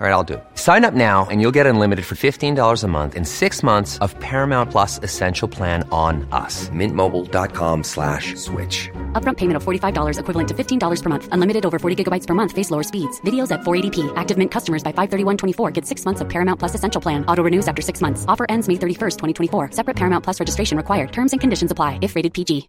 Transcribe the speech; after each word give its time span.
All 0.00 0.08
right, 0.08 0.12
I'll 0.12 0.24
do 0.24 0.34
it. 0.34 0.44
Sign 0.56 0.84
up 0.84 0.92
now 0.92 1.26
and 1.30 1.40
you'll 1.40 1.52
get 1.54 1.66
unlimited 1.66 2.04
for 2.04 2.16
$15 2.16 2.82
a 2.82 2.88
month 2.88 3.14
in 3.14 3.24
six 3.24 3.62
months 3.62 3.96
of 3.98 4.18
Paramount 4.18 4.72
Plus 4.72 4.98
Essential 5.04 5.46
Plan 5.46 5.88
on 5.92 6.26
us. 6.32 6.68
Mintmobile.com 6.70 7.84
slash 7.84 8.34
switch. 8.34 8.90
Upfront 9.12 9.36
payment 9.36 9.56
of 9.56 9.62
$45 9.62 10.18
equivalent 10.18 10.48
to 10.48 10.54
$15 10.54 11.02
per 11.02 11.08
month. 11.10 11.28
Unlimited 11.30 11.64
over 11.64 11.78
40 11.78 12.04
gigabytes 12.04 12.26
per 12.26 12.34
month. 12.34 12.50
Face 12.50 12.72
lower 12.72 12.82
speeds. 12.82 13.20
Videos 13.20 13.52
at 13.52 13.60
480p. 13.60 14.12
Active 14.16 14.36
Mint 14.36 14.50
customers 14.50 14.82
by 14.82 14.90
531.24 14.92 15.72
get 15.72 15.86
six 15.86 16.04
months 16.04 16.20
of 16.20 16.28
Paramount 16.28 16.58
Plus 16.58 16.74
Essential 16.74 17.00
Plan. 17.00 17.24
Auto 17.26 17.44
renews 17.44 17.68
after 17.68 17.80
six 17.80 18.00
months. 18.00 18.24
Offer 18.26 18.46
ends 18.48 18.66
May 18.66 18.74
31st, 18.74 19.16
2024. 19.16 19.70
Separate 19.70 19.96
Paramount 19.96 20.24
Plus 20.24 20.40
registration 20.40 20.76
required. 20.76 21.12
Terms 21.12 21.32
and 21.32 21.40
conditions 21.40 21.70
apply 21.70 22.00
if 22.02 22.16
rated 22.16 22.34
PG. 22.34 22.68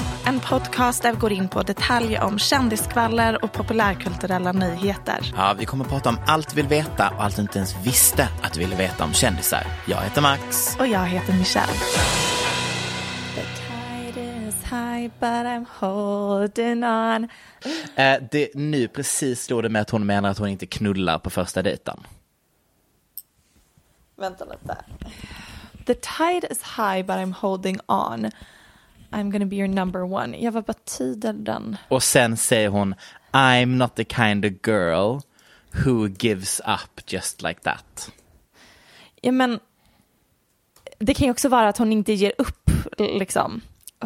en 0.31 0.39
podcast 0.39 1.03
där 1.03 1.11
vi 1.11 1.17
går 1.17 1.31
in 1.31 1.47
på 1.47 1.63
detaljer 1.63 2.23
om 2.23 2.39
kändisskvaller 2.39 3.43
och 3.43 3.51
populärkulturella 3.51 4.51
nyheter. 4.51 5.33
Ja, 5.35 5.55
vi 5.59 5.65
kommer 5.65 5.85
att 5.85 5.91
prata 5.91 6.09
om 6.09 6.17
allt 6.27 6.53
vi 6.53 6.61
vill 6.61 6.67
veta 6.69 7.09
och 7.09 7.23
allt 7.23 7.35
du 7.35 7.41
inte 7.41 7.57
ens 7.57 7.75
visste 7.85 8.29
att 8.41 8.53
du 8.53 8.59
ville 8.59 8.75
veta 8.75 9.03
om 9.03 9.13
kändisar. 9.13 9.63
Jag 9.87 10.01
heter 10.01 10.21
Max. 10.21 10.75
Och 10.79 10.87
jag 10.87 11.05
heter 11.05 11.33
Michelle. 11.33 11.73
The 13.35 13.41
tide 13.41 14.47
is 14.47 14.55
high 14.63 15.11
but 15.19 15.45
I'm 15.45 15.65
holding 15.79 16.83
on. 16.83 17.29
Eh, 17.95 18.21
det, 18.31 18.55
nu 18.55 18.87
precis 18.87 19.41
stod 19.41 19.63
det 19.63 19.69
med 19.69 19.81
att 19.81 19.89
hon 19.89 20.05
menar 20.05 20.29
att 20.29 20.37
hon 20.37 20.49
inte 20.49 20.65
knullar 20.65 21.19
på 21.19 21.29
första 21.29 21.61
dejten. 21.61 21.99
Vänta 24.15 24.45
lite. 24.45 24.77
The 25.85 25.93
tide 25.93 26.47
is 26.51 26.63
high 26.77 27.01
but 27.05 27.15
I'm 27.15 27.33
holding 27.33 27.79
on. 27.87 28.31
I'm 29.11 29.31
gonna 29.31 29.45
be 29.45 29.55
your 29.55 29.67
number 29.67 30.01
one. 30.13 30.37
Jag 30.37 30.51
vad 30.51 30.63
betyder 30.63 31.33
den? 31.33 31.77
Och 31.87 32.03
sen 32.03 32.37
säger 32.37 32.69
hon 32.69 32.95
I'm 33.31 33.65
not 33.65 33.95
the 33.95 34.05
kind 34.05 34.45
of 34.45 34.51
girl 34.67 35.19
who 35.85 36.07
gives 36.19 36.59
up 36.59 37.01
just 37.07 37.41
like 37.41 37.61
that. 37.61 38.11
Ja 39.21 39.31
men 39.31 39.59
det 40.99 41.13
kan 41.13 41.25
ju 41.25 41.31
också 41.31 41.49
vara 41.49 41.69
att 41.69 41.77
hon 41.77 41.91
inte 41.91 42.13
ger 42.13 42.33
upp 42.37 42.71
liksom. 42.97 43.61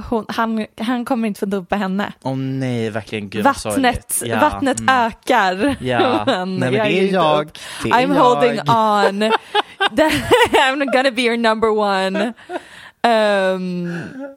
Hon, 0.10 0.26
han, 0.28 0.66
han 0.78 1.06
kommer 1.06 1.28
inte 1.28 1.40
få 1.40 1.46
dumpa 1.46 1.76
henne. 1.76 2.14
Åh 2.24 2.36
nej, 2.36 2.90
verkligen 2.90 3.30
gud 3.30 3.44
Vattnet. 3.44 4.22
Ja, 4.26 4.40
vattnet 4.40 4.80
mm. 4.80 4.96
ökar. 4.96 5.76
Ja. 5.80 6.24
Nej, 6.46 6.46
men 6.46 6.72
det 6.72 7.00
är 7.00 7.14
jag. 7.14 7.60
Det 7.84 7.90
är 7.90 7.94
I'm 7.94 8.16
jag. 8.16 8.24
holding 8.24 8.60
on. 8.60 9.34
I'm 10.52 10.92
gonna 10.92 11.12
be 11.12 11.22
your 11.22 11.38
number 11.38 11.70
one. 11.70 12.34
Um, 13.04 14.36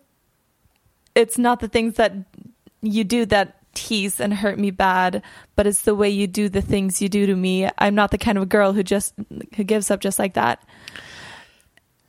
it's 1.19 1.39
not 1.39 1.61
the 1.61 1.69
things 1.69 1.95
that 1.97 2.13
you 2.81 3.05
do 3.05 3.27
that 3.27 3.49
tease 3.75 4.21
and 4.21 4.35
hurt 4.35 4.59
me 4.59 4.71
bad, 4.71 5.23
but 5.57 5.67
it's 5.67 5.83
the 5.83 5.95
way 5.95 6.09
you 6.11 6.27
do 6.27 6.49
the 6.49 6.63
things 6.63 7.03
you 7.03 7.09
do 7.09 7.27
to 7.27 7.35
me. 7.35 7.69
I'm 7.79 7.95
not 7.95 8.11
the 8.11 8.19
kind 8.19 8.39
of 8.39 8.49
girl 8.49 8.73
who 8.73 8.83
just 8.83 9.15
who 9.57 9.65
gives 9.65 9.91
up 9.91 10.01
just 10.01 10.19
like 10.19 10.35
that. 10.35 10.59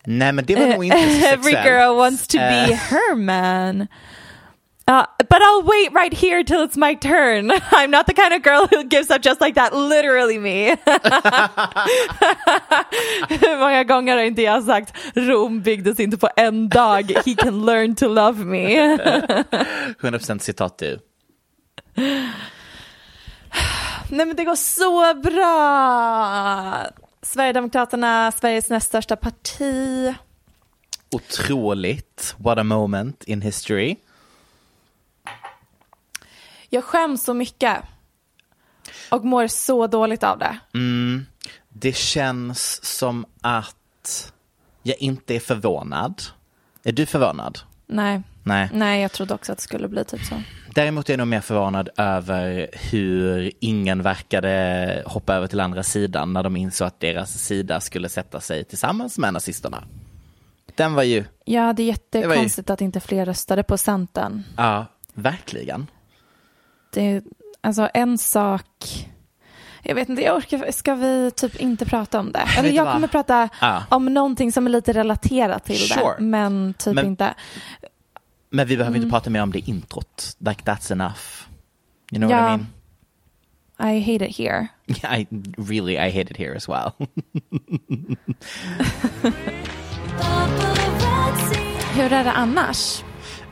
Nej, 0.05 0.31
men 0.33 0.45
det 0.45 0.55
var 0.55 0.67
nog 0.67 0.83
inte 0.83 0.95
Every 1.33 1.53
girl 1.63 1.97
wants 1.97 2.27
to 2.27 2.37
be 2.37 2.71
Eh, 2.71 2.77
her 2.77 3.15
man. 3.15 3.87
Uh, 4.89 5.05
but 5.17 5.39
I'll 5.39 5.61
wait 5.61 5.93
right 5.93 6.11
here 6.11 6.43
till 6.43 6.63
it's 6.63 6.75
my 6.75 6.95
turn. 6.95 7.51
I'm 7.71 7.91
not 7.91 8.07
the 8.07 8.13
kind 8.15 8.33
of 8.33 8.41
girl 8.41 8.65
who 8.65 8.83
gives 8.85 9.11
up 9.11 9.21
just 9.21 9.39
like 9.39 9.53
that. 9.53 9.71
Literally 9.71 10.39
me. 10.39 10.75
Hur 13.29 13.57
många 13.59 13.83
gånger 13.83 14.17
har 14.17 14.23
inte 14.23 14.41
jag 14.41 14.63
sagt 14.63 14.93
Rom 15.15 15.61
byggdes 15.61 15.99
inte 15.99 16.17
på 16.17 16.29
en 16.35 16.69
dag. 16.69 17.11
He 17.25 17.35
can 17.35 17.65
learn 17.65 17.95
to 17.95 18.07
love 18.07 18.45
me. 18.45 18.97
100% 19.99 20.39
citat 20.39 20.77
du. 20.77 20.99
Nej 24.09 24.25
men 24.25 24.35
det 24.35 24.43
går 24.43 24.55
så 24.55 25.13
bra. 25.13 26.87
Sverigedemokraterna, 27.21 28.31
Sveriges 28.31 28.69
näst 28.69 28.87
största 28.87 29.15
parti. 29.15 30.13
Otroligt. 31.11 32.35
What 32.37 32.57
a 32.57 32.63
moment 32.63 33.23
in 33.23 33.41
history. 33.41 33.97
Jag 36.69 36.83
skäms 36.83 37.23
så 37.23 37.33
mycket. 37.33 37.77
Och 39.11 39.25
mår 39.25 39.47
så 39.47 39.87
dåligt 39.87 40.23
av 40.23 40.39
det. 40.39 40.59
Det 41.69 41.95
känns 41.95 42.85
som 42.97 43.25
att 43.41 44.33
jag 44.83 44.97
inte 44.99 45.35
är 45.35 45.39
förvånad. 45.39 46.21
Är 46.83 46.91
du 46.91 47.05
förvånad? 47.05 47.59
Nej. 47.87 48.21
Nej. 48.43 48.69
Nej, 48.73 49.01
jag 49.01 49.11
trodde 49.11 49.33
också 49.33 49.51
att 49.51 49.57
det 49.57 49.61
skulle 49.63 49.87
bli 49.87 50.03
typ 50.05 50.25
så. 50.25 50.35
Däremot 50.75 51.09
är 51.09 51.13
jag 51.13 51.17
nog 51.17 51.27
mer 51.27 51.41
förvånad 51.41 51.89
över 51.97 52.69
hur 52.73 53.51
ingen 53.59 54.01
verkade 54.01 55.03
hoppa 55.05 55.35
över 55.35 55.47
till 55.47 55.59
andra 55.59 55.83
sidan 55.83 56.33
när 56.33 56.43
de 56.43 56.57
insåg 56.57 56.87
att 56.87 56.99
deras 56.99 57.37
sida 57.43 57.79
skulle 57.81 58.09
sätta 58.09 58.39
sig 58.41 58.63
tillsammans 58.63 59.17
med 59.17 59.33
nazisterna. 59.33 59.83
Den 60.75 60.93
var 60.93 61.03
ju, 61.03 61.25
Ja, 61.45 61.73
det 61.73 61.83
är 61.83 61.87
jättekonstigt 61.87 62.69
att 62.69 62.81
inte 62.81 62.99
fler 62.99 63.25
röstade 63.25 63.63
på 63.63 63.77
Centern. 63.77 64.43
ja, 64.57 64.85
verkligen. 65.13 65.87
Det 66.93 67.23
alltså 67.61 67.89
en 67.93 68.17
sak... 68.17 68.65
Jag 69.83 69.95
vet 69.95 70.09
inte, 70.09 70.21
jag 70.21 70.37
orkar, 70.37 70.71
ska 70.71 70.95
vi 70.95 71.31
typ 71.35 71.55
inte 71.55 71.85
prata 71.85 72.19
om 72.19 72.31
det? 72.31 72.39
Eller 72.57 72.69
jag 72.69 72.93
kommer 72.93 73.07
prata 73.07 73.49
Ja. 73.61 73.83
om 73.89 74.05
någonting 74.05 74.51
som 74.51 74.65
är 74.65 74.69
lite 74.69 74.93
relaterat 74.93 75.65
till 75.65 75.77
Sure. 75.89 76.15
det, 76.17 76.23
men 76.23 76.73
typ 76.77 76.95
Men- 76.95 77.05
inte. 77.05 77.33
Men 78.49 78.67
vi 78.67 78.77
behöver 78.77 78.95
Mm. 78.95 79.01
inte 79.05 79.13
prata 79.13 79.29
mer 79.29 79.41
om 79.43 79.51
det 79.51 79.59
introt. 79.69 80.35
Like 80.39 80.63
that's 80.63 80.91
enough. 80.91 81.19
You 82.11 82.19
know 82.19 82.31
Ja. 82.31 82.41
what 82.41 82.47
I 82.47 82.57
mean? 82.57 82.67
I 83.95 83.99
hate 84.13 84.25
it 84.29 84.37
here. 84.37 84.67
I 85.19 85.27
really, 85.57 85.93
I 85.93 86.09
hate 86.11 86.31
it 86.31 86.37
here 86.37 86.55
as 86.55 86.69
well. 86.69 86.91
Hur 91.95 92.13
är 92.13 92.23
det 92.23 92.31
annars? 92.31 93.03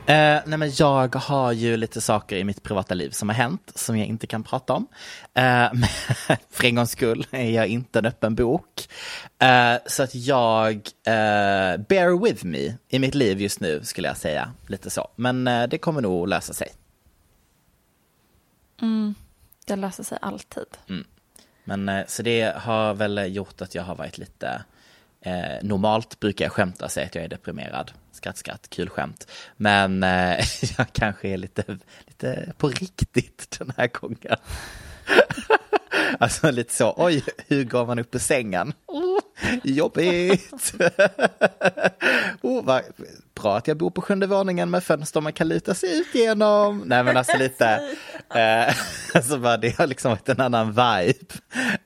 Eh, 0.08 0.40
nej 0.46 0.58
men 0.58 0.70
jag 0.74 1.14
har 1.14 1.52
ju 1.52 1.76
lite 1.76 2.00
saker 2.00 2.36
i 2.36 2.44
mitt 2.44 2.62
privata 2.62 2.94
liv 2.94 3.10
som 3.10 3.28
har 3.28 3.36
hänt 3.36 3.72
som 3.74 3.98
jag 3.98 4.06
inte 4.06 4.26
kan 4.26 4.42
prata 4.42 4.72
om. 4.72 4.86
Eh, 5.34 5.42
men 5.72 5.88
för 6.50 6.64
en 6.64 6.74
gångs 6.74 6.90
skull 6.90 7.26
är 7.30 7.50
jag 7.50 7.66
inte 7.66 7.98
en 7.98 8.06
öppen 8.06 8.34
bok. 8.34 8.88
Eh, 9.38 9.74
så 9.86 10.02
att 10.02 10.14
jag, 10.14 10.74
eh, 11.06 11.76
bear 11.88 12.24
with 12.24 12.44
me 12.44 12.74
i 12.88 12.98
mitt 12.98 13.14
liv 13.14 13.40
just 13.40 13.60
nu 13.60 13.80
skulle 13.84 14.08
jag 14.08 14.16
säga. 14.16 14.52
Lite 14.66 14.90
så. 14.90 15.08
Men 15.16 15.46
eh, 15.48 15.68
det 15.68 15.78
kommer 15.78 16.00
nog 16.00 16.28
lösa 16.28 16.52
sig. 16.52 16.68
Det 19.66 19.76
löser 19.76 20.04
sig 20.04 20.18
alltid. 20.22 20.66
Men 21.64 21.88
eh, 21.88 22.06
så 22.06 22.22
det 22.22 22.56
har 22.56 22.94
väl 22.94 23.34
gjort 23.34 23.62
att 23.62 23.74
jag 23.74 23.82
har 23.82 23.94
varit 23.94 24.18
lite 24.18 24.62
eh, 25.20 25.62
Normalt 25.62 26.20
brukar 26.20 26.44
jag 26.44 26.52
skämta 26.52 26.84
och 26.84 26.90
säga 26.90 27.06
att 27.06 27.14
jag 27.14 27.24
är 27.24 27.28
deprimerad. 27.28 27.92
Skratt, 28.12 28.36
skratt, 28.36 28.70
kul 28.70 28.88
skämt. 28.88 29.30
Men 29.56 30.02
eh, 30.02 30.38
jag 30.78 30.92
kanske 30.92 31.28
är 31.28 31.36
lite, 31.36 31.78
lite 32.06 32.52
på 32.58 32.68
riktigt 32.68 33.56
den 33.58 33.72
här 33.76 33.86
gången. 33.86 34.36
alltså 36.20 36.50
lite 36.50 36.74
så, 36.74 36.94
oj, 36.96 37.24
hur 37.48 37.64
går 37.64 37.86
man 37.86 37.98
upp 37.98 38.14
ur 38.14 38.18
sängen? 38.18 38.72
Oh, 38.86 39.18
Jobbigt! 39.62 40.72
oh, 42.42 42.64
vad 42.64 42.82
bra 43.34 43.56
att 43.56 43.68
jag 43.68 43.76
bor 43.76 43.90
på 43.90 44.02
sjunde 44.02 44.26
våningen 44.26 44.70
med 44.70 44.84
fönster 44.84 45.20
man 45.20 45.32
kan 45.32 45.48
luta 45.48 45.74
sig 45.74 45.98
ut 45.98 46.14
genom. 46.14 46.82
Nej 46.86 47.04
men 47.04 47.16
alltså 47.16 47.36
lite, 47.36 47.96
eh, 48.34 48.74
alltså 49.14 49.38
bara, 49.38 49.56
det 49.56 49.78
har 49.78 49.86
liksom 49.86 50.10
varit 50.10 50.28
en 50.28 50.40
annan 50.40 50.68
vibe 50.68 51.34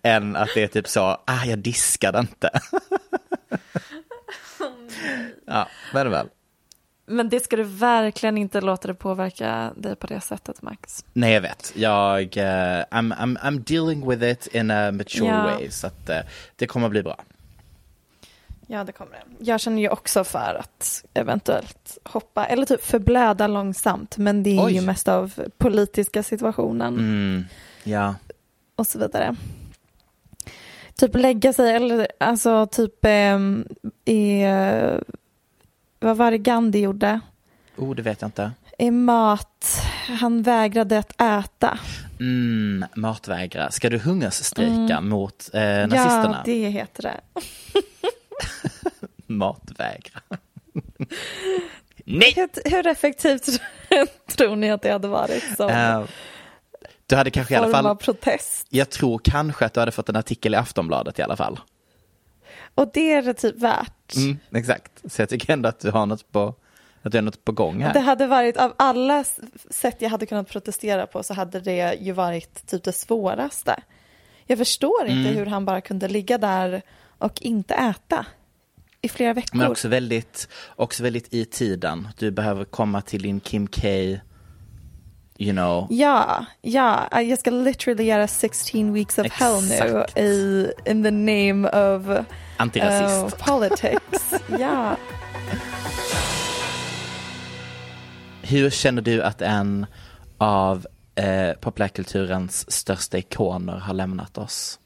än 0.03 0.37
att 0.37 0.49
det 0.55 0.63
är 0.63 0.69
typ 0.69 0.89
så, 0.89 1.03
ah 1.25 1.45
jag 1.47 1.59
diskade 1.59 2.19
inte. 2.19 2.51
ja, 5.47 5.69
men 5.95 6.11
väl. 6.11 6.29
Men 7.06 7.28
det 7.28 7.40
ska 7.40 7.56
du 7.56 7.62
verkligen 7.62 8.38
inte 8.38 8.60
låta 8.60 8.88
det 8.88 8.94
påverka 8.94 9.72
dig 9.76 9.96
på 9.96 10.06
det 10.06 10.20
sättet, 10.20 10.62
Max. 10.62 11.04
Nej, 11.12 11.32
jag 11.32 11.40
vet. 11.40 11.72
Jag, 11.76 12.22
uh, 12.22 12.43
I'm, 12.90 13.14
I'm, 13.16 13.38
I'm 13.38 13.58
dealing 13.58 14.08
with 14.08 14.22
it 14.25 14.46
in 14.46 14.70
a 14.70 14.93
mature 14.93 15.26
Ja. 15.26 15.43
way, 15.44 15.70
så 15.70 15.87
att 15.87 16.08
uh, 16.10 16.16
det 16.56 16.66
kommer 16.66 16.87
att 16.87 16.90
bli 16.90 17.02
bra. 17.02 17.16
Ja, 18.66 18.84
det 18.84 18.93
kommer 18.93 19.12
det. 19.12 19.44
Jag 19.44 19.60
känner 19.60 19.82
ju 19.82 19.88
också 19.88 20.25
för 20.25 20.54
att 20.60 21.04
eventuellt 21.14 21.99
hoppa, 22.04 22.46
eller 22.46 22.66
typ 22.66 22.84
förblöda 22.84 23.46
långsamt, 23.46 24.16
men 24.16 24.43
det 24.43 24.56
är 24.56 24.64
Oj. 24.66 24.72
ju 24.72 24.81
mest 24.81 25.08
av 25.08 25.32
politiska 25.58 26.22
situationen 26.22 26.94
Mm, 26.99 27.44
ja. 27.84 28.14
och 28.76 28.87
så 28.87 28.99
vidare. 28.99 29.37
Typ 30.96 31.14
lägga 31.16 31.52
sig, 31.52 31.75
eller 31.75 32.08
alltså 32.20 32.66
typ 32.66 32.94
ehm, 33.04 33.69
i, 34.04 34.43
eh, 34.43 34.94
vad 36.02 36.16
var 36.16 36.31
det 36.31 36.38
Gandhi 36.38 36.81
gjorde? 36.81 37.20
Oh, 37.76 37.94
det 37.94 38.02
vet 38.02 38.20
jag 38.20 38.28
inte. 38.28 38.52
I 38.78 38.90
mat, 38.90 39.82
han 40.20 40.43
vägrade 40.43 40.99
att 40.99 41.20
äta. 41.22 41.78
Mm, 42.20 42.84
matvägra. 42.96 43.70
Ska 43.70 43.90
du 43.90 43.99
hungerstrejka 43.99 45.00
mot 45.00 45.50
eh, 45.52 45.60
nazisterna? 45.62 46.37
Ja, 46.37 46.43
det 46.44 46.69
heter 46.69 47.02
det. 47.02 47.20
Matvägra. 49.26 50.20
Nej! 52.04 52.32
Hur, 52.37 52.70
hur 52.70 52.87
effektivt 52.87 53.60
tror 54.37 54.56
ni 54.56 54.70
att 54.70 54.82
det 54.82 54.93
hade 54.93 55.08
varit 55.08 55.56
som 55.56 55.70
Eh, 55.70 56.02
du 57.06 57.16
hade 57.16 57.31
kanske 57.31 57.54
i 57.54 57.56
alla 57.56 57.69
fall, 57.82 57.96
protest? 57.96 58.66
jag 58.70 58.90
tror 58.90 59.19
kanske 59.25 59.64
att 59.64 59.75
du 59.75 59.81
hade 59.81 59.93
fått 59.93 60.08
en 60.08 60.16
artikel 60.16 60.54
i 60.54 60.56
Aftonbladet 60.56 61.19
i 61.19 61.22
alla 61.22 61.37
fall. 61.37 61.60
Och 62.75 62.90
det 62.94 63.12
är 63.12 63.22
det 63.22 63.34
typ 63.34 63.58
värt. 63.58 63.93
Mm, 64.17 64.38
exakt, 64.55 65.12
så 65.12 65.23
jag 65.23 65.29
tycker 65.29 65.53
ändå 65.53 65.69
att 65.69 65.81
du 65.81 65.91
har 65.91 66.06
något 66.06 66.32
på, 66.32 66.55
att 67.03 67.12
du 67.12 67.19
har 67.19 67.23
något 67.23 67.44
på 67.44 67.53
gång 67.53 67.82
här. 67.82 67.93
Det 67.93 68.00
hade 68.00 68.26
varit, 68.26 68.56
av 68.56 68.75
alla 68.76 69.25
sätt 69.70 69.97
jag 69.99 70.11
hade 70.11 70.26
kunnat 70.26 70.49
protestera 70.49 71.06
på 71.06 71.23
så 71.23 71.35
hade 71.35 71.61
det 71.61 71.94
ju 72.00 72.12
varit 72.12 72.67
typ 72.67 72.85
det 72.85 72.93
svåraste. 72.93 73.82
Jag 74.47 74.59
förstår 74.59 75.06
inte 75.06 75.29
Mm. 75.29 75.35
hur 75.35 75.47
han 75.47 75.64
bara 75.64 75.81
kunde 75.81 76.09
ligga 76.09 76.38
där 76.38 76.82
och 77.19 77.43
inte 77.43 77.75
äta 77.75 78.26
i 79.00 79.09
flera 79.09 79.35
veckor. 79.35 79.59
Men 79.59 79.70
också 79.70 79.88
väldigt, 79.88 80.49
också 80.76 81.03
väldigt 81.03 81.35
i 81.35 81.44
tiden. 81.44 82.09
Du 82.19 82.31
behöver 82.31 82.64
komma 82.64 83.00
till 83.03 83.23
din 83.23 83.41
Kim 83.41 83.67
K, 83.67 83.88
you 85.38 85.52
know. 85.52 85.87
Ja, 85.90 86.46
ja, 86.62 87.20
jag 87.20 87.38
ska 87.38 87.50
literally 87.50 88.05
göra 88.05 88.29
16 88.29 88.93
weeks 88.93 89.19
of 89.19 89.32
hell 89.32 89.62
nu 89.62 89.75
Exakt. 89.75 90.19
i 90.19 90.73
in 90.87 91.02
the 91.02 91.11
name 91.11 91.69
of 91.69 92.25
Antirasist. 92.56 93.40
uh, 93.40 93.46
politics. 93.46 94.34
ja. 94.58 94.96
Hur 98.43 98.70
känner 98.70 99.02
du 99.02 99.23
att 99.23 99.43
en 99.43 99.87
av 100.38 100.87
eh, 101.14 101.52
populärkulturens 101.52 102.73
största 102.73 103.19
ikoner 103.19 103.73
har 103.76 103.94
lämnat 103.94 104.38
oss? 104.38 104.78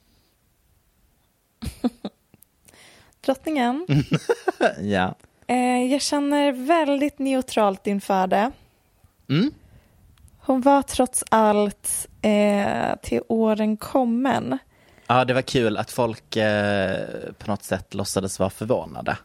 Drottningen. 3.24 3.86
ja. 4.80 5.14
Eh, 5.46 5.84
jag 5.92 6.02
känner 6.02 6.52
väldigt 6.52 7.18
neutralt 7.18 7.86
inför 7.86 8.26
det. 8.26 8.50
Mm. 9.28 9.50
Hon 10.46 10.60
var 10.60 10.82
trots 10.82 11.24
allt 11.28 12.06
eh, 12.22 12.96
till 13.02 13.20
åren 13.28 13.76
kommen. 13.76 14.58
Ja, 15.06 15.24
det 15.24 15.34
var 15.34 15.42
kul 15.42 15.76
att 15.76 15.90
folk 15.90 16.36
eh, 16.36 17.06
på 17.38 17.50
något 17.50 17.64
sätt 17.64 17.94
låtsades 17.94 18.38
vara 18.38 18.50
förvånade. 18.50 19.16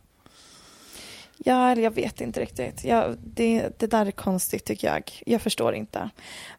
Ja, 1.38 1.72
eller 1.72 1.84
jag 1.84 1.96
vet 1.96 2.22
inte 2.22 2.40
riktigt. 2.40 2.84
Ja, 2.84 3.08
det, 3.24 3.80
det 3.80 3.88
där 3.88 4.06
är 4.06 4.12
konstigt 4.12 4.66
tycker 4.66 4.88
jag. 4.88 5.12
Jag 5.26 5.42
förstår 5.42 5.74
inte. 5.76 6.10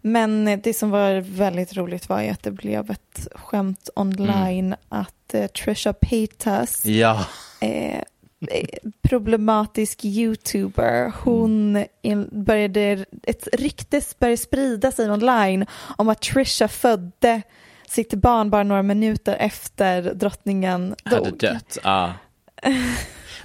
Men 0.00 0.61
det 0.62 0.75
som 0.75 0.91
var 0.91 1.20
väldigt 1.20 1.76
roligt 1.76 2.08
var 2.08 2.20
ju 2.20 2.29
att 2.29 2.43
det 2.43 2.50
blev 2.50 2.91
ett 2.91 3.29
skämt 3.35 3.91
online 3.97 4.75
att 4.88 5.35
eh, 5.35 5.47
Trisha 5.47 5.93
Paytas, 5.93 6.87
Ja, 6.87 7.26
eh, 7.61 8.03
problematisk 9.03 10.05
youtuber, 10.05 11.12
hon 11.25 11.85
började, 12.31 13.05
ett 13.23 13.49
rykte 13.53 14.03
började 14.19 14.37
sprida 14.37 14.93
sig 14.93 15.11
online 15.11 15.67
om 15.97 16.09
att 16.09 16.23
Trisha 16.23 16.69
födde 16.69 17.43
sitt 17.89 18.15
barn 18.15 18.50
bara 18.50 18.62
några 18.62 18.83
minuter 18.83 19.37
efter 19.39 20.15
drottningen 20.15 20.94
dog. 21.05 21.19
hade 21.19 21.31
dött. 21.31 21.79
Ja. 21.85 22.12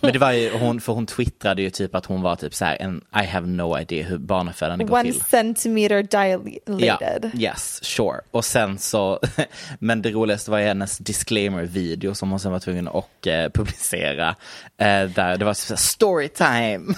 Men 0.02 0.14
det 0.14 0.20
var 0.20 0.32
ju 0.32 0.52
hon, 0.58 0.82
för 0.82 0.94
hon 0.94 1.06
twittrade 1.06 1.62
ju 1.62 1.70
typ 1.70 1.96
att 1.96 2.06
hon 2.06 2.22
var 2.22 2.36
typ 2.36 2.54
så 2.56 2.66
här, 2.66 2.78
en, 2.82 3.02
I 3.24 3.26
have 3.26 3.48
no 3.48 3.80
idea 3.80 4.06
hur 4.06 4.18
barnafödande 4.18 4.86
går 4.86 4.94
One 5.00 5.12
till. 5.12 5.22
centimeter 5.22 6.08
Ja, 6.12 6.38
dilated. 6.66 7.32
yes, 7.38 7.80
sure. 7.84 8.20
Och 8.32 8.46
sen 8.46 8.78
så, 8.78 9.20
men 9.80 10.02
det 10.02 10.12
roligaste 10.12 10.52
var 10.52 10.60
ju 10.60 10.66
hennes 10.66 10.98
disclaimer-video 10.98 12.16
som 12.16 12.30
hon 12.30 12.40
sen 12.40 12.52
var 12.52 12.60
tvungen 12.60 12.88
att 12.88 13.28
eh, 13.28 13.50
publicera. 13.54 14.30
Eh, 14.78 15.04
där 15.04 15.38
det 15.38 15.46
var 15.46 15.54
så 15.54 15.74
här, 15.74 15.78
story 15.78 16.28
time. 16.30 16.94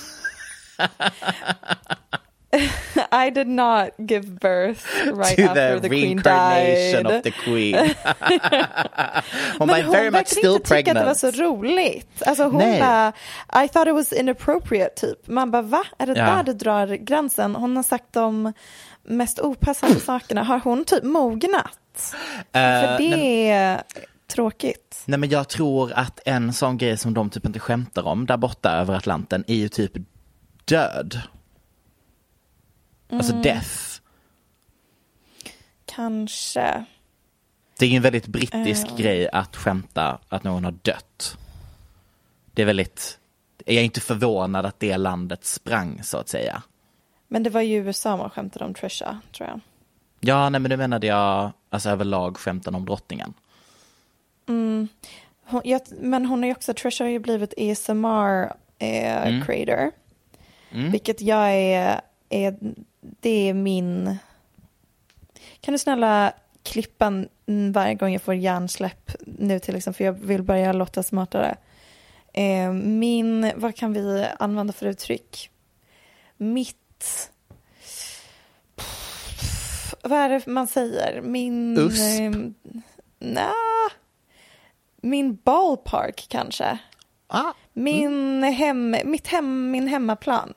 I 3.11 3.29
did 3.29 3.47
not 3.47 3.89
give 3.97 4.27
birth 4.39 4.85
right 5.05 5.37
to 5.37 5.43
after 5.43 5.75
the, 5.75 5.81
the, 5.81 5.87
queen 5.89 6.17
died. 6.17 7.05
of 7.05 7.23
the 7.23 7.31
queen. 7.31 7.75
hon 9.57 9.67
Men 9.67 9.83
hon 9.85 9.91
very 9.91 10.11
much 10.11 10.13
verkade 10.13 10.25
still 10.25 10.53
inte 10.55 10.75
tycka 10.75 10.79
att 10.79 10.85
det 10.85 10.93
var 10.93 11.13
pregnant. 11.15 11.17
så 11.19 11.31
roligt. 11.31 12.21
Alltså 12.25 12.43
hon 12.43 12.57
Nej. 12.57 12.79
bara, 12.79 13.13
I 13.63 13.67
thought 13.67 13.87
it 13.87 13.93
was 13.93 14.13
inappropriate 14.13 14.95
typ. 14.95 15.27
Man 15.27 15.51
bara, 15.51 15.61
va? 15.61 15.83
Är 15.97 16.05
det 16.07 16.13
Ja. 16.19 16.25
där 16.25 16.43
du 16.43 16.53
drar 16.53 16.87
gränsen? 16.87 17.55
Hon 17.55 17.75
har 17.75 17.83
sagt 17.83 18.13
de 18.13 18.53
mest 19.03 19.39
opassande 19.39 19.99
sakerna. 20.05 20.43
Har 20.43 20.59
hon 20.59 20.85
typ 20.85 21.03
mognat? 21.03 21.79
För 22.53 22.59
Eh, 22.59 22.97
det 22.97 23.49
är 23.49 23.81
tråkigt. 24.33 25.01
nej 25.05 25.19
men 25.19 25.29
jag 25.29 25.47
tror 25.49 25.91
att 25.95 26.19
en 26.25 26.53
sån 26.53 26.77
grej 26.77 26.97
som 26.97 27.13
de 27.13 27.29
typ 27.29 27.45
inte 27.45 27.59
skämtar 27.59 28.07
om 28.07 28.25
där 28.25 28.37
borta 28.37 28.71
över 28.71 28.93
Atlanten 28.95 29.43
är 29.47 29.55
ju 29.55 29.69
typ 29.69 29.91
död. 30.65 31.21
Alltså 33.09 33.31
Mm. 33.31 33.43
death. 33.43 33.69
Kanske. 35.85 36.85
Det 37.79 37.85
är 37.85 37.89
ju 37.89 37.95
en 37.95 38.01
väldigt 38.01 38.27
brittisk 38.27 38.87
Ja. 38.89 38.95
grej 38.95 39.29
att 39.29 39.55
skämta 39.55 40.19
att 40.29 40.43
någon 40.43 40.63
har 40.63 40.71
dött. 40.71 41.37
Det 42.53 42.61
är 42.61 42.65
väldigt, 42.65 43.19
jag 43.65 43.75
är 43.75 43.81
inte 43.83 44.01
förvånad 44.01 44.65
att 44.65 44.79
det 44.79 44.97
landet 44.97 45.45
sprang 45.45 46.03
så 46.03 46.17
att 46.17 46.29
säga. 46.29 46.63
Men 47.27 47.43
det 47.43 47.49
var 47.49 47.61
ju 47.61 47.75
USA 47.77 48.17
man 48.17 48.29
skämtade 48.29 48.65
om 48.65 48.73
Trisha, 48.73 49.19
tror 49.37 49.49
jag. 49.49 49.59
Ja, 50.19 50.49
nej 50.49 50.61
men 50.61 50.69
det 50.69 50.77
menade 50.77 51.07
jag, 51.07 51.51
alltså 51.69 51.89
överlag 51.89 52.37
skämten 52.37 52.75
om 52.75 52.85
drottningen. 52.85 53.33
Hon, 55.45 55.61
jag, 55.63 55.81
men 55.99 56.25
hon 56.25 56.39
har 56.39 56.45
ju 56.47 56.51
också, 56.51 56.73
Trisha 56.73 57.03
har 57.03 57.09
ju 57.09 57.19
blivit 57.19 57.53
ASMR 57.57 58.53
eh, 58.79 59.27
Mm. 59.27 59.45
creator. 59.45 59.91
Vilket 60.71 61.21
jag 61.21 61.51
är, 61.51 62.01
är, 62.29 62.57
det 63.01 63.49
är 63.49 63.53
min... 63.53 64.17
Kan 65.61 65.71
du 65.71 65.77
snälla 65.77 66.33
klippa 66.63 67.25
varje 67.73 67.95
gång 67.95 68.13
jag 68.13 68.21
får 68.21 68.33
hjärnsläpp 68.33 69.11
nu 69.25 69.59
till 69.59 69.75
exempel, 69.75 69.97
för 69.97 70.03
jag 70.05 70.13
vill 70.13 70.43
börja 70.43 70.73
låta 70.73 71.03
smartare. 71.03 71.57
Eh, 72.33 72.71
min, 72.73 73.51
vad 73.55 73.75
kan 73.75 73.93
vi 73.93 74.27
använda 74.39 74.73
för 74.73 74.85
uttryck? 74.85 75.49
Mitt... 76.37 77.31
Vad 80.03 80.19
är 80.19 80.29
det 80.29 80.47
man 80.47 80.67
säger? 80.67 81.21
Min... 81.21 81.77
USP? 81.77 82.19
Eh, 82.19 82.31
nja, 83.19 83.53
min 85.01 85.35
ballpark 85.35 86.25
kanske. 86.29 86.77
Ah, 87.27 87.53
Min 87.73 88.43
hem, 88.43 88.95
mitt 89.05 89.27
hem, 89.27 89.71
min 89.71 89.87
hemmaplan. 89.87 90.53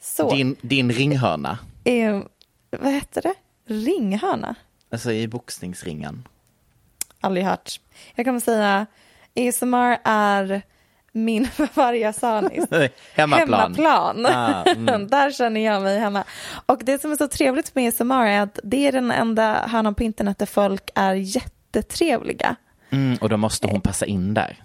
Så, 0.00 0.30
din, 0.30 0.56
din 0.60 0.92
ringhörna, 0.92 1.58
eh, 1.88 2.22
vad 2.70 2.92
heter 2.92 3.22
det? 3.22 3.34
Ringhörna? 3.66 4.54
alltså 4.90 5.12
i 5.12 5.28
boxningsringen. 5.28 6.28
Aldrig 7.20 7.46
hört. 7.46 7.80
Jag 8.14 8.26
kommer 8.26 8.40
säga 8.40 8.86
ASMR 9.36 9.98
är 10.04 10.62
min, 11.12 11.48
vad 11.74 11.96
jag 11.96 12.14
sa 12.14 12.40
nyss? 12.40 12.90
Hemmaplan. 13.14 13.74
Hemmaplan. 13.74 14.26
Ah, 14.26 14.64
mm. 14.64 15.06
Där 15.08 15.30
känner 15.30 15.60
jag 15.60 15.82
mig 15.82 15.98
hemma. 15.98 16.24
Och 16.66 16.80
det 16.84 17.00
som 17.00 17.12
är 17.12 17.16
så 17.16 17.28
trevligt 17.28 17.74
med 17.74 17.88
ASMR 17.88 18.26
är 18.26 18.40
att 18.40 18.58
det 18.62 18.86
är 18.86 18.92
den 18.92 19.10
enda 19.10 19.66
hörnan 19.66 19.94
på 19.94 20.02
internet 20.02 20.38
där 20.38 20.46
folk 20.46 20.90
är 20.94 21.14
jättetrevliga. 21.14 22.56
Mm, 22.90 23.18
och 23.20 23.28
då 23.28 23.36
måste 23.36 23.66
hon 23.66 23.80
passa 23.80 24.06
in 24.06 24.34
där. 24.34 24.64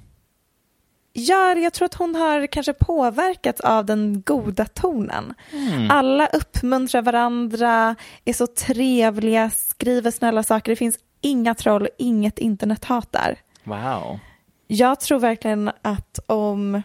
Ja, 1.15 1.55
jag 1.55 1.73
tror 1.73 1.85
att 1.85 1.93
hon 1.93 2.15
har 2.15 2.47
kanske 2.47 2.73
påverkats 2.73 3.61
av 3.61 3.85
den 3.85 4.21
goda 4.21 4.65
tonen. 4.65 5.33
Mm. 5.51 5.91
Alla 5.91 6.27
uppmuntrar 6.27 7.01
varandra, 7.01 7.95
är 8.25 8.33
så 8.33 8.47
trevliga, 8.47 9.49
skriver 9.49 10.11
snälla 10.11 10.43
saker. 10.43 10.71
Det 10.71 10.75
finns 10.75 10.99
inga 11.21 11.55
troll, 11.55 11.87
inget 11.97 12.39
internethat 12.39 13.11
där. 13.11 13.37
Wow. 13.63 14.19
Jag 14.67 14.99
tror 14.99 15.19
verkligen 15.19 15.71
att 15.81 16.19
om 16.25 16.81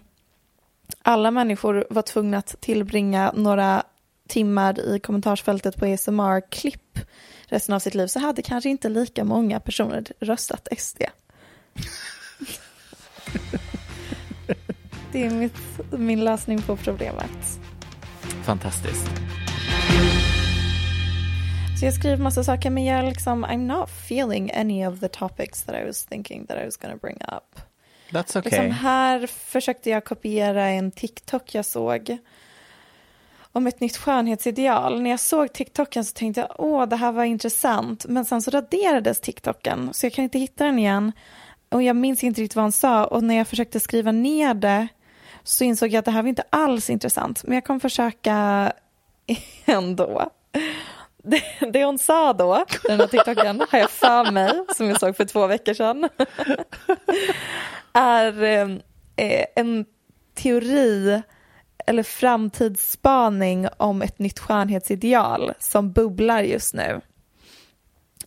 alla 1.03 1.31
människor 1.31 1.87
var 1.91 2.03
tvungna 2.03 2.39
att 2.39 2.61
tillbringa 2.61 3.33
några 3.37 3.83
timmar 4.29 4.81
i 4.81 5.01
kommentarsfältet 5.01 5.77
på 5.77 5.87
ASMR-klipp 5.87 6.99
resten 7.47 7.75
av 7.75 7.79
sitt 7.79 7.95
liv 7.95 8.07
så 8.07 8.19
hade 8.19 8.43
kanske 8.43 8.71
inte 8.71 8.89
lika 8.89 9.25
många 9.25 9.61
personer 9.61 10.05
röstat 10.21 10.69
SD. 10.79 11.03
Det 15.13 15.27
är 15.27 15.31
mitt, 15.31 15.57
min 15.91 16.25
lösning 16.25 16.63
på 16.63 16.77
problemet. 16.77 17.61
Fantastiskt. 18.45 19.11
Så 21.81 21.85
jag 21.85 21.95
skriver 21.95 22.17
massa 22.17 22.45
saker 22.45 22.71
men 22.71 22.85
jag 22.85 23.05
liksom, 23.05 23.47
I'm 23.47 23.67
not 23.67 23.89
feeling 23.89 24.51
any 24.55 24.87
of 24.87 25.01
the 25.01 25.09
topics 25.09 25.63
that 25.63 25.75
I 25.83 25.87
was 25.87 26.05
thinking 26.05 26.47
that 26.47 26.59
I 26.63 26.65
was 26.65 26.77
gonna 26.77 26.97
bring 26.97 27.17
up. 27.17 27.61
That's 28.11 28.39
okay. 28.39 28.51
Liksom 28.51 28.71
här 28.71 29.27
försökte 29.27 29.91
jag 29.91 30.05
kopiera 30.05 30.67
en 30.67 30.91
TikTok 30.91 31.55
jag 31.55 31.65
såg 31.65 32.19
om 33.53 33.67
ett 33.67 33.81
nytt 33.81 33.97
skönhetsideal. 33.97 35.03
När 35.03 35.11
jag 35.11 35.21
såg 35.21 35.53
TikToken 35.53 36.05
så 36.05 36.13
tänkte 36.13 36.41
jag 36.41 36.55
åh 36.59 36.87
det 36.87 36.97
här 36.97 37.13
var 37.13 37.25
intressant 37.25 38.07
men 38.09 38.25
sen 38.25 38.43
så 38.43 38.51
raderades 38.51 39.21
TikToken 39.21 39.91
så 39.93 40.07
jag 40.07 40.13
kan 40.13 40.25
inte 40.25 40.39
hitta 40.39 40.65
den 40.65 40.79
igen 40.79 41.13
och 41.69 41.83
jag 41.83 41.97
minns 41.97 42.25
inte 42.25 42.41
riktigt 42.41 42.57
vad 42.57 42.65
han 42.65 42.73
sa 42.73 43.05
och 43.05 43.25
när 43.25 43.35
jag 43.35 43.49
försökte 43.49 43.81
skriva 43.81 44.13
ner 44.13 44.55
det 44.55 44.89
så 45.49 45.65
insåg 45.65 45.89
jag 45.89 45.99
att 45.99 46.05
det 46.05 46.11
här 46.11 46.23
var 46.23 46.29
inte 46.29 46.45
alls 46.51 46.91
intressant 46.91 47.45
men 47.45 47.55
jag 47.55 47.65
kommer 47.65 47.81
försöka 47.81 48.73
ändå. 49.65 50.31
Det, 51.23 51.43
det 51.73 51.85
hon 51.85 51.99
sa 51.99 52.33
då, 52.33 52.65
den 52.85 53.01
här 53.01 53.07
TikToken, 53.07 53.63
har 53.71 53.79
jag 53.79 53.91
för 53.91 54.31
mig, 54.33 54.65
som 54.77 54.87
jag 54.87 55.01
såg 55.01 55.17
för 55.17 55.25
två 55.25 55.47
veckor 55.47 55.75
sedan, 55.75 56.09
är 57.93 58.43
ehm, 58.43 58.81
eh, 59.17 59.45
en 59.57 59.85
teori 60.35 61.23
eller 61.87 62.03
framtidsspaning 62.03 63.69
om 63.77 64.03
ett 64.03 64.19
nytt 64.19 64.39
skönhetsideal 64.39 65.53
som 65.59 65.93
bubblar 65.93 66.43
just 66.43 66.75
nu. 66.75 67.01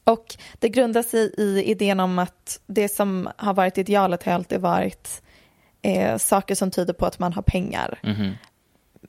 Och 0.04 0.36
det 0.60 0.70
grundar 0.70 1.04
sig 1.04 1.34
i 1.38 1.64
idén 1.64 2.00
om 2.00 2.20
att 2.20 2.60
det 2.68 2.90
som 2.90 3.30
har 3.38 3.54
varit 3.54 3.78
idealet 3.78 4.24
har 4.24 4.34
alltid 4.34 4.62
varit 4.62 5.22
eh, 5.82 6.18
saker 6.18 6.56
som 6.56 6.72
tyder 6.72 6.94
på 6.94 7.06
att 7.06 7.20
man 7.20 7.34
har 7.34 7.42
pengar. 7.42 8.00
Mhm. 8.04 8.32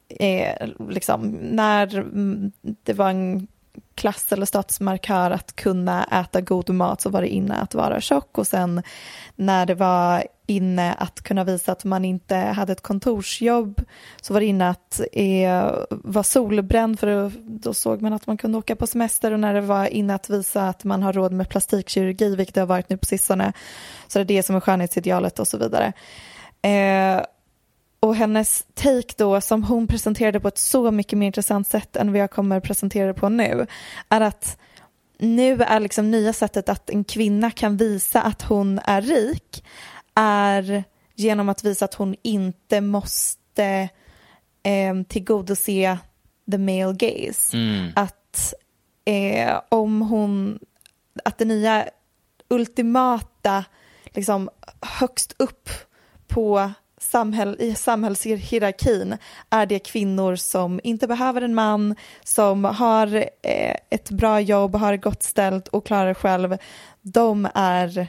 Eh, 0.08 0.68
liksom, 0.88 1.30
när 1.30 1.98
mm, 1.98 2.52
det 2.62 2.92
var 2.92 3.10
en 3.10 3.48
klass 3.94 4.32
eller 4.32 4.46
statusmarkör 4.46 5.30
att 5.30 5.56
kunna 5.56 6.04
äta 6.04 6.40
god 6.40 6.70
mat 6.70 7.00
så 7.00 7.10
var 7.10 7.20
det 7.22 7.28
inne 7.28 7.54
att 7.54 7.74
vara 7.74 8.00
tjock 8.00 8.38
och 8.38 8.46
sen 8.46 8.82
när 9.36 9.66
det 9.66 9.74
var 9.74 10.24
inne 10.46 10.92
att 10.92 11.20
kunna 11.20 11.44
visa 11.44 11.72
att 11.72 11.84
man 11.84 12.04
inte 12.04 12.36
hade 12.36 12.72
ett 12.72 12.82
kontorsjobb 12.82 13.80
så 14.20 14.32
var 14.32 14.40
det 14.40 14.46
inne 14.46 14.68
att 14.68 15.00
eh, 15.12 15.70
vara 15.90 16.24
solbränd 16.24 17.00
för 17.00 17.32
då 17.40 17.74
såg 17.74 18.02
man 18.02 18.12
att 18.12 18.26
man 18.26 18.36
kunde 18.36 18.58
åka 18.58 18.76
på 18.76 18.86
semester 18.86 19.32
och 19.32 19.40
när 19.40 19.54
det 19.54 19.60
var 19.60 19.86
inne 19.86 20.14
att 20.14 20.30
visa 20.30 20.68
att 20.68 20.84
man 20.84 21.02
har 21.02 21.12
råd 21.12 21.32
med 21.32 21.48
plastikkirurgi 21.48 22.36
vilket 22.36 22.54
det 22.54 22.60
har 22.60 22.66
varit 22.66 22.88
nu 22.88 22.96
på 22.96 23.06
sistone 23.06 23.52
så 24.08 24.18
det 24.18 24.22
är 24.22 24.36
det 24.36 24.42
som 24.42 24.56
är 24.56 24.60
skönhetsidealet 24.60 25.38
och 25.38 25.48
så 25.48 25.58
vidare. 25.58 25.92
Eh, 26.62 27.24
och 28.00 28.16
hennes 28.16 28.66
take 28.74 29.14
då 29.16 29.40
som 29.40 29.64
hon 29.64 29.86
presenterade 29.86 30.40
på 30.40 30.48
ett 30.48 30.58
så 30.58 30.90
mycket 30.90 31.18
mer 31.18 31.26
intressant 31.26 31.68
sätt 31.68 31.96
än 31.96 32.12
vad 32.12 32.20
jag 32.20 32.30
kommer 32.30 32.60
presentera 32.60 33.14
på 33.14 33.28
nu 33.28 33.66
är 34.08 34.20
att 34.20 34.58
nu 35.18 35.62
är 35.62 35.80
liksom 35.80 36.10
nya 36.10 36.32
sättet 36.32 36.68
att 36.68 36.90
en 36.90 37.04
kvinna 37.04 37.50
kan 37.50 37.76
visa 37.76 38.22
att 38.22 38.42
hon 38.42 38.80
är 38.84 39.02
rik 39.02 39.64
är 40.14 40.84
genom 41.14 41.48
att 41.48 41.64
visa 41.64 41.84
att 41.84 41.94
hon 41.94 42.16
inte 42.22 42.80
måste 42.80 43.88
eh, 44.62 45.02
tillgodose 45.08 45.98
the 46.50 46.58
male 46.58 46.92
gaze. 46.92 47.56
Mm. 47.56 47.92
Att 47.96 48.54
eh, 49.04 49.60
om 49.68 50.00
hon, 50.00 50.58
att 51.24 51.38
det 51.38 51.44
nya 51.44 51.88
ultimata, 52.48 53.64
liksom 54.04 54.50
högst 54.80 55.34
upp 55.38 55.68
på 56.34 56.72
samhäll, 57.02 57.56
i 57.58 57.74
samhällshierarkin 57.74 59.16
är 59.50 59.66
det 59.66 59.78
kvinnor 59.78 60.36
som 60.36 60.80
inte 60.84 61.06
behöver 61.06 61.42
en 61.42 61.54
man, 61.54 61.96
som 62.24 62.64
har 62.64 63.16
eh, 63.42 63.76
ett 63.90 64.10
bra 64.10 64.40
jobb, 64.40 64.76
har 64.76 64.96
gott 64.96 65.22
ställt 65.22 65.68
och 65.68 65.86
klarar 65.86 66.14
själv. 66.14 66.56
De 67.02 67.48
är... 67.54 68.08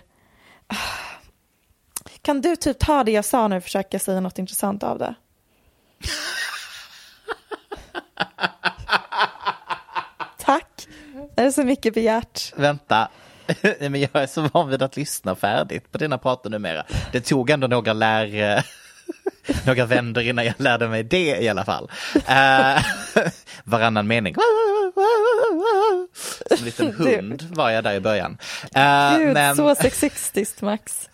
Kan 2.21 2.41
du 2.41 2.55
typ 2.55 2.79
ta 2.79 3.03
det 3.03 3.11
jag 3.11 3.25
sa 3.25 3.47
nu 3.47 3.57
och 3.57 3.63
försöka 3.63 3.99
säga 3.99 4.19
något 4.19 4.39
intressant 4.39 4.83
av 4.83 4.99
det? 4.99 5.15
Tack. 10.37 10.87
Det 11.35 11.41
är 11.41 11.51
så 11.51 11.63
mycket 11.63 11.93
begärt. 11.93 12.53
Vänta. 12.55 13.09
Nej, 13.79 13.89
men 13.89 14.01
jag 14.01 14.15
är 14.15 14.27
så 14.27 14.41
van 14.41 14.69
vid 14.69 14.81
att 14.81 14.97
lyssna 14.97 15.35
färdigt 15.35 15.91
på 15.91 15.97
dina 15.97 16.17
pratar 16.17 16.49
numera. 16.49 16.83
Det 17.11 17.21
tog 17.21 17.49
ändå 17.49 17.67
några 17.67 17.93
lär... 17.93 18.55
eh, 18.57 18.63
några 19.65 19.85
vändor 19.85 20.23
innan 20.23 20.45
jag 20.45 20.53
lärde 20.57 20.87
mig 20.87 21.03
det 21.03 21.37
i 21.41 21.49
alla 21.49 21.65
fall. 21.65 21.91
Uh, 22.15 22.83
varannan 23.63 24.07
mening. 24.07 24.35
Som 26.47 26.57
en 26.57 26.65
liten 26.65 26.93
hund 26.93 27.43
var 27.49 27.69
jag 27.69 27.83
där 27.83 27.93
i 27.93 27.99
början. 27.99 28.37
Eh, 28.75 29.17
Gud, 29.17 29.33
men, 29.33 29.55
så 29.55 29.75
sexistiskt 29.75 30.61
Max. 30.61 31.09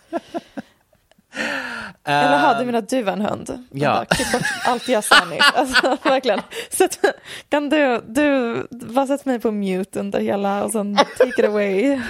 Eller 2.04 2.38
har 2.38 2.58
du 2.58 2.64
menar 2.64 2.78
att 2.78 2.88
du 2.88 3.02
var 3.02 3.12
en 3.12 3.20
hund? 3.20 3.64
Ja. 3.72 3.94
Vänta, 3.94 4.14
Klipp 4.14 4.32
bort 4.32 4.42
allt 4.64 4.88
jag 4.88 5.04
sa 5.04 5.24
nyss. 5.24 5.40
Alltså, 5.54 5.96
verkligen. 6.08 6.40
Sätt, 6.70 6.98
kan 7.48 7.68
du, 7.68 8.00
du 8.08 8.66
bara 8.70 9.06
sätt 9.06 9.24
mig 9.24 9.40
på 9.40 9.50
mute 9.50 10.00
under 10.00 10.20
hela 10.20 10.64
och 10.64 10.70
sen 10.72 10.96
take 10.96 11.28
it 11.38 11.44
away. 11.44 12.00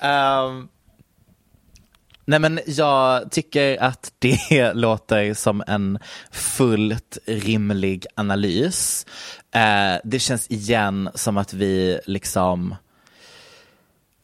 Ehm, 0.00 0.68
nej 2.24 2.38
men 2.38 2.60
jag 2.66 3.30
tycker 3.30 3.82
att 3.82 4.12
det 4.18 4.72
låter 4.74 5.34
som 5.34 5.62
en 5.66 5.98
fullt 6.30 7.18
rimlig 7.26 8.06
analys. 8.14 9.06
Eh, 9.54 10.00
det 10.04 10.18
känns 10.18 10.50
igen 10.50 11.10
som 11.14 11.36
att 11.36 11.52
vi 11.54 12.00
liksom, 12.06 12.74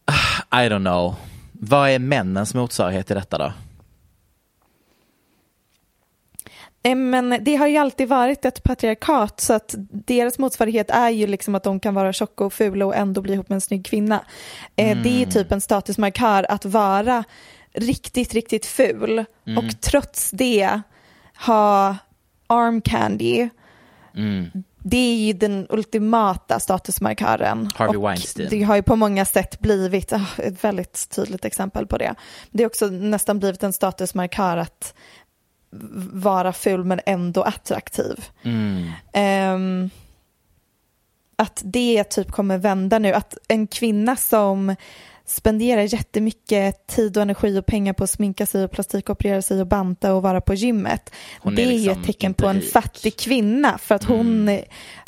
ah, 0.04 0.62
I 0.62 0.68
don't 0.68 0.78
know, 0.80 1.16
vad 1.60 1.90
är 1.90 1.98
männens 1.98 2.54
motsvarighet 2.54 3.06
till 3.06 3.16
detta 3.16 3.38
då? 3.38 3.52
Eh, 6.82 6.94
Men 6.96 7.38
det 7.44 7.56
har 7.56 7.66
ju 7.66 7.76
alltid 7.76 8.08
varit 8.08 8.44
ett 8.44 8.62
patriarkat 8.62 9.40
så 9.40 9.52
att 9.52 9.74
deras 9.90 10.38
motsvarighet 10.38 10.90
är 10.90 11.10
ju 11.10 11.26
liksom 11.26 11.54
att 11.54 11.62
de 11.62 11.80
kan 11.80 11.94
vara 11.94 12.12
tjocka 12.12 12.44
och 12.44 12.52
fula 12.52 12.86
och 12.86 12.96
ändå 12.96 13.20
bli 13.20 13.32
ihop 13.32 13.48
med 13.48 13.54
en 13.56 13.60
snygg 13.60 13.86
kvinna. 13.86 14.24
Eh, 14.76 15.02
Det 15.02 15.08
är 15.08 15.18
ju 15.18 15.26
typ 15.26 15.52
en 15.52 15.60
statusmarkör 15.60 16.46
att 16.48 16.64
vara 16.64 17.24
riktigt, 17.72 18.34
riktigt 18.34 18.66
ful 18.66 19.24
och 19.56 19.80
trots 19.80 20.30
det 20.30 20.80
ha 21.46 21.96
arm 22.46 22.80
candy. 22.80 23.48
Det 24.82 24.96
är 24.96 25.26
ju 25.26 25.32
den 25.32 25.66
ultimata 25.70 26.60
statusmarkören. 26.60 27.70
Harvey 27.74 28.00
Weinstein. 28.00 28.48
Det 28.50 28.62
har 28.62 28.76
ju 28.76 28.82
på 28.82 28.96
många 28.96 29.24
sätt 29.24 29.60
blivit 29.60 30.12
ah, 30.12 30.26
ett 30.36 30.64
väldigt 30.64 31.08
tydligt 31.10 31.44
exempel 31.44 31.86
på 31.86 31.98
det. 31.98 32.14
Det 32.50 32.62
har 32.62 32.68
också 32.68 32.86
nästan 32.86 33.38
blivit 33.38 33.62
en 33.62 33.72
statusmarkör 33.72 34.56
att 34.56 34.94
vara 36.12 36.52
ful 36.52 36.84
men 36.84 37.00
ändå 37.06 37.42
attraktiv. 37.42 38.24
Ehm, 39.12 39.90
att 41.36 41.62
det 41.64 42.04
typ 42.04 42.30
kommer 42.30 42.58
vända 42.58 42.98
nu. 42.98 43.12
Att 43.12 43.38
en 43.48 43.66
kvinna 43.66 44.16
som 44.16 44.74
spenderar 45.28 45.82
jättemycket 45.82 46.86
tid 46.86 47.16
och 47.16 47.22
energi 47.22 47.58
och 47.58 47.66
pengar 47.66 47.92
på 47.92 48.04
att 48.04 48.10
sminka 48.10 48.46
sig 48.46 48.64
och 48.64 48.70
plastikoperera 48.70 49.42
sig 49.42 49.60
och 49.60 49.66
banta 49.66 50.14
och 50.14 50.22
vara 50.22 50.40
på 50.40 50.54
gymmet. 50.54 51.10
Hon 51.40 51.52
är 51.52 51.56
det 51.56 51.62
är 51.62 51.66
ju 51.66 51.72
liksom 51.72 52.00
ett 52.00 52.06
tecken 52.06 52.30
inte 52.30 52.42
på 52.42 52.48
en 52.48 52.60
rik. 52.60 52.72
fattig 52.72 53.16
kvinna 53.16 53.78
för 53.78 53.94
att 53.94 54.04
hon 54.04 54.58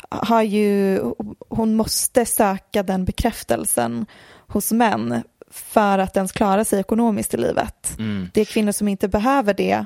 har 0.09 0.41
ju, 0.41 1.01
hon 1.49 1.75
måste 1.75 2.25
söka 2.25 2.83
den 2.83 3.05
bekräftelsen 3.05 4.05
hos 4.47 4.71
män 4.71 5.23
för 5.51 5.99
att 5.99 6.17
ens 6.17 6.31
klara 6.31 6.65
sig 6.65 6.79
ekonomiskt 6.79 7.33
i 7.33 7.37
livet. 7.37 7.97
Det 8.33 8.41
är 8.41 8.45
kvinnor 8.45 8.71
som 8.71 8.87
inte 8.87 9.07
behöver 9.07 9.53
det 9.53 9.85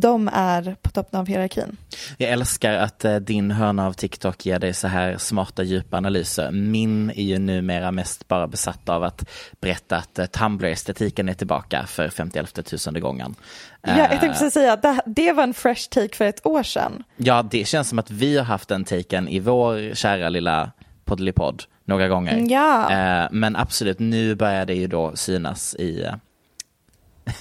de 0.00 0.30
är 0.32 0.76
på 0.82 0.90
toppen 0.90 1.20
av 1.20 1.26
hierarkin. 1.26 1.76
Jag 2.16 2.30
älskar 2.30 2.72
att 2.74 3.04
eh, 3.04 3.16
din 3.16 3.50
hörna 3.50 3.86
av 3.86 3.92
TikTok 3.92 4.46
ger 4.46 4.58
dig 4.58 4.74
så 4.74 4.88
här 4.88 5.18
smarta 5.18 5.62
djupa 5.62 5.96
analyser. 5.96 6.50
Min 6.50 7.10
är 7.10 7.22
ju 7.22 7.38
numera 7.38 7.90
mest 7.90 8.28
bara 8.28 8.46
besatt 8.46 8.88
av 8.88 9.04
att 9.04 9.28
berätta 9.60 9.96
att 9.96 10.18
eh, 10.18 10.26
Tumblr-estetiken 10.26 11.28
är 11.28 11.34
tillbaka 11.34 11.86
för 11.86 12.08
51 12.08 12.66
tusende 12.66 13.00
gången. 13.00 13.34
Ja, 13.82 13.98
jag 13.98 14.08
tänkte 14.08 14.26
Eh, 14.26 14.32
precis 14.32 14.52
säga 14.52 14.72
att 14.72 14.82
det, 14.82 15.00
det 15.06 15.32
var 15.32 15.42
en 15.42 15.54
fresh 15.54 15.88
take 15.90 16.16
för 16.16 16.24
ett 16.24 16.46
år 16.46 16.62
sedan. 16.62 17.04
Ja, 17.16 17.42
det 17.50 17.64
känns 17.64 17.88
som 17.88 17.98
att 17.98 18.10
vi 18.10 18.36
har 18.36 18.44
haft 18.44 18.68
den 18.68 18.84
taken 18.84 19.28
i 19.28 19.40
vår 19.40 19.94
kära 19.94 20.28
lilla 20.28 20.72
poddelipodd 21.04 21.62
några 21.84 22.08
gånger. 22.08 22.46
Ja. 22.48 22.92
Eh, 22.92 23.28
men 23.30 23.56
absolut, 23.56 23.98
nu 23.98 24.34
börjar 24.34 24.66
det 24.66 24.74
ju 24.74 24.86
då 24.86 25.16
synas 25.16 25.74
i 25.74 26.02
eh, 26.02 26.14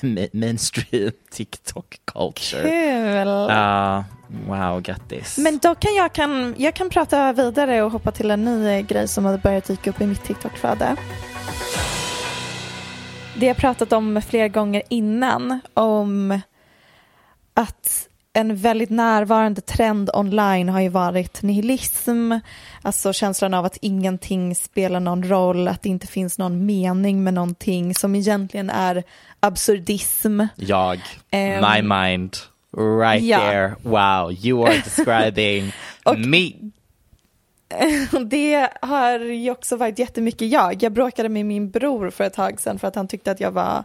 mainstream 0.34 1.12
TikTok 1.32 2.00
culture. 2.06 2.62
Kul! 2.62 3.28
Ja, 3.28 4.06
wow, 4.48 4.82
grattis. 4.82 5.38
Men 5.38 5.58
då 5.58 5.76
kan 5.76 5.96
jag, 5.96 6.14
kan 6.14 6.56
jag 6.58 6.74
kan 6.74 6.90
prata 6.90 7.34
vidare 7.34 7.82
och 7.82 7.92
hoppa 7.92 8.12
till 8.12 8.32
en 8.32 8.44
ny 8.44 8.82
grej 8.82 9.08
som 9.08 9.26
hade 9.26 9.38
börjat 9.38 9.66
dyka 9.66 9.90
upp 9.90 10.02
i 10.02 10.06
mitt 10.06 10.24
TikTok-flöde. 10.24 10.96
Det 13.36 13.46
jag 13.46 13.58
pratat 13.58 13.94
om 13.94 14.22
flera 14.28 14.48
gånger 14.48 14.82
innan, 14.90 15.60
om 15.74 16.40
att 17.54 18.07
en 18.38 18.56
väldigt 18.56 18.90
närvarande 18.90 19.62
trend 19.62 20.10
online 20.14 20.70
har 20.70 20.82
ju 20.82 20.90
varit 20.90 21.42
nihilism, 21.42 22.32
alltså 22.82 23.14
känslan 23.14 23.54
av 23.54 23.66
att 23.66 23.78
ingenting 23.82 24.56
spelar 24.56 25.00
någon 25.00 25.24
roll, 25.24 25.68
att 25.68 25.82
det 25.82 25.90
inte 25.90 26.08
finns 26.08 26.38
någon 26.38 26.66
mening 26.66 27.24
med 27.24 27.34
någonting 27.34 27.96
som 27.96 28.16
egentligen 28.16 28.70
är 28.70 29.04
absurdism. 29.40 30.42
Jag, 30.56 31.00
Ehm, 31.32 31.66
my 31.74 31.82
mind, 31.82 32.38
right 33.02 33.24
ja. 33.24 33.40
there. 33.40 33.76
Wow, 33.84 34.32
you 34.46 34.68
are 34.68 34.82
describing 34.84 35.72
me. 36.18 36.52
Det 38.26 38.70
har 38.82 39.20
ju 39.20 39.52
också 39.52 39.76
varit 39.76 40.00
jättemycket 40.00 40.52
jag. 40.52 40.84
Jag 40.84 40.92
bråkade 40.92 41.30
med 41.30 41.46
min 41.46 41.70
bror 41.70 42.10
för 42.10 42.24
ett 42.24 42.34
tag 42.34 42.60
sedan 42.60 42.80
för 42.80 42.88
att 42.88 42.96
han 42.96 43.08
tyckte 43.08 43.32
att 43.32 43.40
jag 43.40 43.52
var 43.52 43.84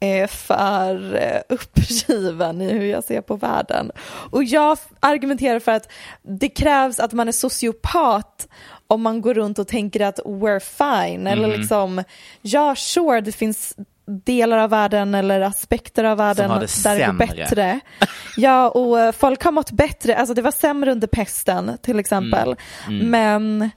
eh, 0.00 0.26
för 0.28 1.14
eh, 1.14 1.40
uppgiven 1.48 2.60
i 2.60 2.72
hur 2.72 2.86
jag 2.86 3.04
ser 3.04 3.20
på 3.20 3.36
världen. 3.36 3.90
Och 4.30 4.44
jag 4.44 4.78
argumenterar 5.00 5.60
för 5.60 5.72
att 5.72 5.90
det 6.22 6.48
krävs 6.48 7.00
att 7.00 7.12
man 7.12 7.28
är 7.28 7.32
sociopat 7.32 8.48
om 8.86 9.02
man 9.02 9.20
går 9.20 9.34
runt 9.34 9.58
och 9.58 9.68
tänker 9.68 10.00
att 10.00 10.18
we're 10.18 10.60
fine. 10.60 11.26
Eller 11.26 11.58
liksom, 11.58 12.04
ja 12.42 12.74
sure 12.76 13.20
det 13.20 13.32
finns 13.32 13.76
delar 14.06 14.58
av 14.58 14.70
världen 14.70 15.14
eller 15.14 15.40
aspekter 15.40 16.04
av 16.04 16.18
världen 16.18 16.48
där 16.48 16.54
det 16.54 16.60
går 16.60 16.66
sämre. 16.66 17.26
bättre. 17.26 17.80
Ja, 18.36 18.68
och 18.68 19.00
eh, 19.00 19.12
folk 19.12 19.42
har 19.44 19.52
mått 19.52 19.70
bättre. 19.70 20.16
Alltså 20.16 20.34
det 20.34 20.42
var 20.42 20.50
sämre 20.50 20.92
under 20.92 21.06
pesten 21.06 21.78
till 21.82 21.98
exempel. 21.98 22.56
Men 22.88 23.70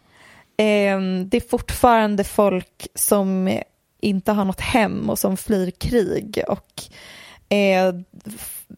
ehm, 0.57 1.29
det 1.29 1.37
är 1.37 1.49
fortfarande 1.49 2.23
folk 2.23 2.87
som 2.95 3.59
inte 4.01 4.31
har 4.31 4.45
något 4.45 4.61
hem 4.61 5.09
och 5.09 5.19
som 5.19 5.37
flyr 5.37 5.71
krig. 5.71 6.43
Och 6.47 6.83
eh, 7.49 7.95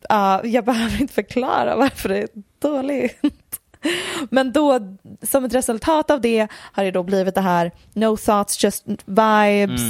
ja, 0.09 0.45
jag 0.45 0.65
behöver 0.65 1.01
inte 1.01 1.13
förklara 1.13 1.75
varför 1.75 2.09
det 2.09 2.17
är 2.17 2.29
dåligt. 2.59 3.59
Men 4.29 4.51
då, 4.51 4.79
som 5.21 5.45
ett 5.45 5.53
resultat 5.53 6.11
av 6.11 6.21
det 6.21 6.47
har 6.53 6.83
det 6.83 6.91
då 6.91 7.03
blivit 7.03 7.35
det 7.35 7.41
här 7.41 7.71
no 7.93 8.17
thoughts, 8.17 8.63
just 8.63 8.85
vibes, 9.05 9.81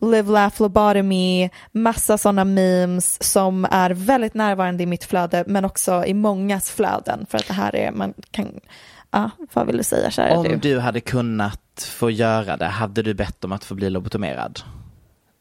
live, 0.00 0.32
laugh, 0.32 0.62
lobotomy, 0.62 1.50
massa 1.72 2.18
sådana 2.18 2.44
memes 2.44 3.22
som 3.22 3.66
är 3.70 3.90
väldigt 3.90 4.34
närvarande 4.34 4.82
i 4.82 4.86
mitt 4.86 5.04
flöde 5.04 5.44
men 5.46 5.64
också 5.64 6.04
i 6.06 6.14
mångas 6.14 6.70
flöden 6.70 7.26
för 7.30 7.38
att 7.38 7.46
det 7.46 7.54
här 7.54 7.76
är, 7.76 7.90
man 7.90 8.14
kan, 8.30 8.60
ja, 9.10 9.30
vad 9.52 9.66
vill 9.66 9.76
du 9.76 9.84
säga 9.84 10.10
kära 10.10 10.38
Om 10.38 10.44
du? 10.44 10.56
du 10.56 10.78
hade 10.78 11.00
kunnat 11.00 11.88
få 11.90 12.10
göra 12.10 12.56
det, 12.56 12.66
hade 12.66 13.02
du 13.02 13.14
bett 13.14 13.44
om 13.44 13.52
att 13.52 13.64
få 13.64 13.74
bli 13.74 13.90
lobotomerad? 13.90 14.60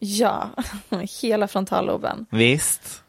Ja, 0.04 0.50
hela 1.22 1.48
frontalloben. 1.48 2.26
Visst? 2.30 3.04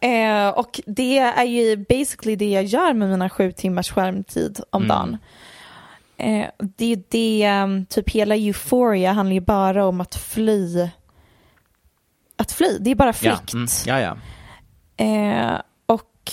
Eh, 0.00 0.48
och 0.48 0.80
det 0.86 1.18
är 1.18 1.44
ju 1.44 1.76
basically 1.76 2.36
det 2.36 2.50
jag 2.50 2.64
gör 2.64 2.92
med 2.92 3.08
mina 3.08 3.30
sju 3.30 3.52
timmars 3.52 3.90
skärmtid 3.92 4.60
om 4.70 4.88
dagen. 4.88 5.16
Eh, 6.16 6.46
det 6.58 6.92
är 6.92 7.02
det, 7.08 7.62
um, 7.62 7.86
typ 7.86 8.10
hela 8.10 8.34
euphoria 8.36 9.12
handlar 9.12 9.34
ju 9.34 9.40
bara 9.40 9.86
om 9.86 10.00
att 10.00 10.14
fly. 10.14 10.88
Att 12.36 12.52
fly, 12.52 12.78
det 12.80 12.90
är 12.90 12.94
bara 12.94 13.08
Ja, 13.08 13.12
flykt. 13.12 13.52
mm, 13.52 13.66
ja, 13.86 14.00
ja. 14.00 14.16
Eh, 15.04 15.60
och 15.86 16.32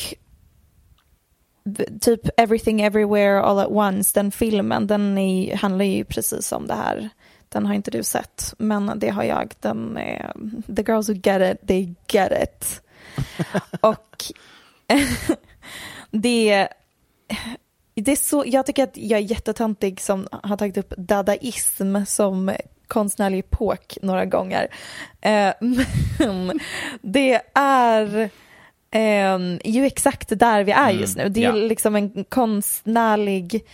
typ 2.01 2.21
Everything 2.37 2.81
Everywhere 2.81 3.41
All 3.41 3.59
At 3.59 3.67
Once, 3.69 4.19
den 4.19 4.31
filmen, 4.31 4.87
den 4.87 5.17
är, 5.17 5.55
handlar 5.55 5.85
ju 5.85 6.05
precis 6.05 6.51
om 6.51 6.67
det 6.67 6.73
här. 6.75 7.09
Den 7.55 7.65
har 7.65 7.73
inte 7.73 7.91
du 7.91 8.03
sett, 8.03 8.53
men 8.57 8.99
det 8.99 9.09
har 9.09 9.23
jag. 9.23 9.53
Den 9.59 9.97
är, 9.97 10.33
the 10.75 10.83
girls 10.87 11.09
who 11.09 11.13
get 11.13 11.41
it, 11.41 11.67
they 11.67 11.93
get 12.07 12.31
it. 12.43 12.81
och 13.81 14.23
det, 16.11 16.67
det 17.95 18.11
är 18.11 18.15
så, 18.15 18.43
jag 18.47 18.65
tycker 18.65 18.83
att 18.83 18.97
jag 18.97 19.19
är 19.19 19.23
jättetöntig 19.23 20.01
som 20.01 20.27
har 20.31 20.57
tagit 20.57 20.77
upp 20.77 20.93
dadaism 20.97 22.05
som 22.05 22.55
konstnärlig 22.87 23.39
epok 23.39 23.97
några 24.01 24.25
gånger. 24.25 24.67
Eh, 25.21 25.53
men 26.19 26.59
det 27.01 27.41
är 27.53 28.29
eh, 28.95 29.57
ju 29.63 29.85
exakt 29.85 30.39
där 30.39 30.63
vi 30.63 30.71
är 30.71 30.91
just 30.91 31.17
nu. 31.17 31.29
Det 31.29 31.43
är 31.43 31.43
ja. 31.43 31.51
liksom 31.51 31.95
en 31.95 32.23
konstnärlig 32.23 33.65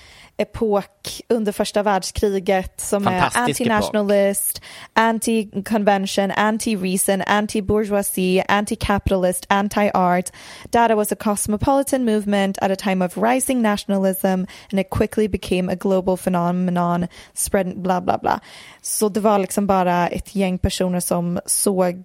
epok 0.41 1.21
under 1.29 1.51
första 1.51 1.83
världskriget 1.83 2.81
som 2.81 3.07
är 3.07 3.21
anti-nationalist, 3.21 4.61
anti-convention, 4.93 6.31
anti-reason, 6.31 7.21
anti-bourgeoisie, 7.21 8.43
anti-capitalist, 8.47 9.45
anti-art. 9.49 10.31
Dada 10.69 10.95
was 10.95 11.11
a 11.11 11.15
cosmopolitan 11.15 12.05
movement 12.05 12.57
at 12.57 12.71
a 12.71 12.75
time 12.75 13.05
of 13.05 13.17
rising 13.17 13.61
nationalism 13.61 14.45
and 14.71 14.79
it 14.79 14.89
quickly 14.89 15.27
became 15.27 15.69
a 15.69 15.75
global 15.75 16.17
phenomenon, 16.17 17.07
spread 17.33 17.81
bla 17.81 18.01
bla 18.01 18.17
bla. 18.17 18.39
Så 18.81 19.09
det 19.09 19.19
var 19.19 19.39
liksom 19.39 19.67
bara 19.67 20.07
ett 20.07 20.35
gäng 20.35 20.57
personer 20.57 20.99
som 20.99 21.39
såg 21.45 22.03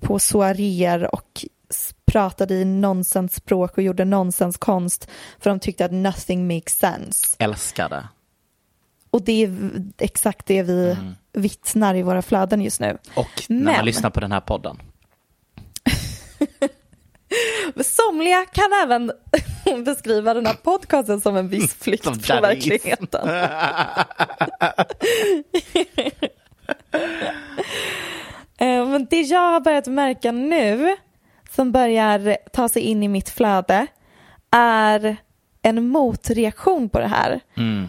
på 0.00 0.18
soaréer 0.18 1.14
och 1.14 1.44
pratade 2.08 2.54
i 2.54 2.64
nonsensspråk 2.64 3.76
och 3.76 3.82
gjorde 3.82 4.04
nonsenskonst 4.04 5.08
för 5.38 5.50
de 5.50 5.60
tyckte 5.60 5.84
att 5.84 5.92
nothing 5.92 6.46
makes 6.54 6.78
sense. 6.78 7.36
Älskar 7.38 7.88
det. 7.88 8.08
Och 9.10 9.22
det 9.22 9.32
är 9.44 9.72
exakt 9.98 10.46
det 10.46 10.62
vi 10.62 10.96
vittnar 11.32 11.94
i 11.94 12.02
våra 12.02 12.22
flöden 12.22 12.60
just 12.62 12.80
nu. 12.80 12.98
Och 13.14 13.42
när 13.48 13.64
Men- 13.64 13.74
man 13.76 13.84
lyssnar 13.84 14.10
på 14.10 14.20
den 14.20 14.32
här 14.32 14.40
podden. 14.40 14.78
Somliga 17.84 18.44
kan 18.52 18.72
även 18.84 19.12
beskriva 19.84 20.34
den 20.34 20.46
här 20.46 20.54
podcasten 20.54 21.20
som 21.20 21.36
en 21.36 21.48
viss 21.48 21.74
flykt 21.80 22.04
från 22.26 22.42
verkligheten. 22.42 23.28
Eh, 28.58 28.86
Men 28.86 29.06
det 29.10 29.20
jag 29.20 29.52
har 29.52 29.60
börjat 29.60 29.86
märka 29.86 30.32
nu, 30.32 30.96
som 31.58 31.72
börjar 31.72 32.36
ta 32.52 32.68
sig 32.68 32.82
in 32.82 33.02
i 33.02 33.08
mitt 33.08 33.28
flöde, 33.28 33.86
är 34.50 35.16
en 35.62 35.88
motreaktion 35.88 36.88
på 36.88 36.98
det 36.98 37.06
här. 37.06 37.40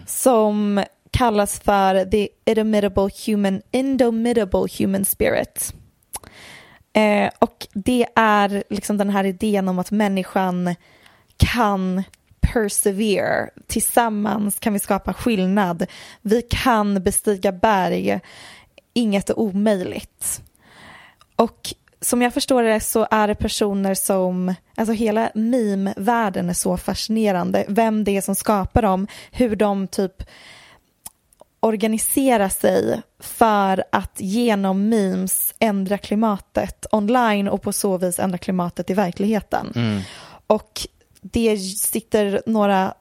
Som 0.07 0.83
kallas 1.11 1.59
för 1.59 2.05
the 2.05 2.29
indomitable 2.45 3.09
human, 3.25 3.61
indomitable 3.71 4.67
human 4.79 5.05
spirit. 5.05 5.73
Eh, 6.93 7.29
och 7.39 7.67
det 7.73 8.05
är 8.15 8.63
liksom 8.69 8.97
den 8.97 9.09
här 9.09 9.23
idén 9.23 9.67
om 9.67 9.79
att 9.79 9.91
människan 9.91 10.75
kan 11.37 12.03
persevere. 12.39 13.49
Tillsammans 13.67 14.59
kan 14.59 14.73
vi 14.73 14.79
skapa 14.79 15.13
skillnad. 15.13 15.85
Vi 16.21 16.41
kan 16.41 17.03
bestiga 17.03 17.51
berg. 17.51 18.19
Inget 18.93 19.29
är 19.29 19.39
omöjligt. 19.39 20.41
Och 21.35 21.73
som 22.01 22.21
jag 22.21 22.33
förstår 22.33 22.63
det 22.63 22.79
så 22.79 23.07
är 23.11 23.27
det 23.27 23.35
personer 23.35 23.93
som, 23.93 24.55
alltså 24.75 24.93
hela 24.93 25.31
meme-världen 25.35 26.49
är 26.49 26.53
så 26.53 26.77
fascinerande. 26.77 27.65
Vem 27.67 28.03
det 28.03 28.17
är 28.17 28.21
som 28.21 28.35
skapar 28.35 28.81
dem, 28.81 29.07
hur 29.31 29.55
de 29.55 29.87
typ 29.87 30.23
organisera 31.59 32.49
sig 32.49 33.01
för 33.19 33.83
att 33.91 34.13
genom 34.17 34.89
memes 34.89 35.53
ändra 35.59 35.97
klimatet 35.97 36.85
online 36.91 37.47
och 37.47 37.61
på 37.61 37.73
så 37.73 37.97
vis 37.97 38.19
ändra 38.19 38.37
klimatet 38.37 38.89
i 38.89 38.93
verkligheten. 38.93 39.73
Och 40.47 40.81
det 41.21 41.57
sitter 41.57 42.41
några 42.45 42.93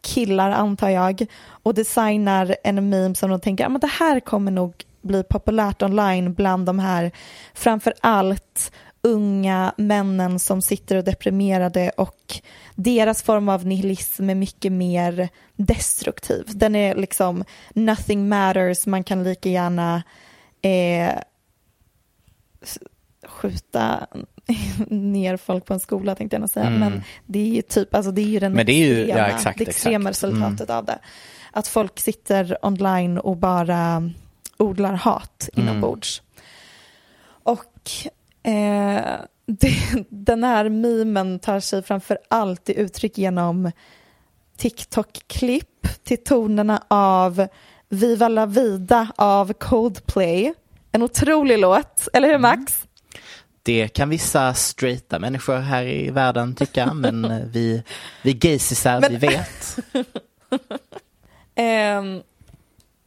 killar, 0.00 0.50
antar 0.50 0.88
jag, 0.88 1.26
och 1.48 1.74
designar 1.74 2.56
en 2.64 2.88
meme 2.88 3.14
som 3.14 3.30
de 3.30 3.40
tänker 3.40 3.66
att 3.66 3.80
det 3.80 3.86
här 3.86 4.20
kommer 4.20 4.50
nog 4.50 4.84
bli 5.06 5.22
populärt 5.22 5.82
online 5.82 6.34
bland 6.34 6.66
de 6.66 6.78
här 6.78 7.10
framför 7.54 7.94
allt 8.00 8.72
unga 9.02 9.74
männen 9.76 10.38
som 10.38 10.62
sitter 10.62 10.96
och 10.96 11.04
deprimerade 11.04 11.90
och 11.96 12.40
deras 12.74 13.22
form 13.22 13.48
av 13.48 13.66
nihilism 13.66 14.30
är 14.30 14.34
mycket 14.34 14.72
mer 14.72 15.28
destruktiv. 15.56 16.44
Den 16.48 16.76
är 16.76 16.94
liksom 16.94 17.44
nothing 17.74 18.28
matters, 18.28 18.86
man 18.86 19.04
kan 19.04 19.24
lika 19.24 19.48
gärna 19.48 20.02
eh, 20.62 21.12
skjuta 23.26 24.06
ner 24.88 25.36
folk 25.36 25.64
på 25.64 25.74
en 25.74 25.80
skola 25.80 26.14
tänkte 26.14 26.34
jag 26.36 26.40
nog 26.40 26.50
säga. 26.50 26.66
Mm. 26.66 26.80
Men 26.80 27.02
det 27.26 27.38
är 27.38 27.54
ju 27.54 27.62
typ, 27.62 27.94
alltså 27.94 28.10
det 28.12 28.20
är 28.20 28.28
ju 28.28 28.38
den 28.38 28.52
Men 28.52 28.66
det 28.66 28.72
är 28.72 28.86
ju- 28.86 29.00
extrema, 29.00 29.28
ja, 29.28 29.36
exakt, 29.36 29.58
det 29.58 29.68
extrema 29.68 30.10
exakt. 30.10 30.24
Mm. 30.32 30.42
resultatet 30.42 30.70
av 30.70 30.84
det. 30.84 30.98
Att 31.52 31.68
folk 31.68 32.00
sitter 32.00 32.58
online 32.66 33.18
och 33.18 33.36
bara 33.36 34.10
odlar 34.58 34.92
hat 34.92 35.48
Mm. 35.56 35.68
inombords. 35.68 36.22
Och 37.42 37.90
eh, 38.42 39.20
det, 39.46 39.74
den 40.08 40.44
här 40.44 40.68
memen 40.68 41.38
tar 41.38 41.60
sig 41.60 41.82
framför 41.82 42.18
allt 42.30 42.68
i 42.68 42.78
uttryck 42.80 43.18
genom 43.18 43.70
TikTok-klipp 44.56 45.88
till 46.04 46.24
tonerna 46.24 46.82
av 46.88 47.46
Viva 47.88 48.28
la 48.28 48.46
vida 48.46 49.08
av 49.16 49.52
Coldplay. 49.52 50.54
En 50.92 51.02
otrolig 51.02 51.58
låt, 51.58 52.08
eller 52.12 52.28
hur 52.28 52.38
Max? 52.38 52.82
Det 53.62 53.88
kan 53.88 54.08
vissa 54.08 54.54
straighta 54.54 55.18
människor 55.18 55.56
här 55.56 55.82
i 55.84 56.10
världen 56.10 56.54
tycka, 56.54 56.94
men 56.94 57.24
eh, 57.24 57.38
vi, 57.46 57.82
vi 58.22 58.32
gaysisar, 58.32 59.00
Men- 59.00 59.10
vi 59.12 59.16
vet. 59.16 59.78
Ehm, 61.54 62.22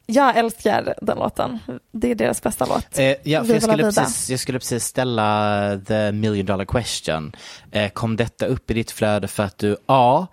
jag 0.10 0.38
älskar 0.38 0.94
den 1.02 1.18
låten. 1.18 1.60
Det 1.92 2.12
är 2.12 2.16
deras 2.16 2.42
bästa 2.42 2.66
låt. 2.66 3.00
Eh, 3.00 3.06
ja, 3.24 3.44
för 3.44 3.54
jag, 3.54 3.64
skulle 3.64 3.84
precis, 3.84 4.30
jag 4.30 4.40
skulle 4.40 4.60
precis 4.60 4.84
ställa 4.86 5.82
the 5.88 6.12
million 6.12 6.46
dollar 6.46 6.66
question. 6.66 7.36
Eh, 7.72 7.90
kom 7.92 8.16
detta 8.16 8.46
upp 8.46 8.72
i 8.72 8.74
ditt 8.74 8.92
flöde 8.92 9.28
för 9.28 9.44
att 9.44 9.58
du 9.58 9.78
A. 9.86 10.28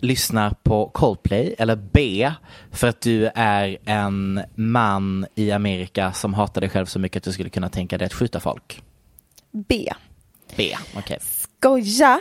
lyssnar 0.00 0.50
på 0.50 0.88
Coldplay 0.88 1.54
eller 1.58 1.76
B. 1.76 2.32
för 2.72 2.88
att 2.88 3.00
du 3.00 3.30
är 3.34 3.78
en 3.84 4.40
man 4.54 5.26
i 5.34 5.50
Amerika 5.52 6.12
som 6.12 6.34
hatar 6.34 6.60
dig 6.60 6.70
själv 6.70 6.86
så 6.86 6.98
mycket 6.98 7.20
att 7.20 7.24
du 7.24 7.32
skulle 7.32 7.50
kunna 7.50 7.68
tänka 7.68 7.98
dig 7.98 8.06
att 8.06 8.12
skjuta 8.14 8.40
folk? 8.40 8.82
B. 9.68 9.92
B, 10.56 10.76
okej. 10.96 11.18
Skoja. 11.60 12.20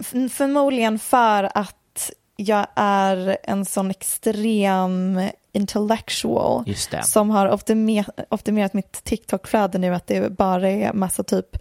F- 0.00 0.32
förmodligen 0.32 0.98
för 0.98 1.50
att 1.58 1.76
jag 2.36 2.66
är 2.76 3.36
en 3.42 3.64
sån 3.64 3.90
extrem 3.90 5.20
intellectual 5.52 6.64
som 7.02 7.30
har 7.30 7.48
optimer- 7.48 8.24
optimerat 8.28 8.74
mitt 8.74 9.04
TikTok-flöde 9.04 9.78
nu 9.78 9.94
att 9.94 10.06
det 10.06 10.32
bara 10.36 10.70
är 10.70 10.92
massa 10.92 11.22
typ 11.22 11.56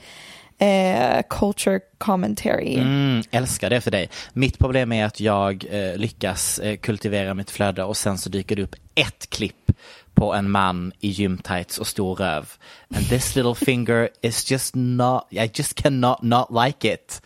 eh, 0.57 1.21
culture 1.29 1.79
commentary. 1.97 2.75
Mm, 2.75 3.23
älskar 3.31 3.69
det 3.69 3.81
för 3.81 3.91
dig. 3.91 4.09
Mitt 4.33 4.59
problem 4.59 4.91
är 4.91 5.05
att 5.05 5.19
jag 5.19 5.65
eh, 5.69 5.95
lyckas 5.95 6.59
eh, 6.59 6.77
kultivera 6.77 7.33
mitt 7.33 7.51
flöde 7.51 7.83
och 7.83 7.97
sen 7.97 8.17
så 8.17 8.29
dyker 8.29 8.55
det 8.55 8.63
upp 8.63 8.75
ett 8.95 9.29
klipp 9.29 9.71
på 10.13 10.33
en 10.33 10.51
man 10.51 10.91
i 10.99 11.07
gymtights 11.07 11.77
och 11.77 11.87
stor 11.87 12.15
röv. 12.15 12.49
And 12.95 13.09
this 13.09 13.35
little 13.35 13.55
finger 13.55 14.09
is 14.21 14.51
just 14.51 14.75
not, 14.75 15.27
I 15.29 15.51
just 15.53 15.75
cannot 15.75 16.21
not 16.21 16.47
like 16.65 16.93
it. 16.93 17.21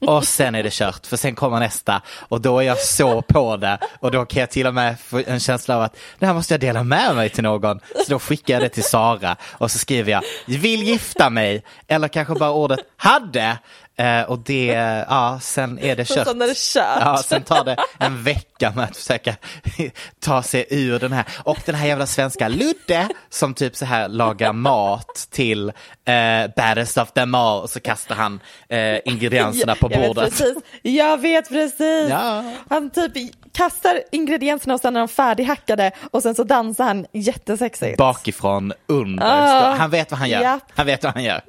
Och 0.00 0.24
sen 0.24 0.54
är 0.54 0.62
det 0.62 0.72
kört, 0.72 1.06
för 1.06 1.16
sen 1.16 1.34
kommer 1.34 1.60
nästa. 1.60 2.02
Och 2.18 2.40
då 2.40 2.58
är 2.58 2.62
jag 2.62 2.78
så 2.78 3.22
på 3.22 3.56
det. 3.56 3.78
Och 4.00 4.10
då 4.10 4.24
kan 4.24 4.40
jag 4.40 4.50
till 4.50 4.66
och 4.66 4.74
med 4.74 5.00
få 5.00 5.22
en 5.26 5.40
känsla 5.40 5.76
av 5.76 5.82
att 5.82 5.96
det 6.18 6.26
här 6.26 6.34
måste 6.34 6.54
jag 6.54 6.60
dela 6.60 6.82
med 6.82 7.16
mig 7.16 7.30
till 7.30 7.42
någon. 7.42 7.80
Så 7.80 8.04
då 8.12 8.18
skickar 8.18 8.54
jag 8.54 8.62
det 8.62 8.68
till 8.68 8.84
Sara. 8.84 9.36
Och 9.52 9.70
så 9.70 9.78
skriver 9.78 10.12
jag 10.12 10.22
vill 10.46 10.82
gifta 10.82 11.30
mig? 11.30 11.62
Eller 11.88 12.08
kanske 12.08 12.34
bara 12.34 12.50
ordet 12.50 12.78
hade? 12.96 13.58
Eh, 13.98 14.22
och 14.22 14.38
det, 14.38 14.66
ja, 15.08 15.38
sen 15.42 15.78
är 15.78 15.96
det 15.96 16.04
kört. 16.08 16.26
sen 16.26 16.42
är 16.42 16.46
det 16.46 16.56
kört. 16.56 16.98
Ja, 17.00 17.16
sen 17.16 17.42
tar 17.42 17.64
det 17.64 17.76
en 17.98 18.22
vecka 18.22 18.72
med 18.76 18.84
att 18.84 18.96
försöka 18.96 19.34
ta 20.20 20.42
sig 20.42 20.66
ur 20.70 20.98
den 20.98 21.12
här. 21.12 21.24
Och 21.44 21.58
den 21.66 21.74
här 21.74 21.86
jävla 21.86 22.06
svenska 22.06 22.48
Ludde 22.48 23.08
som 23.30 23.54
typ 23.54 23.76
så 23.76 23.84
här 23.84 24.08
lagar 24.08 24.52
mat 24.52 25.28
till 25.30 25.68
eh, 25.68 26.50
baddest 26.56 26.98
of 26.98 27.12
them 27.12 27.34
all 27.34 27.62
och 27.62 27.70
så 27.70 27.80
kastar 27.80 28.14
han 28.14 28.40
eh, 28.68 28.98
ingredienserna 29.04 29.74
på 29.74 29.88
jag 29.92 30.06
bordet. 30.06 30.24
Vet 30.24 30.38
precis. 30.38 30.62
Jag 30.82 31.20
vet 31.20 31.48
precis. 31.48 32.10
Ja. 32.10 32.44
Han 32.68 32.90
typ 32.90 33.12
kastar 33.52 34.00
ingredienserna 34.12 34.74
och 34.74 34.80
sen 34.80 34.96
är 34.96 35.00
de 35.00 35.08
färdighackade 35.08 35.90
och 36.10 36.22
sen 36.22 36.34
så 36.34 36.44
dansar 36.44 36.84
han 36.84 37.06
jättesexigt. 37.12 37.98
Bakifrån 37.98 38.72
under. 38.86 39.24
Ah, 39.26 39.74
han 39.74 39.90
vet 39.90 40.10
vad 40.10 40.18
han 40.20 40.28
gör. 40.30 40.40
japp. 40.42 40.62
Han 40.74 40.86
vet 40.86 41.04
vad 41.04 41.12
han 41.14 41.24
gör. 41.24 41.40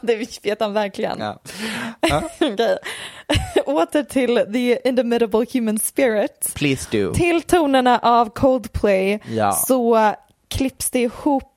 det 0.06 0.38
vet 0.44 0.60
han 0.60 0.72
verkligen. 0.72 1.18
Ja. 1.20 1.38
Okej. 2.40 2.78
Åter 3.66 4.02
till 4.02 4.34
the 4.52 4.88
indomitable 4.88 5.46
human 5.52 5.78
spirit. 5.78 6.52
Please 6.54 6.88
do. 6.98 7.14
Till 7.14 7.42
tonerna 7.42 7.98
av 7.98 8.30
Coldplay 8.30 9.20
Ja. 9.28 9.52
så 9.52 10.14
klipps 10.48 10.90
det 10.90 11.00
ihop 11.00 11.51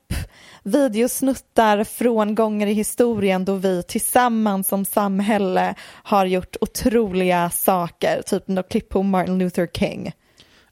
videosnuttar 0.65 1.83
från 1.83 2.35
gånger 2.35 2.67
i 2.67 2.73
historien 2.73 3.45
då 3.45 3.55
vi 3.55 3.83
tillsammans 3.83 4.67
som 4.67 4.85
samhälle 4.85 5.75
har 6.03 6.25
gjort 6.25 6.55
otroliga 6.61 7.49
saker. 7.49 8.21
Typ 8.21 8.47
något 8.47 8.69
klipp 8.69 8.89
på 8.89 9.03
Martin 9.03 9.37
Luther 9.37 9.67
King. 9.67 10.11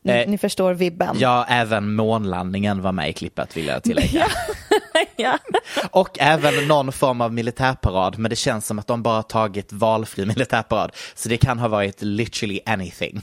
Ni, 0.04 0.12
Eh, 0.14 0.28
ni 0.30 0.38
förstår 0.38 0.74
vibben. 0.74 1.16
Ja, 1.20 1.46
även 1.50 1.94
månlandningen 1.96 2.82
var 2.82 2.92
med 2.92 3.10
i 3.10 3.14
klippet 3.14 3.58
vill 3.58 3.68
jag 3.68 3.84
tillägga. 3.84 4.28
Ja. 5.16 5.38
Och 5.92 6.18
även 6.20 6.68
någon 6.68 6.92
form 6.92 7.22
av 7.22 7.34
militärparad, 7.34 8.18
men 8.20 8.30
det 8.30 8.36
känns 8.36 8.68
som 8.68 8.80
att 8.80 8.88
de 8.88 9.04
bara 9.04 9.24
tagit 9.24 9.74
valfri 9.74 10.26
militärparad. 10.36 10.92
Så 11.16 11.30
det 11.30 11.38
kan 11.38 11.60
ha 11.60 11.68
varit 11.68 12.02
literally 12.02 12.60
anything. 12.66 13.22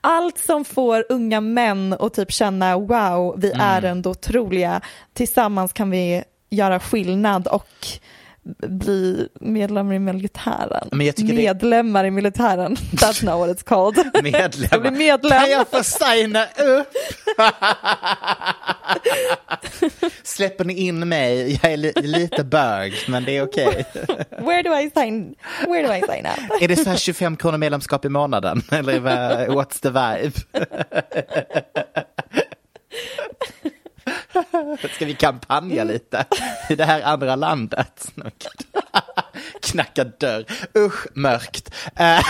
Allt 0.00 0.38
som 0.38 0.64
får 0.64 1.04
unga 1.08 1.40
män 1.40 1.96
att 2.00 2.14
typ 2.14 2.32
känna 2.32 2.76
wow, 2.78 3.34
vi 3.40 3.48
Mm. 3.52 3.60
är 3.60 3.82
ändå 3.82 4.10
otroliga. 4.10 4.80
Tillsammans 5.14 5.72
kan 5.72 5.90
vi 5.90 6.24
göra 6.50 6.80
skillnad 6.80 7.46
och 7.46 7.68
bli 8.58 9.28
medlemmar 9.40 9.94
i 9.94 9.98
militären. 9.98 10.88
Tycker 10.90 11.24
det- 11.24 11.32
medlemmar 11.34 12.04
i 12.04 12.10
militären, 12.10 12.76
that's 12.76 13.24
not 13.24 13.48
what 13.48 13.58
it's 13.58 13.64
called. 13.64 14.10
Medlem. 14.22 14.68
Jag 14.84 14.92
medlem. 14.92 15.40
Kan 15.40 15.50
jag 15.50 15.68
få 15.68 15.82
signa 15.82 16.44
upp? 16.44 16.88
Släpper 20.22 20.64
ni 20.64 20.74
in 20.74 21.08
mig? 21.08 21.60
Jag 21.62 21.72
är 21.72 21.76
li- 21.76 21.92
lite 21.96 22.44
bög, 22.44 22.92
men 23.08 23.24
det 23.24 23.36
är 23.36 23.42
okej. 23.42 23.84
Where 24.38 24.62
do 24.62 24.78
I 24.78 24.90
sign, 24.96 25.34
where 25.66 25.86
do 25.88 25.94
I 25.94 26.00
sign 26.00 26.26
up? 26.26 26.62
Är 26.62 26.68
det 26.68 26.76
så 26.76 26.90
här 26.90 26.96
25 26.96 27.36
kronor 27.36 27.58
medlemskap 27.58 28.04
i 28.04 28.08
månaden? 28.08 28.62
Eller 28.72 29.00
what's 29.48 29.80
the 29.82 29.88
vibe? 29.90 30.32
Ska 34.94 35.04
vi 35.04 35.14
kampanja 35.14 35.84
lite 35.84 36.24
i 36.68 36.74
det 36.74 36.84
här 36.84 37.02
andra 37.02 37.36
landet? 37.36 38.12
Knacka 39.62 40.04
dörr. 40.04 40.44
Usch, 40.76 41.06
mörkt. 41.14 41.74
Eh, 41.96 42.20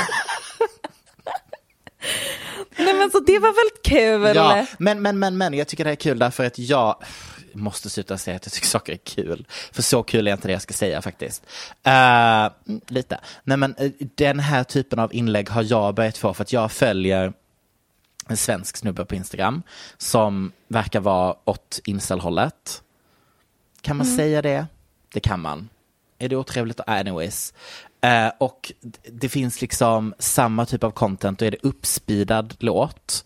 Nej 2.79 2.94
men 2.94 3.11
så 3.11 3.21
det 3.21 3.38
var 3.38 3.49
väl 3.49 3.83
kul? 3.83 4.37
Ja, 4.37 4.66
men, 4.79 5.03
men, 5.03 5.18
men, 5.18 5.38
men 5.38 5.55
jag 5.55 5.68
tycker 5.68 5.85
det 5.85 5.90
är 5.90 5.94
kul 5.94 6.18
därför 6.18 6.44
att 6.44 6.59
jag 6.59 6.97
måste 7.53 7.90
sluta 7.90 8.18
säga 8.18 8.37
att 8.37 8.47
jag 8.47 8.53
tycker 8.53 8.66
saker 8.66 8.92
är 8.92 8.97
kul. 8.97 9.47
För 9.73 9.83
så 9.83 10.03
kul 10.03 10.29
är 10.29 10.33
inte 10.33 10.49
det 10.49 10.53
jag 10.53 10.62
ska 10.62 10.75
säga 10.75 11.03
faktiskt. 11.03 11.47
Mm, 11.83 12.51
lite. 12.88 13.21
Nej 13.44 13.57
men 13.57 13.75
eh, 13.79 13.90
den 13.99 14.40
här 14.40 14.64
typen 14.64 14.99
av 14.99 15.14
inlägg 15.14 15.49
har 15.49 15.62
jag 15.62 15.94
börjat 15.94 16.18
få 16.18 16.35
för 16.35 16.42
att 16.42 16.53
jag 16.53 16.73
följer 16.73 17.33
en 18.31 18.37
svensk 18.37 18.77
snubbe 18.77 19.05
på 19.05 19.14
Instagram 19.14 19.62
som 19.99 20.53
verkar 20.69 21.01
vara 21.01 21.35
åt 21.45 21.81
incel-hållet. 21.85 22.83
Kan 23.81 23.97
man 23.97 24.07
säga 24.07 24.43
det? 24.43 24.67
Det 25.12 25.21
kan 25.21 25.41
man. 25.41 25.69
Är 26.19 26.29
det 26.29 26.37
otrevligt? 26.37 26.81
Anyways. 26.87 27.55
Eh, 28.00 28.30
och 28.38 28.72
det 29.12 29.28
finns 29.28 29.61
liksom 29.61 30.14
samma 30.18 30.66
typ 30.66 30.84
av 30.84 30.90
content, 30.90 31.38
då 31.38 31.44
är 31.44 31.50
det 31.50 31.62
uppspeedad 31.62 32.54
låt. 32.58 33.24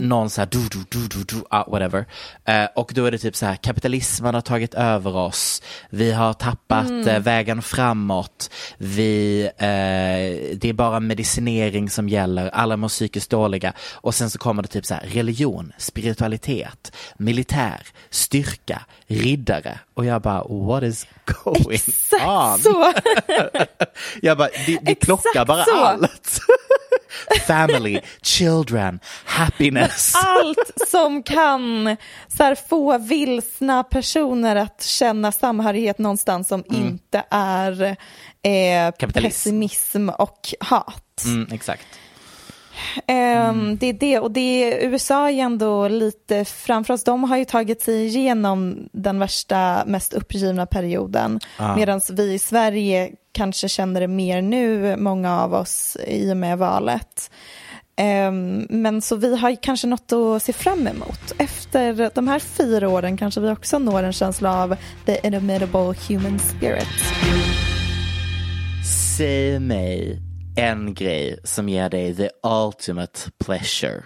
Någon 0.00 0.30
så 0.30 0.40
här 0.40 0.48
du, 0.50 0.68
du, 0.68 0.84
du, 0.88 1.08
du, 1.08 1.24
du, 1.24 1.44
ah, 1.50 1.70
whatever. 1.70 2.06
Eh, 2.44 2.64
och 2.76 2.92
då 2.94 3.04
är 3.04 3.10
det 3.10 3.18
typ 3.18 3.36
så 3.36 3.46
här, 3.46 3.56
kapitalismen 3.56 4.34
har 4.34 4.40
tagit 4.40 4.74
över 4.74 5.16
oss. 5.16 5.62
Vi 5.90 6.12
har 6.12 6.32
tappat 6.32 7.06
eh, 7.06 7.18
vägen 7.18 7.62
framåt. 7.62 8.50
Vi, 8.78 9.44
eh, 9.44 10.56
det 10.58 10.68
är 10.68 10.72
bara 10.72 11.00
medicinering 11.00 11.90
som 11.90 12.08
gäller. 12.08 12.48
Alla 12.48 12.76
mår 12.76 12.88
psykiskt 12.88 13.30
dåliga. 13.30 13.72
Och 13.92 14.14
sen 14.14 14.30
så 14.30 14.38
kommer 14.38 14.62
det 14.62 14.68
typ 14.68 14.86
så 14.86 14.94
här, 14.94 15.06
religion, 15.06 15.72
spiritualitet, 15.78 16.92
militär, 17.16 17.86
styrka, 18.10 18.82
riddare. 19.06 19.78
Och 19.94 20.04
jag 20.04 20.22
bara, 20.22 20.44
what 20.44 20.82
is 20.82 21.06
going 21.24 21.80
on? 22.26 22.58
Så, 22.58 22.92
Jag 24.22 24.38
bara, 24.38 24.48
det, 24.66 24.78
det 24.82 24.94
plockar 24.94 25.44
bara 25.44 25.64
så. 25.64 25.84
allt. 25.84 26.40
family, 27.46 28.00
children, 28.22 29.00
happiness. 29.24 30.12
Allt 30.26 30.88
som 30.88 31.22
kan 31.22 31.96
så 32.28 32.42
här, 32.42 32.54
få 32.54 32.98
vilsna 32.98 33.84
personer 33.84 34.56
att 34.56 34.82
känna 34.82 35.32
samhörighet 35.32 35.98
någonstans 35.98 36.48
som 36.48 36.64
inte 36.68 37.24
är 37.30 37.96
eh, 38.42 39.08
pessimism 39.12 40.08
och 40.08 40.54
hat. 40.60 41.22
Mm, 41.24 41.48
exakt. 41.52 41.86
Ehm, 43.06 43.76
Det 43.76 43.86
är 43.86 43.92
det, 43.92 44.18
och 44.18 44.30
det 44.30 44.40
är, 44.40 44.88
USA 44.88 45.30
är 45.30 45.42
ändå 45.42 45.88
lite 45.88 46.44
framför 46.44 46.94
oss. 46.94 47.04
De 47.04 47.24
har 47.24 47.36
ju 47.36 47.44
tagit 47.44 47.82
sig 47.82 48.06
igenom 48.06 48.88
den 48.92 49.18
värsta, 49.18 49.84
mest 49.86 50.12
uppgivna 50.12 50.66
perioden. 50.66 51.40
Ah. 51.56 51.76
Medan 51.76 52.00
vi 52.12 52.32
i 52.32 52.38
Sverige 52.38 53.10
kanske 53.32 53.68
känner 53.68 54.00
det 54.00 54.08
mer 54.08 54.42
nu, 54.42 54.96
många 54.96 55.40
av 55.40 55.54
oss, 55.54 55.96
i 56.06 56.32
och 56.32 56.36
med 56.36 56.58
valet. 56.58 57.30
Ehm, 57.96 58.66
men 58.70 59.02
så 59.02 59.16
vi 59.16 59.36
har 59.36 59.62
kanske 59.62 59.86
något 59.86 60.12
att 60.12 60.42
se 60.42 60.52
fram 60.52 60.86
emot. 60.86 61.32
Efter 61.38 62.10
de 62.14 62.28
här 62.28 62.38
fyra 62.38 62.88
åren 62.88 63.16
kanske 63.16 63.40
vi 63.40 63.50
också 63.50 63.78
når 63.78 64.02
en 64.02 64.12
känsla 64.12 64.62
av 64.62 64.76
the 65.06 65.26
inimitable 65.26 65.94
human 66.08 66.38
spirit. 66.38 66.88
Säg 69.16 69.58
mig 69.58 70.18
en 70.56 70.94
grej 70.94 71.38
som 71.44 71.68
ger 71.68 71.88
dig 71.88 72.16
the 72.16 72.28
ultimate 72.42 73.20
pleasure. 73.44 74.02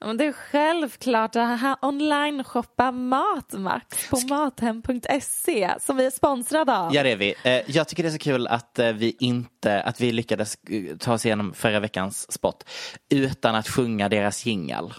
Men 0.00 0.16
det 0.16 0.24
är 0.24 0.32
självklart 0.32 1.36
att 1.36 1.78
online-shoppa 1.82 2.92
mat, 2.92 3.52
Max, 3.52 4.10
på 4.10 4.20
mathem.se 4.28 5.74
som 5.80 5.96
vi 5.96 6.06
är 6.06 6.10
sponsrade 6.10 6.76
av. 6.76 6.94
Ja 6.94 7.02
det 7.02 7.12
är 7.12 7.16
vi. 7.16 7.34
Eh, 7.44 7.62
Jag 7.66 7.88
tycker 7.88 8.02
det 8.02 8.08
är 8.08 8.12
så 8.12 8.18
kul 8.18 8.46
att 8.46 8.78
eh, 8.78 8.92
vi 8.92 9.16
inte, 9.20 9.82
att 9.82 10.00
vi 10.00 10.12
lyckades 10.12 10.58
eh, 10.70 10.96
ta 10.96 11.12
oss 11.12 11.26
igenom 11.26 11.54
förra 11.54 11.80
veckans 11.80 12.32
spot 12.32 12.64
utan 13.10 13.54
att 13.54 13.68
sjunga 13.68 14.08
deras 14.08 14.46
jingle. 14.46 14.90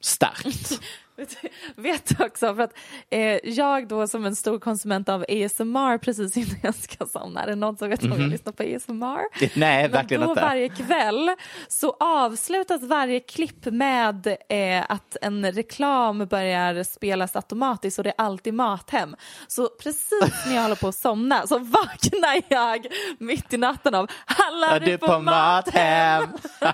Starkt. 0.00 0.80
Vet- 1.76 2.18
du 2.18 2.24
också, 2.24 2.54
för 2.54 2.62
att 2.62 2.78
eh, 3.10 3.38
jag 3.44 3.88
då 3.88 4.08
som 4.08 4.24
en 4.24 4.36
stor 4.36 4.58
konsument 4.58 5.08
av 5.08 5.22
ASMR 5.28 5.98
precis 5.98 6.36
innan 6.36 6.56
jag 6.62 6.74
ska 6.74 7.06
somna, 7.06 7.42
är 7.42 7.46
det 7.46 7.54
någon 7.54 7.76
som 7.76 7.88
vet 7.88 8.02
om 8.02 8.20
jag 8.20 8.30
lyssnar 8.30 8.52
på 8.52 8.62
ASMR? 8.62 9.20
Nej, 9.58 9.82
Men 9.82 9.90
verkligen 9.90 10.22
då 10.22 10.30
inte. 10.30 10.42
varje 10.42 10.68
kväll 10.68 11.30
så 11.68 11.96
avslutas 12.00 12.82
varje 12.82 13.20
klipp 13.20 13.64
med 13.64 14.26
eh, 14.26 14.84
att 14.88 15.16
en 15.22 15.52
reklam 15.52 16.26
börjar 16.26 16.82
spelas 16.82 17.36
automatiskt 17.36 17.98
och 17.98 18.04
det 18.04 18.10
är 18.10 18.24
alltid 18.24 18.54
Mathem. 18.54 19.16
Så 19.46 19.68
precis 19.82 20.46
när 20.46 20.54
jag 20.54 20.62
håller 20.62 20.76
på 20.76 20.88
att 20.88 20.94
somna 20.94 21.46
så 21.46 21.58
vaknar 21.58 22.42
jag 22.48 22.86
mitt 23.18 23.52
i 23.52 23.56
natten 23.56 23.94
av 23.94 24.10
Alla 24.26 24.76
Är 24.76 24.80
du 24.80 24.98
på 24.98 25.18
Mathem? 25.18 26.28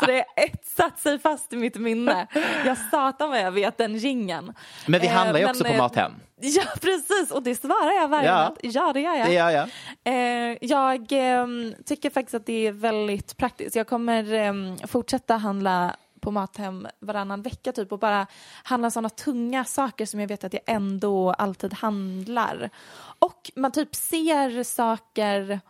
Så 0.00 0.06
det 0.06 0.18
är 0.18 0.24
ett 0.44 0.66
satt 0.76 0.98
sig 0.98 1.18
fast 1.18 1.52
i 1.52 1.56
mitt 1.56 1.76
minne. 1.76 2.26
Jag 2.66 2.78
satan 3.14 3.30
vad 3.30 3.40
jag 3.40 3.52
vet 3.52 3.78
den 3.78 3.96
gingen. 3.96 4.52
Men 4.86 5.00
vi 5.00 5.06
Eh, 5.06 5.12
handlar 5.12 5.38
ju 5.38 5.44
men, 5.44 5.50
också 5.50 5.64
på 5.64 5.70
eh, 5.70 5.78
Mathem. 5.78 6.12
Ja 6.40 6.62
precis 6.80 7.30
och 7.30 7.42
det 7.42 7.54
svarar 7.54 7.92
jag 8.00 8.08
varje 8.08 8.28
Ja. 8.28 8.34
natt. 8.36 8.58
Ja 8.62 8.92
det 8.92 9.00
gör 9.00 9.14
jag. 9.14 9.26
Det 9.26 9.32
gör 9.34 9.50
jag. 9.50 9.68
Eh, 10.04 10.56
jag 10.60 11.06
ehm, 11.10 11.74
tycker 11.84 12.10
faktiskt 12.10 12.34
att 12.34 12.46
det 12.46 12.66
är 12.66 12.72
väldigt 12.72 13.36
praktiskt. 13.36 13.76
Jag 13.76 13.86
kommer 13.86 14.32
ehm, 14.32 14.76
fortsätta 14.86 15.36
handla 15.36 15.96
på 16.20 16.30
Mathem 16.30 16.86
varannan 17.00 17.42
vecka 17.42 17.72
typ 17.72 17.92
och 17.92 17.98
bara 17.98 18.26
handla 18.62 18.90
sådana 18.90 19.08
tunga 19.08 19.64
saker 19.64 20.06
som 20.06 20.20
jag 20.20 20.28
vet 20.28 20.44
att 20.44 20.52
jag 20.52 20.62
ändå 20.66 21.30
alltid 21.32 21.74
handlar. 21.74 22.70
Och 23.18 23.50
man 23.56 23.72
typ 23.72 23.94
ser 23.94 24.62
saker 24.62 25.60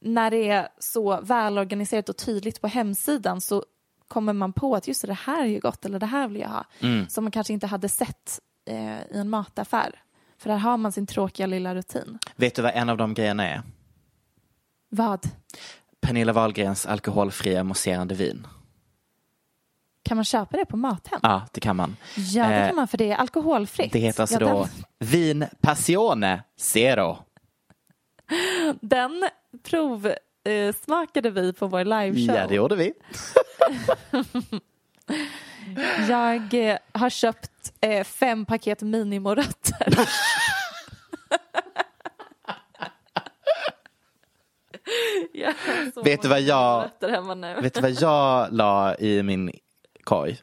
när 0.00 0.30
det 0.30 0.48
är 0.48 0.68
så 0.78 1.20
välorganiserat 1.20 2.08
och 2.08 2.16
tydligt 2.16 2.60
på 2.60 2.66
hemsidan 2.68 3.40
så 3.40 3.64
kommer 4.08 4.32
man 4.32 4.52
på 4.52 4.76
att 4.76 4.88
just 4.88 5.06
det, 5.06 5.14
här 5.14 5.42
är 5.42 5.46
ju 5.46 5.60
gott 5.60 5.84
eller 5.84 5.98
det 5.98 6.06
här 6.06 6.28
vill 6.28 6.40
jag 6.40 6.48
ha. 6.48 6.64
Som 7.08 7.24
man 7.24 7.30
kanske 7.30 7.52
inte 7.52 7.66
hade 7.66 7.88
sett 7.88 8.40
eh, 8.70 9.00
i 9.00 9.18
en 9.18 9.30
mataffär. 9.30 10.00
För 10.38 10.50
där 10.50 10.56
har 10.56 10.76
man 10.76 10.92
sin 10.92 11.06
tråkiga 11.06 11.46
lilla 11.46 11.74
rutin. 11.74 12.18
Vet 12.36 12.54
du 12.54 12.62
vad 12.62 12.72
en 12.74 12.88
av 12.88 12.96
de 12.96 13.14
grejerna 13.14 13.48
är? 13.48 13.62
Vad? 14.88 15.26
Pernilla 16.00 16.32
Wahlgrens 16.32 16.86
alkoholfria 16.86 17.64
mousserande 17.64 18.14
vin. 18.14 18.46
Kan 20.02 20.16
man 20.16 20.24
köpa 20.24 20.56
det 20.56 20.64
på 20.64 20.76
Mathem? 20.76 21.20
Ja, 21.22 21.46
det 21.52 21.60
kan 21.60 21.76
man. 21.76 21.96
Ja, 22.16 22.48
det 22.48 22.54
Eh, 22.54 22.66
kan 22.66 22.76
man 22.76 22.88
för 22.88 22.98
det 22.98 23.10
är 23.10 23.16
alkoholfritt. 23.16 23.92
Det 23.92 23.98
heter 23.98 24.20
alltså 24.20 24.40
ja, 24.40 24.48
då 24.48 24.68
Vin 24.98 25.44
Passione 25.60 26.42
Zero. 26.56 27.18
Den, 28.80 29.28
den 30.44 30.72
provsmakade 30.72 31.30
vi 31.30 31.52
på 31.52 31.66
vår 31.66 31.84
liveshow. 31.84 32.36
Ja, 32.36 32.46
det 32.46 32.54
gjorde 32.54 32.76
vi. 32.76 32.92
Jag 36.08 36.54
eh, 36.54 36.78
har 36.92 37.10
köpt 37.10 37.72
eh, 37.80 38.04
fem 38.04 38.46
paket 38.46 38.82
minimorötter. 38.82 39.94
jag 45.32 45.48
har 45.48 45.90
så 45.92 46.02
Vet 46.02 46.22
du 46.22 46.28
vad 46.28 46.40
jag- 46.40 46.78
morötter 46.78 47.08
hemma 47.08 47.34
nu. 47.34 47.60
Vet 47.60 47.74
du 47.74 47.80
vad 47.80 47.90
jag 47.90 48.52
la 48.52 48.96
i 48.96 49.22
min 49.22 49.50
korg? 50.04 50.38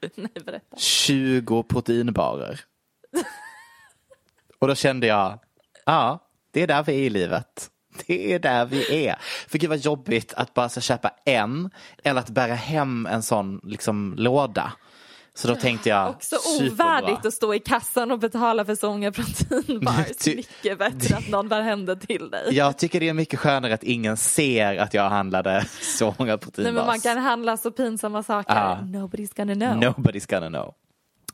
Nej, 0.14 0.30
berätta. 0.44 0.76
20 0.76 1.62
proteinbarer. 1.62 2.60
Och 4.58 4.68
då 4.68 4.74
kände 4.74 5.06
jag, 5.06 5.38
ja, 5.84 6.18
det 6.50 6.62
är 6.62 6.66
där 6.66 6.82
vi 6.82 6.92
är 6.92 6.98
i 6.98 7.10
livet. 7.10 7.70
Det 8.06 8.32
är 8.32 8.38
där 8.38 8.64
vi 8.66 9.06
är. 9.06 9.16
För 9.48 9.58
gud 9.58 9.70
vad 9.70 9.78
jobbigt 9.78 10.34
att 10.34 10.54
bara 10.54 10.68
så 10.68 10.80
köpa 10.80 11.10
en 11.24 11.70
eller 12.04 12.20
att 12.20 12.30
bära 12.30 12.54
hem 12.54 13.06
en 13.06 13.22
sån 13.22 13.60
liksom 13.64 14.14
låda. 14.16 14.72
Så 15.34 15.48
då 15.48 15.54
tänkte 15.54 15.88
jag, 15.88 16.10
Också 16.10 16.36
superbra. 16.36 16.72
ovärdigt 16.72 17.26
att 17.26 17.34
stå 17.34 17.54
i 17.54 17.58
kassan 17.58 18.10
och 18.10 18.18
betala 18.18 18.64
för 18.64 18.74
så 18.74 18.90
många 18.90 19.12
proteinbars. 19.12 20.26
Mycket 20.26 20.78
bättre 20.78 21.16
att 21.16 21.28
någon 21.28 21.48
bär 21.48 21.62
hem 21.62 21.86
det 21.86 21.96
till 21.96 22.30
dig. 22.30 22.48
Jag 22.54 22.78
tycker 22.78 23.00
det 23.00 23.08
är 23.08 23.12
mycket 23.14 23.38
skönare 23.38 23.74
att 23.74 23.82
ingen 23.82 24.16
ser 24.16 24.76
att 24.78 24.94
jag 24.94 25.10
handlade 25.10 25.64
så 25.98 26.14
många 26.18 26.32
Nej, 26.32 26.38
proteinbars. 26.38 26.74
men 26.74 26.86
man 26.86 27.00
kan 27.00 27.18
handla 27.18 27.56
så 27.56 27.70
pinsamma 27.70 28.22
saker. 28.22 28.54
Ja. 28.54 28.78
Nobody's 28.82 29.36
gonna 29.36 29.54
know. 29.54 29.92
Nobody's 29.92 30.30
gonna 30.34 30.48
know. 30.48 30.74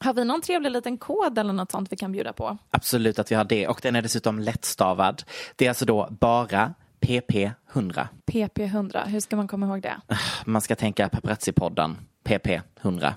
Har 0.05 0.15
vi 0.15 0.25
någon 0.25 0.41
trevlig 0.41 0.71
liten 0.71 0.99
kod 0.99 1.38
eller 1.38 1.53
något 1.53 1.71
sånt 1.71 1.93
vi 1.93 1.97
kan 1.97 2.12
bjuda 2.12 2.33
på? 2.33 2.59
Absolut 2.71 3.19
att 3.19 3.31
vi 3.31 3.35
har 3.35 3.45
det 3.45 3.69
och 3.69 3.81
den 3.83 3.97
är 3.97 4.03
dessutom 4.03 4.38
lättstavad. 4.38 5.23
Det 5.57 5.65
är 5.65 5.69
alltså 5.69 5.85
då 5.85 6.09
bara 6.21 6.75
PP100. 7.01 8.07
PP100, 8.27 9.07
hur 9.07 9.21
ska 9.21 9.37
man 9.37 9.49
komma 9.49 9.67
ihåg 9.67 9.83
det? 9.83 10.01
Man 10.45 10.62
ska 10.62 10.77
tänka 10.77 11.09
paparazzi-podden, 11.09 11.95
PP100. 12.25 13.12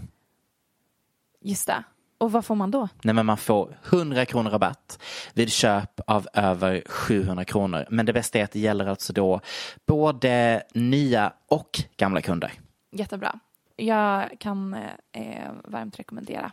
Just 1.42 1.68
det. 1.68 1.84
Och 2.18 2.32
vad 2.32 2.46
får 2.46 2.56
man 2.56 2.72
då? 2.72 2.88
Nej 3.02 3.14
men 3.14 3.26
man 3.26 3.38
får 3.38 3.78
100 3.90 4.26
kronor 4.26 4.50
rabatt 4.50 5.00
vid 5.34 5.52
köp 5.52 6.00
av 6.08 6.28
över 6.34 6.84
700 6.86 7.46
kronor. 7.46 7.86
Men 7.90 8.06
det 8.06 8.14
bästa 8.14 8.40
är 8.40 8.44
att 8.44 8.52
det 8.52 8.60
gäller 8.60 8.86
alltså 8.86 9.14
då 9.14 9.42
både 9.86 10.64
nya 10.74 11.34
och 11.48 11.70
gamla 11.98 12.22
kunder. 12.22 12.54
Jättebra. 12.92 13.40
Jag 13.76 14.40
kan 14.40 14.74
eh, 15.12 15.52
varmt 15.64 16.00
rekommendera 16.00 16.52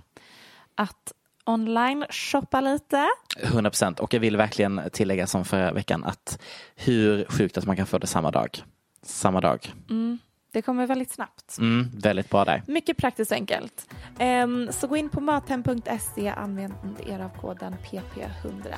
att 0.75 1.13
online 1.45 2.05
shoppa 2.11 2.61
lite. 2.61 3.09
100 3.43 3.71
procent. 3.71 4.01
Och 4.01 4.15
jag 4.15 4.21
vill 4.21 4.37
verkligen 4.37 4.81
tillägga 4.93 5.27
som 5.27 5.45
förra 5.45 5.73
veckan 5.73 6.05
att 6.05 6.43
hur 6.77 7.25
sjukt 7.25 7.59
att 7.59 7.67
man 7.67 7.77
kan 7.77 7.87
få 7.87 7.99
det 7.99 8.07
samma 8.07 8.31
dag. 8.31 8.63
Samma 9.03 9.41
dag. 9.41 9.73
Det 10.53 10.63
kommer 10.63 10.87
väldigt 10.87 11.11
snabbt. 11.13 11.59
Mm, 11.59 11.91
väldigt 11.95 12.31
bra 12.31 12.45
där. 12.45 12.63
Mycket 12.67 12.97
praktiskt 12.97 13.31
och 13.31 13.37
enkelt. 13.37 13.95
Ehm, 14.19 14.69
så 14.73 14.87
gå 14.87 14.97
in 14.97 15.09
på 15.09 15.21
mathem.se, 15.21 16.29
använd 16.29 17.01
er 17.07 17.21
av 17.21 17.41
koden 17.41 17.77
PP100. 17.85 18.75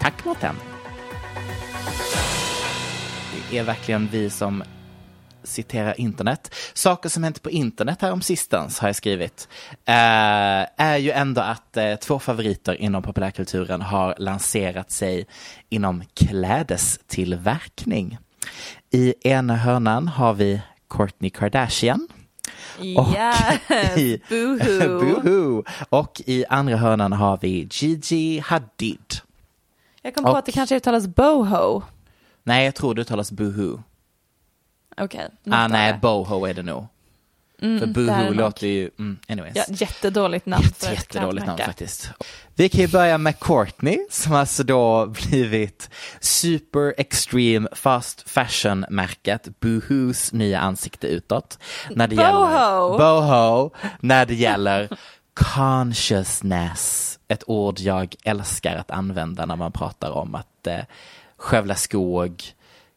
Tack 0.00 0.24
Mårten. 0.24 0.54
Det 3.50 3.58
är 3.58 3.64
verkligen 3.64 4.06
vi 4.06 4.30
som 4.30 4.62
citerar 5.44 6.00
internet. 6.00 6.54
Saker 6.74 7.08
som 7.08 7.24
hänt 7.24 7.42
på 7.42 7.50
internet 7.50 7.98
här 8.02 8.12
om 8.12 8.22
sistens 8.22 8.78
har 8.78 8.88
jag 8.88 8.96
skrivit. 8.96 9.48
Eh, 9.84 9.94
är 10.76 10.96
ju 10.96 11.10
ändå 11.10 11.40
att 11.40 11.76
eh, 11.76 11.94
två 11.94 12.18
favoriter 12.18 12.74
inom 12.74 13.02
populärkulturen 13.02 13.82
har 13.82 14.14
lanserat 14.18 14.90
sig 14.90 15.26
inom 15.68 16.02
klädestillverkning. 16.14 18.18
I 18.90 19.14
ena 19.28 19.56
hörnan 19.56 20.08
har 20.08 20.34
vi 20.34 20.60
Kourtney 20.88 21.30
Kardashian. 21.30 22.08
Och 22.96 23.08
Yes, 23.14 23.98
i, 23.98 24.22
boohoo. 24.28 25.00
Boohoo. 25.00 25.64
Och 25.88 26.22
i 26.26 26.44
andra 26.48 26.76
hörnan 26.76 27.12
har 27.12 27.38
vi 27.42 27.68
Gigi 27.70 28.38
Hadid. 28.38 29.14
Jag 30.02 30.14
kom 30.14 30.24
på 30.24 30.30
Och- 30.30 30.38
att 30.38 30.46
det 30.46 30.52
kanske 30.52 30.76
uttalas 30.76 31.06
boho. 31.06 31.82
Nej, 32.42 32.64
jag 32.64 32.74
tror 32.74 32.94
det 32.94 33.00
uttalas 33.02 33.32
Boohoo. 33.32 33.82
Okej. 35.00 35.28
Ah, 35.50 35.62
något 35.62 35.70
nej. 35.70 35.98
Boho 36.02 36.46
är 36.46 36.54
det 36.54 36.62
nog. 36.62 36.86
för 37.60 37.86
Boohoo 37.86 38.06
däremot. 38.06 38.36
låter 38.36 38.66
ju, 38.66 38.90
mm, 38.98 39.18
anyways. 39.28 39.56
Ja, 39.56 39.64
jättedåligt 39.68 40.46
namn 40.46 40.64
för 40.64 40.86
ett 40.86 40.92
Jättedåligt 40.92 41.46
namn 41.46 41.58
faktiskt. 41.58 42.10
Vi 42.54 42.68
kan 42.68 42.80
ju 42.80 42.88
börja 42.88 43.18
med 43.18 43.38
Courtney 43.40 43.98
som 44.10 44.32
alltså 44.34 44.62
då 44.64 45.06
blivit 45.06 45.90
super 46.20 46.94
extreme 46.98 47.68
fast 47.72 48.30
fashion 48.30 48.84
märket 48.90 49.60
Boohoos 49.60 50.32
nya 50.32 50.60
ansikte 50.60 51.06
utåt. 51.06 51.58
När 51.90 52.08
det 52.08 52.16
Boho. 52.16 52.26
gäller 52.26 52.98
Boho, 52.98 53.70
när 54.00 54.26
det 54.26 54.34
gäller 54.34 54.88
consciousness. 55.34 57.18
Ett 57.28 57.42
ord 57.46 57.80
jag 57.80 58.14
älskar 58.24 58.76
att 58.76 58.90
använda 58.90 59.46
när 59.46 59.56
man 59.56 59.72
pratar 59.72 60.10
om 60.10 60.34
att 60.34 60.66
eh, 60.66 60.78
skövla 61.36 61.74
skog, 61.74 62.42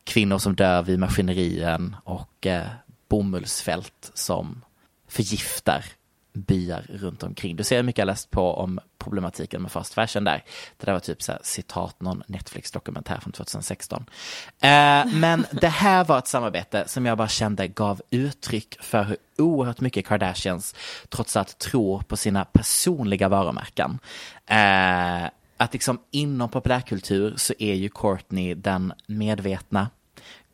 kvinnor 0.04 0.38
som 0.38 0.56
dör 0.56 0.84
vid 0.84 1.00
maskinerier 1.00 1.94
och 2.04 2.48
eh, 2.48 2.68
bomullsfält 3.08 4.12
som 4.14 4.62
förgiftar 5.08 5.86
byar 6.34 6.86
runt 6.90 7.24
omkring. 7.24 7.56
Du 7.56 7.64
ser 7.64 7.76
hur 7.76 7.84
mycket 7.84 8.00
jag 8.00 8.06
läst 8.06 8.32
på 8.32 8.54
om 8.54 8.80
problematiken 8.98 9.62
med 9.62 9.72
fast 9.72 9.94
fashion 9.94 10.24
där. 10.24 10.44
Det 10.78 10.86
där 10.86 10.94
var 10.94 11.00
typ 11.00 11.22
så 11.22 11.32
här, 11.32 11.42
citat 11.44 12.02
någon 12.02 12.24
Netflix-dokumentär 12.28 13.20
från 13.20 13.32
2016. 13.32 14.06
Eh, 14.62 15.06
men 15.06 15.46
det 15.52 15.68
här 15.68 16.04
var 16.04 16.18
ett 16.18 16.28
samarbete 16.28 16.84
som 16.88 17.06
jag 17.06 17.18
bara 17.18 17.28
kände 17.28 17.68
gav 17.68 18.02
uttryck 18.10 18.78
för 18.82 19.04
hur 19.04 19.18
oerhört 19.38 19.82
mycket 19.82 20.08
Kardashians 20.08 20.76
trots 21.10 21.36
allt 21.36 21.58
tror 21.58 22.02
på 22.02 22.18
sina 22.18 22.46
personliga 22.46 23.30
varumärken. 23.30 24.00
Eh, 24.46 25.30
att 25.64 25.74
liksom 25.74 26.00
inom 26.12 26.50
populärkultur 26.50 27.34
så 27.38 27.54
är 27.60 27.74
ju 27.74 27.90
Courtney 27.90 28.54
den 28.54 28.94
medvetna 29.08 29.90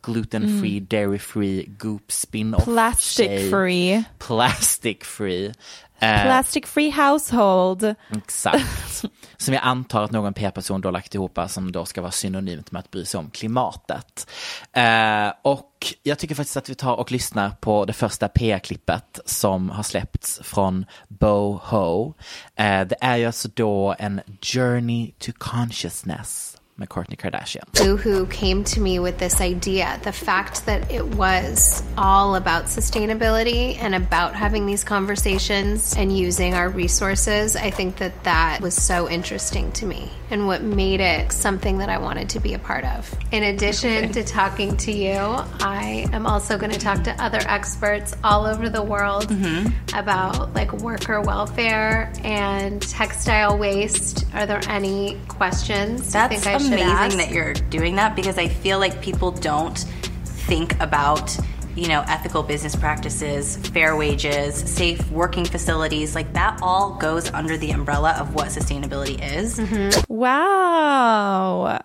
gluten 0.02 0.60
free, 0.60 0.80
dairy 0.80 1.18
free, 1.18 1.64
goop 1.78 2.12
spin-off 2.12 2.64
Plastic 2.64 3.26
tjej. 3.26 3.50
free. 3.50 4.04
Plastic 4.18 4.98
free. 5.02 5.52
Eh, 6.00 6.22
Plastic 6.22 6.66
free 6.66 6.90
household. 6.90 7.94
Exakt. 8.16 9.04
Som 9.36 9.54
jag 9.54 9.62
antar 9.64 10.02
att 10.02 10.10
någon 10.10 10.34
PR-person 10.34 10.80
då 10.80 10.90
lagt 10.90 11.14
ihop 11.14 11.38
som 11.48 11.72
då 11.72 11.84
ska 11.84 12.00
vara 12.00 12.12
synonymt 12.12 12.72
med 12.72 12.80
att 12.80 12.90
bry 12.90 13.04
sig 13.04 13.18
om 13.18 13.30
klimatet. 13.30 14.30
Eh, 14.72 15.32
och 15.42 15.94
jag 16.02 16.18
tycker 16.18 16.34
faktiskt 16.34 16.56
att 16.56 16.68
vi 16.68 16.74
tar 16.74 16.94
och 16.96 17.12
lyssnar 17.12 17.50
på 17.50 17.84
det 17.84 17.92
första 17.92 18.28
PR-klippet 18.28 19.20
som 19.24 19.70
har 19.70 19.82
släppts 19.82 20.40
från 20.42 20.84
Boho. 21.08 22.14
Eh, 22.56 22.80
det 22.80 22.96
är 23.00 23.16
ju 23.16 23.26
alltså 23.26 23.48
då 23.54 23.94
en 23.98 24.20
journey 24.42 25.12
to 25.18 25.32
consciousness 25.38 26.49
med 26.80 26.88
Kourtney 26.88 27.16
Kardashian. 27.16 27.64
Boohoo 27.74 28.26
came 28.26 28.64
to 28.64 28.80
me 28.80 28.98
with 28.98 29.18
this 29.18 29.40
idea 29.40 30.00
the 30.02 30.12
fact 30.12 30.66
that 30.66 30.90
it 30.90 31.06
was 31.14 31.82
all 31.96 32.34
about 32.34 32.64
sustainability 32.64 33.76
and 33.80 33.94
about 33.94 34.34
having 34.34 34.66
these 34.66 34.82
conversations 34.82 35.94
and 35.96 36.16
using 36.16 36.54
our 36.54 36.68
resources. 36.68 37.54
I 37.54 37.70
think 37.70 37.96
that 37.96 38.24
that 38.24 38.60
was 38.60 38.74
so 38.74 39.08
interesting 39.08 39.70
to 39.72 39.86
me 39.86 40.10
and 40.30 40.46
what 40.46 40.62
made 40.62 41.00
it 41.00 41.32
something 41.32 41.78
that 41.78 41.88
I 41.88 41.98
wanted 41.98 42.30
to 42.30 42.40
be 42.40 42.54
a 42.54 42.58
part 42.58 42.84
of. 42.84 43.12
In 43.32 43.42
addition 43.42 44.12
to 44.12 44.24
talking 44.24 44.76
to 44.78 44.92
you, 44.92 45.18
I 45.60 46.08
am 46.12 46.26
also 46.26 46.56
going 46.56 46.72
to 46.72 46.78
talk 46.78 47.04
to 47.04 47.22
other 47.22 47.40
experts 47.46 48.16
all 48.24 48.46
over 48.46 48.68
the 48.68 48.82
world 48.82 49.28
mm-hmm. 49.28 49.98
about 49.98 50.54
like 50.54 50.72
worker 50.72 51.20
welfare 51.20 52.12
and 52.24 52.80
textile 52.80 53.58
waste. 53.58 54.24
Are 54.34 54.46
there 54.46 54.62
any 54.68 55.18
questions 55.28 56.06
you 56.06 56.12
That's 56.12 56.42
think 56.42 56.46
I 56.46 56.58
should 56.58 56.69
amazing 56.72 57.18
that 57.18 57.30
you're 57.30 57.54
doing 57.54 57.96
that 57.96 58.16
because 58.16 58.38
I 58.38 58.48
feel 58.48 58.78
like 58.78 59.00
people 59.00 59.30
don't 59.30 59.78
think 60.24 60.80
about 60.80 61.36
you 61.76 61.88
know 61.88 62.02
ethical 62.06 62.42
business 62.42 62.74
practices, 62.76 63.56
fair 63.68 63.96
wages, 63.96 64.54
safe 64.54 65.10
working 65.10 65.44
facilities. 65.44 66.14
Like 66.14 66.32
that 66.34 66.58
all 66.62 66.94
goes 66.94 67.30
under 67.30 67.56
the 67.56 67.70
umbrella 67.70 68.12
of 68.18 68.34
what 68.34 68.48
sustainability 68.48 69.20
is. 69.22 69.58
Mm-hmm. 69.58 70.12
Wow. 70.12 71.80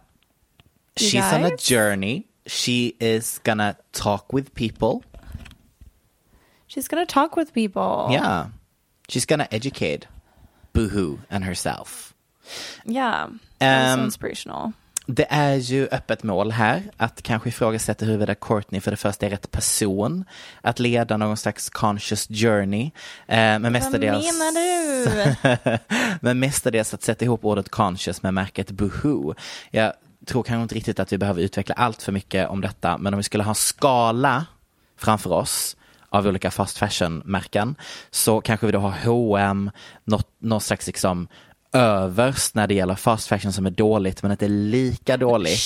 You 0.97 1.07
She's 1.07 1.23
on 1.23 1.43
a 1.43 1.55
journey. 1.57 2.27
She 2.47 2.95
is 2.99 3.39
gonna 3.43 3.77
talk 3.91 4.31
with 4.31 4.53
people. 4.53 5.03
She's 6.67 6.87
gonna 6.87 7.05
talk 7.05 7.35
with 7.35 7.53
people. 7.53 8.07
Yeah. 8.11 8.49
She's 9.09 9.25
gonna 9.25 9.47
educate 9.51 10.07
Boohoo 10.73 11.19
and 11.29 11.43
herself. 11.43 12.13
Yeah. 12.85 13.29
Um, 13.65 14.05
inspirational. 14.05 14.71
Det 15.07 15.25
är 15.29 15.55
ju 15.55 15.87
öppet 15.91 16.23
mål 16.23 16.51
här 16.51 16.83
att 16.97 17.21
kanske 17.21 17.49
ifrågasätta 17.49 18.05
huruvida 18.05 18.35
Courtney 18.35 18.81
för 18.81 18.91
det 18.91 18.97
första 18.97 19.25
är 19.25 19.29
rätt 19.29 19.51
person 19.51 20.25
att 20.61 20.79
leda 20.79 21.17
någon 21.17 21.37
slags 21.37 21.69
conscious 21.69 22.27
journey. 22.27 22.85
Eh, 22.85 22.91
men 23.27 23.63
Vad 23.63 23.71
mestadels, 23.71 24.25
menar 24.25 24.51
du? 24.51 25.77
men 26.21 26.39
mestadels 26.39 26.93
att 26.93 27.03
sätta 27.03 27.25
ihop 27.25 27.45
ordet 27.45 27.69
conscious 27.69 28.23
med 28.23 28.33
märket 28.33 28.71
Boohoo. 28.71 29.35
Jag 29.71 29.93
tror 30.25 30.43
kanske 30.43 30.61
inte 30.61 30.75
riktigt 30.75 30.99
att 30.99 31.13
vi 31.13 31.17
behöver 31.17 31.41
utveckla 31.41 31.75
allt 31.75 32.01
för 32.01 32.11
mycket 32.11 32.49
om 32.49 32.61
detta, 32.61 32.97
men 32.97 33.13
om 33.13 33.17
vi 33.17 33.23
skulle 33.23 33.43
ha 33.43 33.51
en 33.51 33.55
skala 33.55 34.45
framför 34.97 35.31
oss 35.31 35.77
av 36.09 36.27
olika 36.27 36.51
fast 36.51 36.77
fashion-märken 36.77 37.75
så 38.11 38.41
kanske 38.41 38.65
vi 38.65 38.71
då 38.71 38.79
har 38.79 38.95
H&M, 39.05 39.71
något, 40.03 40.27
någon 40.39 40.61
slags 40.61 40.87
liksom 40.87 41.27
överst 41.75 42.55
när 42.55 42.67
det 42.67 42.73
gäller 42.73 42.95
fast 42.95 43.27
fashion 43.27 43.53
som 43.53 43.65
är 43.65 43.69
dåligt 43.69 44.21
men 44.23 44.31
inte 44.31 44.47
lika 44.47 45.17
dåligt 45.17 45.59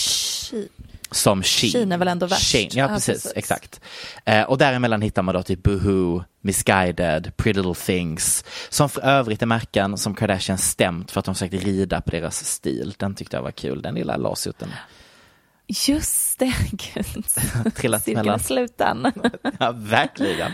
som 1.12 1.43
Shein. 1.43 1.72
Shein 1.72 1.91
är 1.91 1.98
väl 1.98 2.08
ändå 2.08 2.26
värst. 2.26 2.52
Shein, 2.52 2.69
ja, 2.72 2.80
Ja, 2.84 2.88
precis, 2.88 3.13
precis. 3.13 3.32
exakt. 3.36 3.82
Eh, 4.26 4.43
och 4.43 4.58
däremellan 4.58 5.02
hittar 5.02 5.22
man 5.22 5.36
då 5.36 5.43
typ 5.43 5.63
Boohoo, 5.63 6.24
Misguided, 6.41 7.32
Pretty 7.38 7.60
Little 7.60 7.86
Things, 7.86 8.45
som 8.69 8.89
för 8.89 9.02
övrigt 9.02 9.41
är 9.41 9.45
märken 9.45 9.98
som 9.98 10.15
Kardashian 10.15 10.58
stämt 10.58 11.12
för 11.12 11.19
att 11.19 11.26
de 11.26 11.36
försökte 11.36 11.58
rida 11.58 12.02
på 12.02 12.12
deras 12.12 12.45
stil. 12.45 12.93
Den 12.98 13.15
tyckte 13.15 13.38
jag 13.38 13.43
var 13.43 13.52
kul, 13.52 13.82
den 13.82 13.95
lilla 13.95 14.17
lawsuiten. 14.17 14.69
Just 15.69 16.39
det, 16.39 16.53
gud. 16.71 17.25
Trillat 17.75 18.08
mellan. 18.08 18.39
sluten. 18.39 19.12
Ja, 19.60 19.71
verkligen. 19.75 20.51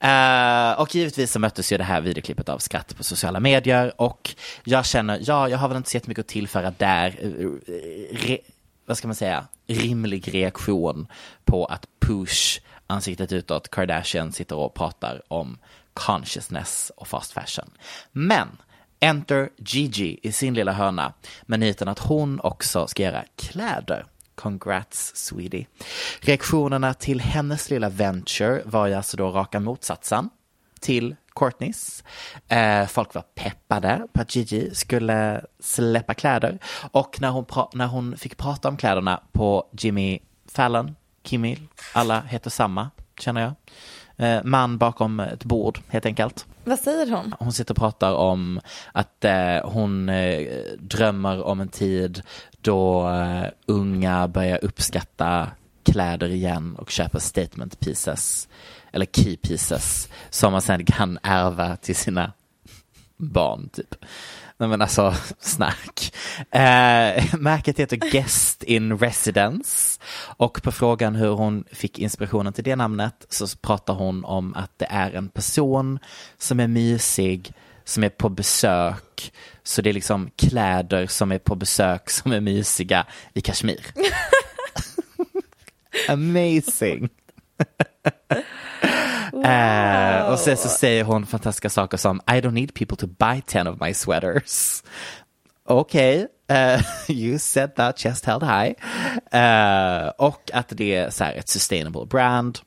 Eh, 0.00 0.80
och 0.80 0.94
givetvis 0.94 1.32
så 1.32 1.38
möttes 1.38 1.72
ju 1.72 1.78
det 1.78 1.84
här 1.84 2.00
videoklippet 2.00 2.48
av 2.48 2.58
skratt 2.58 2.96
på 2.96 3.04
sociala 3.04 3.40
medier 3.40 4.00
och 4.00 4.34
jag 4.64 4.86
känner, 4.86 5.20
ja, 5.22 5.48
jag 5.48 5.58
har 5.58 5.68
väl 5.68 5.76
inte 5.76 5.90
så 5.90 5.96
jättemycket 5.96 6.22
att 6.22 6.28
tillföra 6.28 6.70
där. 6.78 7.18
Eh, 7.22 8.16
Re, 8.16 8.38
vad 8.86 8.98
ska 8.98 9.08
man 9.08 9.14
säga? 9.14 9.46
Rimlig 9.66 10.34
reaktion 10.34 11.06
på 11.44 11.64
att 11.64 11.86
push 12.00 12.60
ansiktet 12.86 13.32
utåt, 13.32 13.70
Kardashian 13.70 14.32
sitter 14.32 14.56
och 14.56 14.74
pratar 14.74 15.22
om 15.28 15.58
consciousness 15.94 16.92
och 16.96 17.08
fast 17.08 17.32
fashion. 17.32 17.70
Men 18.12 18.48
Enter 19.00 19.50
Gigi 19.58 20.20
i 20.22 20.32
sin 20.32 20.54
lilla 20.54 20.72
hörna 20.72 21.12
med 21.42 21.60
nyheten 21.60 21.88
att 21.88 21.98
hon 21.98 22.40
också 22.40 22.86
ska 22.86 23.02
göra 23.02 23.24
kläder. 23.36 24.06
Congrats 24.36 25.16
sweetie. 25.16 25.66
Reaktionerna 26.20 26.94
till 26.94 27.20
hennes 27.20 27.70
lilla 27.70 27.88
venture 27.88 28.62
var 28.64 28.86
ju 28.86 28.94
alltså 28.94 29.16
då 29.16 29.30
raka 29.30 29.60
motsatsen 29.60 30.30
till 30.80 31.16
Courtneys. 31.34 32.04
Eh, 32.48 32.86
folk 32.86 33.14
var 33.14 33.22
peppade 33.34 34.06
på 34.12 34.20
att 34.22 34.36
Gigi 34.36 34.74
skulle 34.74 35.44
släppa 35.60 36.14
kläder 36.14 36.58
och 36.92 37.20
när 37.20 37.28
hon, 37.30 37.44
pra- 37.44 37.70
när 37.72 37.86
hon 37.86 38.16
fick 38.16 38.36
prata 38.36 38.68
om 38.68 38.76
kläderna 38.76 39.20
på 39.32 39.68
Jimmy 39.72 40.18
Fallon, 40.52 40.96
Kimmel, 41.24 41.58
alla 41.92 42.20
heter 42.20 42.50
samma 42.50 42.90
känner 43.20 43.40
jag. 43.40 43.52
Eh, 44.16 44.44
man 44.44 44.78
bakom 44.78 45.20
ett 45.20 45.44
bord 45.44 45.80
helt 45.88 46.06
enkelt. 46.06 46.46
Vad 46.66 46.78
säger 46.78 47.10
hon? 47.10 47.34
Hon 47.38 47.52
sitter 47.52 47.74
och 47.74 47.78
pratar 47.78 48.12
om 48.12 48.60
att 48.92 49.24
eh, 49.24 49.70
hon 49.70 50.08
eh, 50.08 50.46
drömmer 50.78 51.42
om 51.42 51.60
en 51.60 51.68
tid 51.68 52.22
då 52.60 53.08
eh, 53.08 53.44
unga 53.66 54.28
börjar 54.28 54.64
uppskatta 54.64 55.50
kläder 55.82 56.28
igen 56.28 56.76
och 56.76 56.90
köper 56.90 57.18
statement 57.18 57.80
pieces 57.80 58.48
eller 58.92 59.06
key 59.06 59.36
pieces 59.36 60.08
som 60.30 60.52
man 60.52 60.62
sen 60.62 60.84
kan 60.84 61.18
ärva 61.22 61.76
till 61.76 61.96
sina 61.96 62.32
barn 63.16 63.68
typ. 63.68 63.94
Nej 64.58 64.68
men 64.68 64.82
alltså, 64.82 65.14
snack. 65.38 66.14
Eh, 66.50 67.34
märket 67.34 67.78
heter 67.78 67.96
Guest 67.96 68.62
in 68.62 68.98
Residence 68.98 70.00
och 70.36 70.62
på 70.62 70.72
frågan 70.72 71.14
hur 71.14 71.30
hon 71.30 71.64
fick 71.72 71.98
inspirationen 71.98 72.52
till 72.52 72.64
det 72.64 72.76
namnet 72.76 73.26
så 73.28 73.46
pratar 73.56 73.94
hon 73.94 74.24
om 74.24 74.54
att 74.54 74.72
det 74.76 74.86
är 74.90 75.10
en 75.10 75.28
person 75.28 75.98
som 76.38 76.60
är 76.60 76.68
mysig, 76.68 77.52
som 77.84 78.04
är 78.04 78.08
på 78.08 78.28
besök. 78.28 79.32
Så 79.62 79.82
det 79.82 79.90
är 79.90 79.94
liksom 79.94 80.30
kläder 80.36 81.06
som 81.06 81.32
är 81.32 81.38
på 81.38 81.54
besök 81.54 82.10
som 82.10 82.32
är 82.32 82.40
mysiga 82.40 83.06
i 83.34 83.40
Kashmir. 83.40 83.86
Amazing. 86.08 87.08
Eh, 89.46 90.32
och 90.32 90.38
sen 90.38 90.56
så 90.56 90.68
säger 90.68 91.04
hon 91.04 91.26
fantastiska 91.26 91.70
saker 91.70 91.96
som 91.96 92.20
I 92.20 92.32
don't 92.40 92.50
need 92.50 92.74
people 92.74 92.96
to 92.96 93.06
buy 93.06 93.42
10 93.46 93.68
of 93.68 93.80
my 93.80 93.94
sweaters. 93.94 94.82
Okej, 95.68 96.26
eh, 96.48 96.80
you 97.08 97.38
said 97.38 97.74
that 97.74 97.98
chest 97.98 98.24
held 98.24 98.42
high. 98.42 98.74
Eh, 99.42 100.08
och 100.08 100.50
att 100.52 100.68
det 100.68 100.94
är 100.94 101.10
så 101.10 101.24
här 101.24 101.34
ett 101.34 101.48
sustainable 101.48 102.06
brand. 102.06 102.58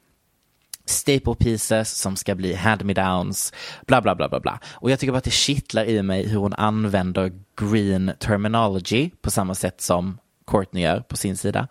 staple 0.86 1.36
pieces 1.36 1.98
som 1.98 2.16
ska 2.16 2.36
bli 2.36 2.54
hand-me-downs, 2.54 3.54
bla 3.88 4.02
bla 4.02 4.16
bla 4.16 4.30
bla 4.30 4.40
bla. 4.40 4.60
Och 4.72 4.92
jag 4.92 5.00
tycker 5.00 5.12
bara 5.12 5.18
att 5.18 5.24
det 5.24 5.32
kittlar 5.32 5.86
i 5.86 6.04
mig 6.04 6.28
hur 6.28 6.38
hon 6.38 6.54
använder 6.54 7.32
green 7.62 8.12
terminology 8.20 9.10
på 9.22 9.32
samma 9.32 9.56
sätt 9.56 9.82
som 9.82 10.18
Courtney 10.50 10.84
gör 10.84 11.00
på 11.00 11.18
sin 11.18 11.38
sida. 11.38 11.68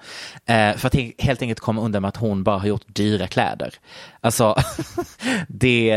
Eh, 0.46 0.76
för 0.76 0.86
att 0.86 0.94
helt 1.18 1.42
enkelt 1.42 1.60
komma 1.60 1.82
undan 1.82 2.02
med 2.02 2.08
att 2.08 2.16
hon 2.16 2.42
bara 2.42 2.58
har 2.58 2.66
gjort 2.66 2.86
dyra 2.86 3.26
kläder. 3.26 3.74
Alltså, 4.20 4.54
det, 5.48 5.96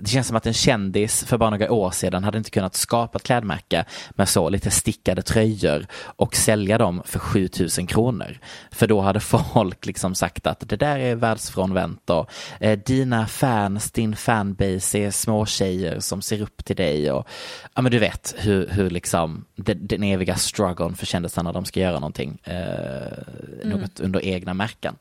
det 0.00 0.10
känns 0.10 0.26
som 0.26 0.36
att 0.36 0.46
en 0.46 0.52
kändis 0.52 1.24
för 1.24 1.38
bara 1.38 1.50
några 1.50 1.72
år 1.72 1.90
sedan 1.90 2.24
hade 2.24 2.38
inte 2.38 2.50
kunnat 2.50 2.74
skapa 2.74 3.16
ett 3.16 3.22
klädmärke 3.22 3.84
med 4.10 4.28
så 4.28 4.48
lite 4.48 4.70
stickade 4.70 5.22
tröjor 5.22 5.86
och 6.02 6.36
sälja 6.36 6.78
dem 6.78 7.02
för 7.04 7.18
7000 7.18 7.86
kronor. 7.86 8.38
För 8.70 8.86
då 8.86 9.00
hade 9.00 9.20
folk 9.54 9.86
liksom 9.86 10.14
sagt 10.14 10.46
att 10.46 10.68
det 10.68 10.76
där 10.76 10.98
är 10.98 11.14
världsfrånvänt 11.14 12.10
och 12.10 12.30
eh, 12.60 12.78
dina 12.78 13.26
fans, 13.26 13.90
din 13.90 14.16
fanbase 14.16 14.98
är 14.98 15.10
små 15.10 15.46
tjejer 15.46 16.00
som 16.00 16.22
ser 16.22 16.42
upp 16.42 16.64
till 16.64 16.76
dig 16.76 17.12
och 17.12 17.28
ja 17.74 17.82
men 17.82 17.92
du 17.92 17.98
vet 17.98 18.34
hur, 18.38 18.68
hur 18.68 18.90
liksom 18.90 19.44
den, 19.56 19.86
den 19.86 20.02
eviga 20.02 20.36
struggeln 20.36 20.94
för 20.94 21.06
kändisarna 21.06 21.52
de 21.52 21.64
ska 21.64 21.80
göra 21.80 21.89
någonting, 21.98 22.38
eh, 22.44 22.54
mm. 23.62 23.78
något 23.80 24.00
under 24.00 24.24
egna 24.24 24.54
märken. 24.54 24.96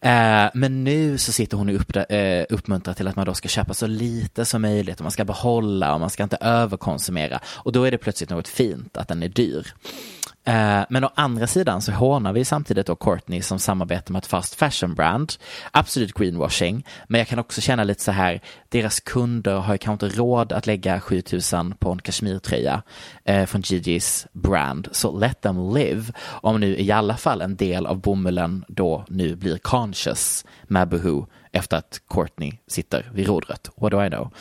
Eh, 0.00 0.46
men 0.54 0.84
nu 0.84 1.18
så 1.18 1.32
sitter 1.32 1.56
hon 1.56 1.70
upp, 1.70 1.96
eh, 1.96 2.44
uppmuntrad 2.50 2.96
till 2.96 3.08
att 3.08 3.16
man 3.16 3.26
då 3.26 3.34
ska 3.34 3.48
köpa 3.48 3.74
så 3.74 3.86
lite 3.86 4.44
som 4.44 4.62
möjligt 4.62 4.96
och 4.96 5.02
man 5.02 5.12
ska 5.12 5.24
behålla 5.24 5.94
och 5.94 6.00
man 6.00 6.10
ska 6.10 6.22
inte 6.22 6.38
överkonsumera. 6.40 7.40
Och 7.46 7.72
då 7.72 7.84
är 7.84 7.90
det 7.90 7.98
plötsligt 7.98 8.30
något 8.30 8.48
fint 8.48 8.96
att 8.96 9.08
den 9.08 9.22
är 9.22 9.28
dyr. 9.28 9.74
Eh, 10.46 10.84
men 10.88 11.04
å 11.04 11.10
andra 11.14 11.46
sidan 11.46 11.82
så 11.82 11.92
hånar 11.92 12.32
vi 12.32 12.44
samtidigt 12.44 12.86
då 12.86 12.96
Courtney 12.96 13.42
som 13.42 13.58
samarbetar 13.58 14.12
med 14.12 14.20
ett 14.20 14.26
fast 14.26 14.54
fashion 14.54 14.94
brand. 14.94 15.32
Absolut 15.70 16.14
greenwashing, 16.14 16.86
men 17.08 17.18
jag 17.18 17.28
kan 17.28 17.38
också 17.38 17.60
känna 17.60 17.84
lite 17.84 18.02
så 18.02 18.12
här, 18.12 18.40
deras 18.68 19.00
kunder 19.00 19.56
har 19.56 19.74
ju 19.74 19.78
kanske 19.78 20.06
inte 20.06 20.18
råd 20.18 20.52
att 20.52 20.66
lägga 20.66 21.00
7000 21.00 21.74
på 21.78 21.90
en 21.90 21.98
kashmirtröja 21.98 22.82
eh, 23.24 23.46
från 23.46 23.62
Gigi's 23.62 24.26
brand, 24.32 24.88
så 24.92 25.18
let 25.18 25.40
them 25.40 25.74
live. 25.74 26.12
Om 26.24 26.60
nu 26.60 26.76
i 26.76 26.90
alla 26.90 27.16
fall 27.16 27.40
en 27.40 27.56
del 27.56 27.86
av 27.86 28.00
bomullen 28.00 28.64
då 28.68 29.04
nu 29.08 29.36
blir 29.36 29.58
conscious 29.58 30.44
med 30.66 30.88
Boohoo 30.88 31.26
efter 31.56 31.76
att 31.76 32.00
Courtney 32.08 32.52
sitter 32.66 33.10
vid 33.14 33.26
rodret. 33.26 33.70
What 33.76 33.90
do 33.90 34.04
I 34.04 34.08
know? 34.08 34.32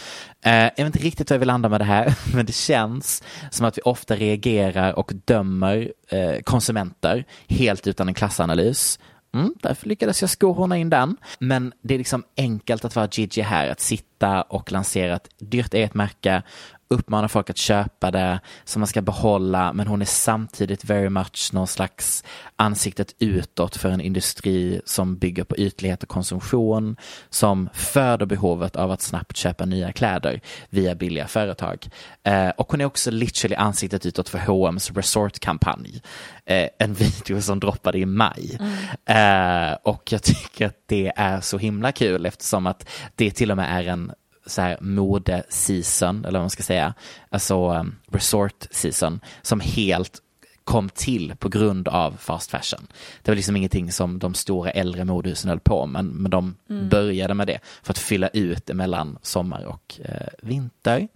Eh, 0.45 0.53
jag 0.53 0.72
vet 0.78 0.80
inte 0.80 0.99
riktigt 0.99 1.32
hur 1.32 1.36
jag 1.36 1.39
vill 1.39 1.47
landa 1.47 1.70
med 1.70 1.82
det 1.82 1.86
här, 1.86 2.16
men 2.36 2.45
det 2.45 2.55
känns 2.55 3.24
som 3.51 3.66
att 3.66 3.78
vi 3.78 3.82
ofta 3.82 4.16
reagerar 4.16 4.93
och 4.93 5.11
dömer 5.26 5.91
eh, 6.07 6.41
konsumenter 6.43 7.26
helt 7.47 7.88
utan 7.88 8.07
en 8.07 8.13
klassanalys. 8.13 8.99
Mm, 9.34 9.53
därför 9.61 9.88
lyckades 9.88 10.22
jag 10.22 10.30
skohorna 10.30 10.78
in 10.78 10.89
den. 10.89 11.18
Men 11.39 11.74
det 11.82 11.93
är 11.93 11.97
liksom 11.97 12.24
enkelt 12.38 12.86
att 12.86 12.95
vara 12.95 13.07
Gigi 13.11 13.41
här, 13.41 13.70
att 13.70 13.80
sitta 13.80 14.41
och 14.41 14.72
lansera 14.72 15.16
ett 15.16 15.30
dyrt 15.38 15.74
eget 15.74 15.93
märke 15.93 16.43
uppmanar 16.88 17.28
folk 17.28 17.50
att 17.50 17.58
köpa 17.58 18.12
det 18.12 18.40
som 18.64 18.80
man 18.80 18.88
ska 18.88 19.02
behålla 19.02 19.74
men 19.74 19.88
hon 19.88 20.02
är 20.02 20.06
samtidigt 20.06 20.86
very 20.86 21.10
much 21.10 21.50
någon 21.54 21.68
slags 21.68 22.24
ansiktet 22.56 23.16
utåt 23.20 23.76
för 23.76 23.90
en 23.90 24.02
industri 24.02 24.82
som 24.86 25.18
bygger 25.18 25.44
på 25.44 25.58
ytlighet 25.58 26.04
och 26.04 26.10
konsumtion 26.10 26.96
som 27.30 27.70
föder 27.74 28.26
behovet 28.26 28.76
av 28.76 28.92
att 28.92 29.02
snabbt 29.02 29.38
köpa 29.38 29.66
nya 29.66 29.92
kläder 29.92 30.42
via 30.70 30.96
billiga 30.96 31.28
företag. 31.28 31.88
Eh, 32.24 32.50
och 32.50 32.72
hon 32.72 32.82
är 32.82 32.86
också 32.86 33.12
literally 33.12 33.56
ansiktet 33.56 34.06
utåt 34.06 34.30
för 34.30 34.38
H&M's 34.38 34.96
Resort-kampanj. 34.96 36.02
Eh, 36.46 36.70
en 36.80 36.94
video 36.94 37.42
som 37.42 37.60
droppade 37.60 37.98
i 37.98 38.06
maj. 38.06 38.58
Mm. 38.60 39.72
Eh, 39.72 39.78
och 39.84 40.12
jag 40.12 40.24
tycker 40.24 40.66
att 40.66 40.84
det 40.86 41.14
är 41.16 41.42
så 41.42 41.58
himla 41.58 41.92
kul 41.92 42.26
eftersom 42.26 42.68
att 42.68 42.90
det 43.16 43.32
till 43.32 43.52
och 43.52 43.58
med 43.58 43.80
är 43.80 43.88
en 43.88 44.12
så 44.46 44.62
här 44.62 44.78
mode-season, 44.82 46.20
eller 46.20 46.39
vad 46.39 46.43
man 46.43 46.50
ska 46.50 46.64
säga, 46.64 46.93
alltså 47.30 47.70
um, 47.70 47.96
resort-season, 48.12 49.20
som 49.41 49.60
helt 49.60 50.22
kom 50.64 50.89
till 50.89 51.36
på 51.39 51.50
grund 51.50 51.88
av 51.88 52.18
fast 52.20 52.52
fashion. 52.52 52.88
Det 53.22 53.32
var 53.32 53.36
liksom 53.36 53.56
ingenting 53.56 53.91
som 53.91 54.20
de 54.20 54.34
stora 54.34 54.72
äldre 54.72 55.06
modehusen 55.06 55.50
höll 55.50 55.60
på 55.60 55.86
med, 55.86 56.06
men 56.06 56.32
de 56.32 56.56
mm. 56.70 56.89
började 56.89 57.34
med 57.34 57.48
det 57.48 57.60
för 57.84 57.93
att 57.93 57.98
fylla 57.98 58.28
ut 58.28 58.74
mellan 58.74 59.18
sommar 59.22 59.66
och 59.66 60.00
eh, 60.04 60.28
vinter. 60.41 61.08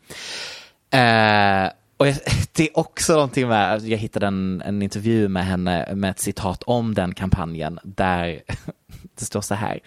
Eh, 0.91 1.71
och 1.99 2.07
jag, 2.07 2.15
det 2.51 2.69
är 2.69 2.79
också 2.79 3.13
någonting 3.13 3.47
med, 3.47 3.71
alltså, 3.71 3.87
jag 3.87 3.97
hittade 3.97 4.27
en, 4.27 4.61
en 4.65 4.81
intervju 4.81 5.27
med 5.27 5.45
henne 5.45 5.93
med 5.95 6.11
ett 6.11 6.19
citat 6.19 6.63
om 6.63 6.93
den 6.93 7.13
kampanjen 7.13 7.79
där 7.83 8.41
det 9.19 9.25
står 9.25 9.41
så 9.41 9.55
här. 9.55 9.79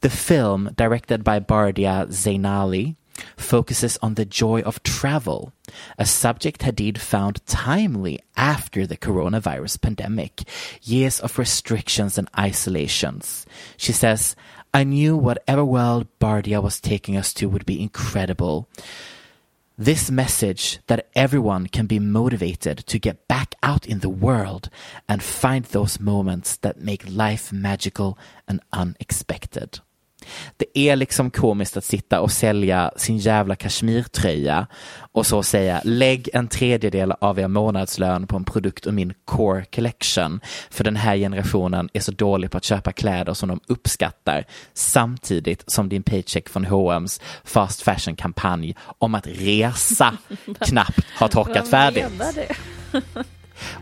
The 0.00 0.10
film, 0.10 0.68
directed 0.76 1.22
by 1.22 1.40
Bardia 1.40 2.06
Zainali, 2.10 2.94
focuses 3.36 3.98
on 4.02 4.14
the 4.14 4.26
joy 4.30 4.62
of 4.62 4.82
travel, 4.82 5.52
a 5.98 6.04
subject 6.04 6.62
Hadid 6.62 6.98
found 6.98 7.46
timely 7.46 8.18
after 8.34 8.86
the 8.86 8.96
coronavirus 8.96 9.80
pandemic, 9.80 10.44
years 10.82 11.20
of 11.20 11.38
restrictions 11.38 12.18
and 12.18 12.28
isolations. 12.48 13.46
She 13.76 13.92
says, 13.92 14.36
I 14.72 14.84
knew 14.84 15.16
whatever 15.16 15.64
world 15.64 16.06
Bardia 16.18 16.62
was 16.62 16.80
taking 16.80 17.16
us 17.16 17.34
to 17.34 17.48
would 17.48 17.66
be 17.66 17.82
incredible. 17.82 18.68
This 19.80 20.10
message 20.10 20.78
that 20.88 21.08
everyone 21.14 21.66
can 21.66 21.86
be 21.86 21.98
motivated 21.98 22.76
to 22.86 22.98
get 22.98 23.26
back 23.28 23.54
out 23.62 23.86
in 23.86 24.00
the 24.00 24.10
world 24.10 24.68
and 25.08 25.22
find 25.22 25.64
those 25.64 25.98
moments 25.98 26.58
that 26.58 26.82
make 26.82 27.02
life 27.08 27.50
magical 27.50 28.18
and 28.46 28.60
unexpected. 28.74 29.80
Det 30.56 30.78
är 30.78 30.96
liksom 30.96 31.30
komiskt 31.30 31.76
att 31.76 31.84
sitta 31.84 32.20
och 32.20 32.32
sälja 32.32 32.92
sin 32.96 33.18
jävla 33.18 33.56
kashmirtröja 33.56 34.66
och 35.12 35.26
så 35.26 35.42
säga 35.42 35.80
lägg 35.84 36.28
en 36.32 36.48
tredjedel 36.48 37.12
av 37.20 37.38
er 37.38 37.48
månadslön 37.48 38.26
på 38.26 38.36
en 38.36 38.44
produkt 38.44 38.86
ur 38.86 38.92
min 38.92 39.14
core 39.24 39.64
collection 39.64 40.40
för 40.70 40.84
den 40.84 40.96
här 40.96 41.16
generationen 41.16 41.88
är 41.92 42.00
så 42.00 42.12
dålig 42.12 42.50
på 42.50 42.56
att 42.56 42.64
köpa 42.64 42.92
kläder 42.92 43.34
som 43.34 43.48
de 43.48 43.60
uppskattar 43.66 44.44
samtidigt 44.74 45.64
som 45.66 45.88
din 45.88 46.02
paycheck 46.02 46.48
från 46.48 46.64
H&M's 46.64 47.20
fast 47.44 47.82
fashion 47.82 48.16
kampanj 48.16 48.76
om 48.98 49.14
att 49.14 49.26
resa 49.26 50.18
knappt 50.60 51.06
har 51.14 51.28
torkat 51.28 51.68
färdigt. 51.68 52.04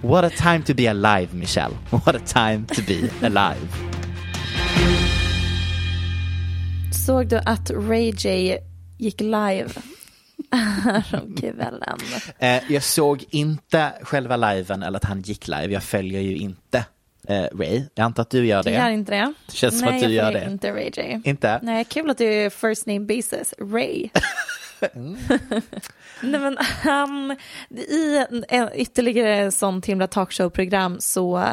What 0.02 0.24
a 0.24 0.30
time 0.30 0.62
to 0.62 0.74
be 0.74 0.86
alive, 0.86 1.34
Michelle. 1.34 1.76
What 1.90 2.14
a 2.14 2.20
time 2.26 2.66
to 2.66 2.82
be 2.82 3.10
alive. 3.26 3.97
Såg 6.92 7.26
du 7.28 7.36
att 7.36 7.70
Ray 7.70 8.10
J 8.10 8.58
gick 8.98 9.20
live 9.20 9.68
häromkvällen? 10.50 11.98
Eh, 12.38 12.62
jag 12.68 12.82
såg 12.82 13.24
inte 13.30 13.92
själva 14.02 14.36
liven 14.36 14.82
eller 14.82 14.96
att 14.96 15.04
han 15.04 15.20
gick 15.22 15.48
live. 15.48 15.72
Jag 15.72 15.82
följer 15.82 16.20
ju 16.20 16.36
inte 16.36 16.84
eh, 17.28 17.42
Ray. 17.42 17.82
Jag 17.94 18.04
antar 18.04 18.22
att 18.22 18.30
du 18.30 18.46
gör 18.46 18.62
det. 18.62 18.70
Jag 18.70 18.84
gör 18.84 18.90
inte 18.90 19.12
det. 19.12 19.34
Det 19.46 19.52
känns 19.52 19.80
Nej, 19.80 19.88
som 19.88 19.96
att 19.96 20.02
du 20.02 20.08
gör 20.14 20.32
det. 20.32 20.40
Nej, 20.40 20.52
inte 20.52 20.72
Ray 20.72 20.90
J. 20.96 21.20
Inte? 21.24 21.58
Nej, 21.62 21.84
kul 21.84 22.10
att 22.10 22.18
du 22.18 22.24
är 22.24 22.50
first 22.50 22.86
name 22.86 23.00
basis. 23.00 23.54
Ray. 23.58 24.08
mm. 24.94 25.16
Nej, 26.22 26.40
men 26.40 26.56
han, 26.60 27.36
I 27.70 28.24
en, 28.48 28.70
ytterligare 28.74 29.36
en 29.36 29.52
sån 29.52 29.82
himla 29.86 30.06
talkshow-program 30.06 31.00
så 31.00 31.44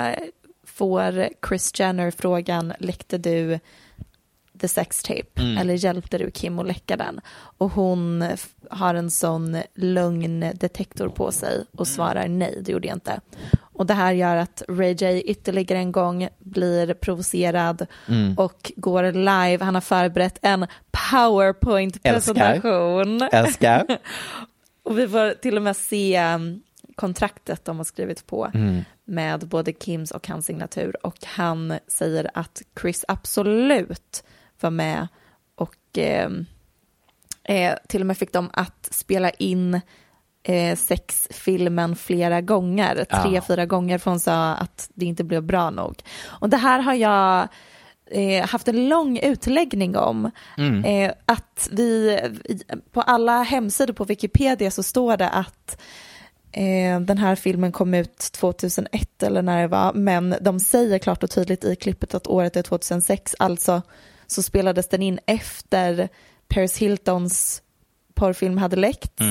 får 0.65 1.29
Chris 1.47 1.79
Jenner 1.79 2.11
frågan, 2.11 2.73
läckte 2.79 3.17
du 3.17 3.59
the 4.59 4.67
sex 4.67 5.03
tape 5.03 5.41
mm. 5.41 5.57
eller 5.57 5.73
hjälpte 5.73 6.17
du 6.17 6.31
Kim 6.31 6.59
att 6.59 6.67
läcka 6.67 6.97
den? 6.97 7.21
Och 7.57 7.71
hon 7.71 8.25
har 8.69 8.95
en 8.95 9.11
sån 9.11 9.57
lögndetektor 9.75 11.09
på 11.09 11.31
sig 11.31 11.65
och 11.71 11.87
svarar 11.87 12.27
nej, 12.27 12.59
det 12.61 12.71
gjorde 12.71 12.87
jag 12.87 12.95
inte. 12.95 13.19
Och 13.75 13.85
det 13.85 13.93
här 13.93 14.13
gör 14.13 14.35
att 14.35 14.63
Ray 14.67 14.93
J 14.93 15.21
ytterligare 15.21 15.79
en 15.79 15.91
gång 15.91 16.27
blir 16.39 16.93
provocerad 16.93 17.85
mm. 18.07 18.37
och 18.37 18.71
går 18.75 19.11
live. 19.11 19.65
Han 19.65 19.75
har 19.75 19.81
förberett 19.81 20.39
en 20.41 20.67
powerpoint-presentation. 20.91 23.21
Älskar. 23.21 23.43
Älskar. 23.43 23.97
och 24.83 24.99
vi 24.99 25.07
får 25.07 25.33
till 25.33 25.57
och 25.57 25.63
med 25.63 25.75
se 25.75 26.33
um, 26.33 26.61
kontraktet 26.95 27.65
de 27.65 27.77
har 27.77 27.83
skrivit 27.83 28.27
på 28.27 28.51
mm. 28.53 28.83
med 29.05 29.47
både 29.47 29.73
Kims 29.73 30.11
och 30.11 30.27
hans 30.27 30.45
signatur 30.45 31.05
och 31.05 31.17
han 31.25 31.73
säger 31.87 32.31
att 32.33 32.61
Chris 32.81 33.05
absolut 33.07 34.23
var 34.63 34.71
med 34.71 35.07
och 35.55 35.97
eh, 35.97 36.29
eh, 37.43 37.75
till 37.87 38.01
och 38.01 38.07
med 38.07 38.17
fick 38.17 38.33
dem 38.33 38.49
att 38.53 38.87
spela 38.91 39.29
in 39.29 39.81
eh, 40.43 40.75
sexfilmen 40.75 41.95
flera 41.95 42.41
gånger, 42.41 42.95
tre, 42.95 43.35
ja. 43.35 43.41
fyra 43.41 43.65
gånger 43.65 43.97
för 43.97 44.11
hon 44.11 44.19
sa 44.19 44.53
att 44.53 44.89
det 44.93 45.05
inte 45.05 45.23
blev 45.23 45.43
bra 45.43 45.69
nog. 45.69 46.01
Och 46.23 46.49
det 46.49 46.57
här 46.57 46.79
har 46.79 46.93
jag 46.93 47.47
eh, 48.11 48.47
haft 48.47 48.67
en 48.67 48.89
lång 48.89 49.17
utläggning 49.17 49.97
om. 49.97 50.31
Mm. 50.57 50.85
Eh, 50.85 51.13
att 51.25 51.69
vi, 51.71 52.19
på 52.91 53.01
alla 53.01 53.43
hemsidor 53.43 53.93
på 53.93 54.03
Wikipedia 54.03 54.71
så 54.71 54.83
står 54.83 55.17
det 55.17 55.29
att 55.29 55.81
eh, 56.51 56.99
den 56.99 57.17
här 57.17 57.35
filmen 57.35 57.71
kom 57.71 57.93
ut 57.93 58.17
2001 58.17 59.23
eller 59.23 59.41
när 59.41 59.61
det 59.61 59.67
var, 59.67 59.93
men 59.93 60.35
de 60.41 60.59
säger 60.59 60.99
klart 60.99 61.23
och 61.23 61.29
tydligt 61.29 61.63
i 61.63 61.75
klippet 61.75 62.15
att 62.15 62.27
året 62.27 62.55
är 62.55 62.61
2006, 62.61 63.35
alltså 63.39 63.81
så 64.27 64.43
spelades 64.43 64.87
den 64.87 65.01
in 65.01 65.19
efter 65.25 66.09
Paris 66.47 66.77
Hiltons 66.77 67.61
porrfilm 68.13 68.57
hade 68.57 68.75
läckt 68.75 69.21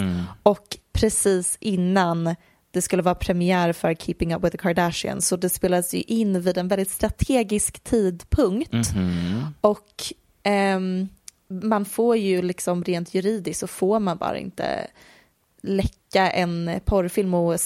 och 0.42 0.76
precis 0.92 1.56
innan 1.60 2.34
det 2.70 2.82
skulle 2.82 3.02
vara 3.02 3.14
premiär 3.14 3.72
för 3.72 3.94
Keeping 3.94 4.34
Up 4.34 4.44
With 4.44 4.52
The 4.52 4.58
Kardashians. 4.58 5.28
Så 5.28 5.36
det 5.36 5.48
spelades 5.48 5.94
ju 5.94 6.00
in 6.00 6.40
vid 6.40 6.58
en 6.58 6.68
väldigt 6.68 6.90
strategisk 6.90 7.80
tidpunkt. 7.80 8.70
Och 9.60 10.02
ehm, 10.42 11.08
man 11.48 11.84
får 11.84 12.16
ju 12.16 12.42
liksom 12.42 12.84
rent 12.84 13.14
juridiskt 13.14 13.60
så 13.60 13.66
får 13.66 14.00
man 14.00 14.16
bara 14.16 14.38
inte 14.38 14.86
läcka 15.62 16.30
en 16.30 16.80
porrfilm 16.84 17.34
och 17.34 17.60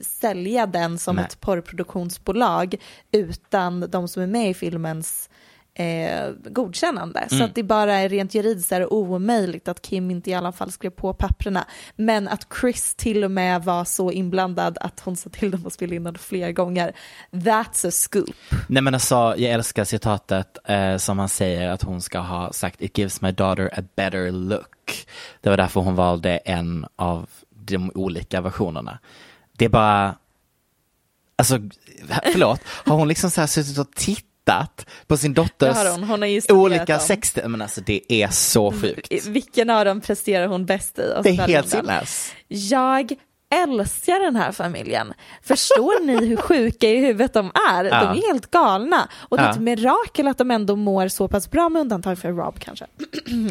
sälja 0.00 0.66
den 0.66 0.98
som 0.98 1.16
Nej. 1.16 1.24
ett 1.24 1.40
porrproduktionsbolag 1.40 2.74
utan 3.12 3.80
de 3.90 4.08
som 4.08 4.22
är 4.22 4.26
med 4.26 4.50
i 4.50 4.54
filmens 4.54 5.29
eh, 5.80 6.32
godkännande. 6.44 7.26
Så 7.30 7.44
att 7.44 7.54
det 7.54 7.62
bara 7.62 7.94
är 7.94 8.08
rent 8.08 8.34
juridiskt 8.34 8.72
är 8.72 8.92
omöjligt 8.92 9.68
att 9.68 9.82
Kim 9.82 10.10
inte 10.10 10.30
i 10.30 10.34
alla 10.34 10.52
fall 10.52 10.72
skrev 10.72 10.90
på 10.90 11.14
papperna. 11.14 11.64
Men 11.96 12.28
att 12.28 12.46
Chris 12.60 12.94
till 12.94 13.24
och 13.24 13.30
med 13.30 13.64
var 13.64 13.84
så 13.84 14.12
inblandad 14.12 14.78
att 14.80 15.00
hon 15.00 15.16
sa 15.16 15.30
till 15.30 15.50
dem 15.50 15.66
att 15.66 15.72
spela 15.72 15.94
in 15.94 16.04
den 16.04 16.18
flera 16.18 16.52
gånger. 16.52 16.92
That's 17.30 17.88
a 17.88 17.90
scoop. 17.90 18.30
Nej 18.66 18.82
men 18.82 18.94
alltså, 18.94 19.14
jag 19.14 19.52
älskar 19.52 19.84
citatet 19.84 20.58
eh, 20.64 20.96
som 20.96 21.18
han 21.18 21.28
säger 21.28 21.68
att 21.68 21.82
hon 21.82 22.00
ska 22.00 22.18
ha 22.18 22.52
sagt 22.52 22.82
It 22.82 22.98
gives 22.98 23.20
my 23.20 23.32
daughter 23.32 23.70
a 23.78 23.82
better 23.96 24.30
look. 24.30 25.06
Det 25.40 25.50
var 25.50 25.56
därför 25.56 25.80
hon 25.80 25.94
valde 25.94 26.36
en 26.36 26.86
av 26.96 27.28
de 27.50 27.90
olika 27.94 28.40
versionerna. 28.40 28.98
Det 29.52 29.64
är 29.64 29.68
bara, 29.68 30.16
alltså, 31.36 31.58
förlåt, 32.32 32.60
har 32.64 32.96
hon 32.96 33.08
liksom 33.08 33.30
så 33.30 33.40
här 33.40 33.48
suttit 33.48 33.78
och 33.78 33.90
tittat 33.90 34.29
på 35.06 35.16
sin 35.16 35.34
dotters 35.34 35.76
hon. 35.90 36.04
Hon 36.04 36.22
olika 36.50 36.98
sex, 36.98 37.36
men 37.46 37.62
alltså 37.62 37.80
det 37.80 38.12
är 38.12 38.28
så 38.28 38.72
sjukt. 38.72 39.26
Vilken 39.26 39.70
av 39.70 39.84
dem 39.84 40.00
presterar 40.00 40.46
hon 40.46 40.66
bäst 40.66 40.98
i? 40.98 41.12
Det 41.22 41.28
är 41.30 41.48
helt 41.48 41.68
sinnes. 41.68 42.32
Jag 42.48 43.12
älskar 43.54 44.24
den 44.24 44.36
här 44.36 44.52
familjen. 44.52 45.12
Förstår 45.42 46.04
ni 46.06 46.26
hur 46.26 46.36
sjuka 46.36 46.88
i 46.90 46.96
huvudet 46.96 47.32
de 47.32 47.46
är? 47.70 47.84
Ja. 47.84 48.00
De 48.04 48.18
är 48.18 48.26
helt 48.28 48.50
galna. 48.50 49.08
Och 49.14 49.36
det 49.36 49.42
är 49.42 49.46
Ja. 49.46 49.52
ett 49.52 49.60
mirakel 49.60 50.26
att 50.28 50.38
de 50.38 50.50
ändå 50.50 50.76
mår 50.76 51.08
så 51.08 51.28
pass 51.28 51.50
bra 51.50 51.68
med 51.68 51.80
undantag 51.80 52.18
för 52.18 52.32
Rob 52.32 52.58
kanske. 52.58 52.86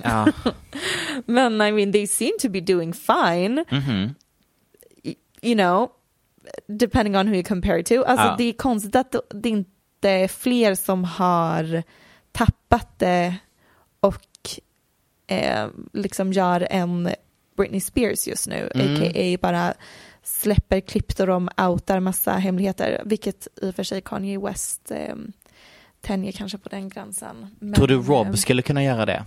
Ja. 0.03 0.27
Men 1.25 1.61
I 1.61 1.71
mean 1.71 1.91
they 1.91 2.07
seem 2.07 2.31
to 2.41 2.49
be 2.49 2.61
doing 2.61 2.93
fine. 2.93 3.65
Mhm. 3.71 4.15
Y- 5.03 5.15
You 5.41 5.55
know, 5.55 5.89
depending 6.79 7.17
on 7.17 7.27
who 7.27 7.33
you 7.33 7.43
compare 7.43 7.79
it 7.79 7.85
to. 7.85 8.03
Alltså 8.03 8.35
det 8.37 8.43
är 8.43 8.53
konstigt 8.53 8.95
att 8.95 9.15
det 9.43 9.49
inte 9.49 9.69
är 10.05 10.27
fler 10.27 10.75
som 10.75 11.03
har 11.03 11.83
tappat 12.31 12.99
det 12.99 13.35
och 13.99 14.25
eh, 15.27 15.67
liksom 15.93 16.33
gör 16.33 16.67
en 16.71 17.09
Britney 17.57 17.81
Spears 17.81 18.27
just 18.27 18.47
nu, 18.47 18.71
Mm. 18.75 18.95
a.k.a. 18.95 19.37
bara 19.41 19.73
släpper 20.23 20.79
klipp 20.79 21.17
där 21.17 21.27
de 21.27 21.49
outar 21.57 21.99
massa 21.99 22.31
hemligheter, 22.31 23.01
vilket 23.05 23.47
i 23.61 23.69
och 23.69 23.75
för 23.75 23.83
sig 23.83 24.01
Kanye 24.01 24.39
West 24.39 24.91
eh, 24.91 25.15
tänjer 26.01 26.31
kanske 26.31 26.57
på 26.57 26.69
den 26.69 26.89
gränsen. 26.89 27.55
Men, 27.59 27.73
Tror 27.73 27.87
du 27.87 27.95
Rob 27.97 28.27
eh, 28.27 28.33
skulle 28.33 28.61
kunna 28.61 28.83
göra 28.83 29.05
det? 29.05 29.25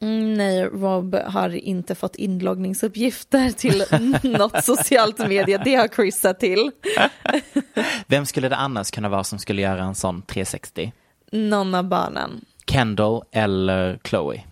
Mm, 0.00 0.34
nej, 0.34 0.64
Rob 0.64 1.14
har 1.14 1.54
inte 1.54 1.94
fått 1.94 2.16
inloggningsuppgifter 2.16 3.50
till 3.50 3.84
något 4.38 4.64
socialt 4.64 5.18
medie. 5.18 5.60
Det 5.64 5.74
har 5.74 5.88
Chris 5.88 6.16
sett 6.20 6.40
till. 6.40 6.70
Vem 8.06 8.26
skulle 8.26 8.48
det 8.48 8.56
annars 8.56 8.90
kunna 8.90 9.08
vara 9.08 9.24
som 9.24 9.38
skulle 9.38 9.62
göra 9.62 9.82
en 9.82 9.94
sån 9.94 10.22
360? 10.22 10.92
Någon 11.32 11.74
av 11.74 11.84
barnen. 11.84 12.44
Kendall 12.66 13.22
eller 13.32 13.98
Chloe? 14.04 14.44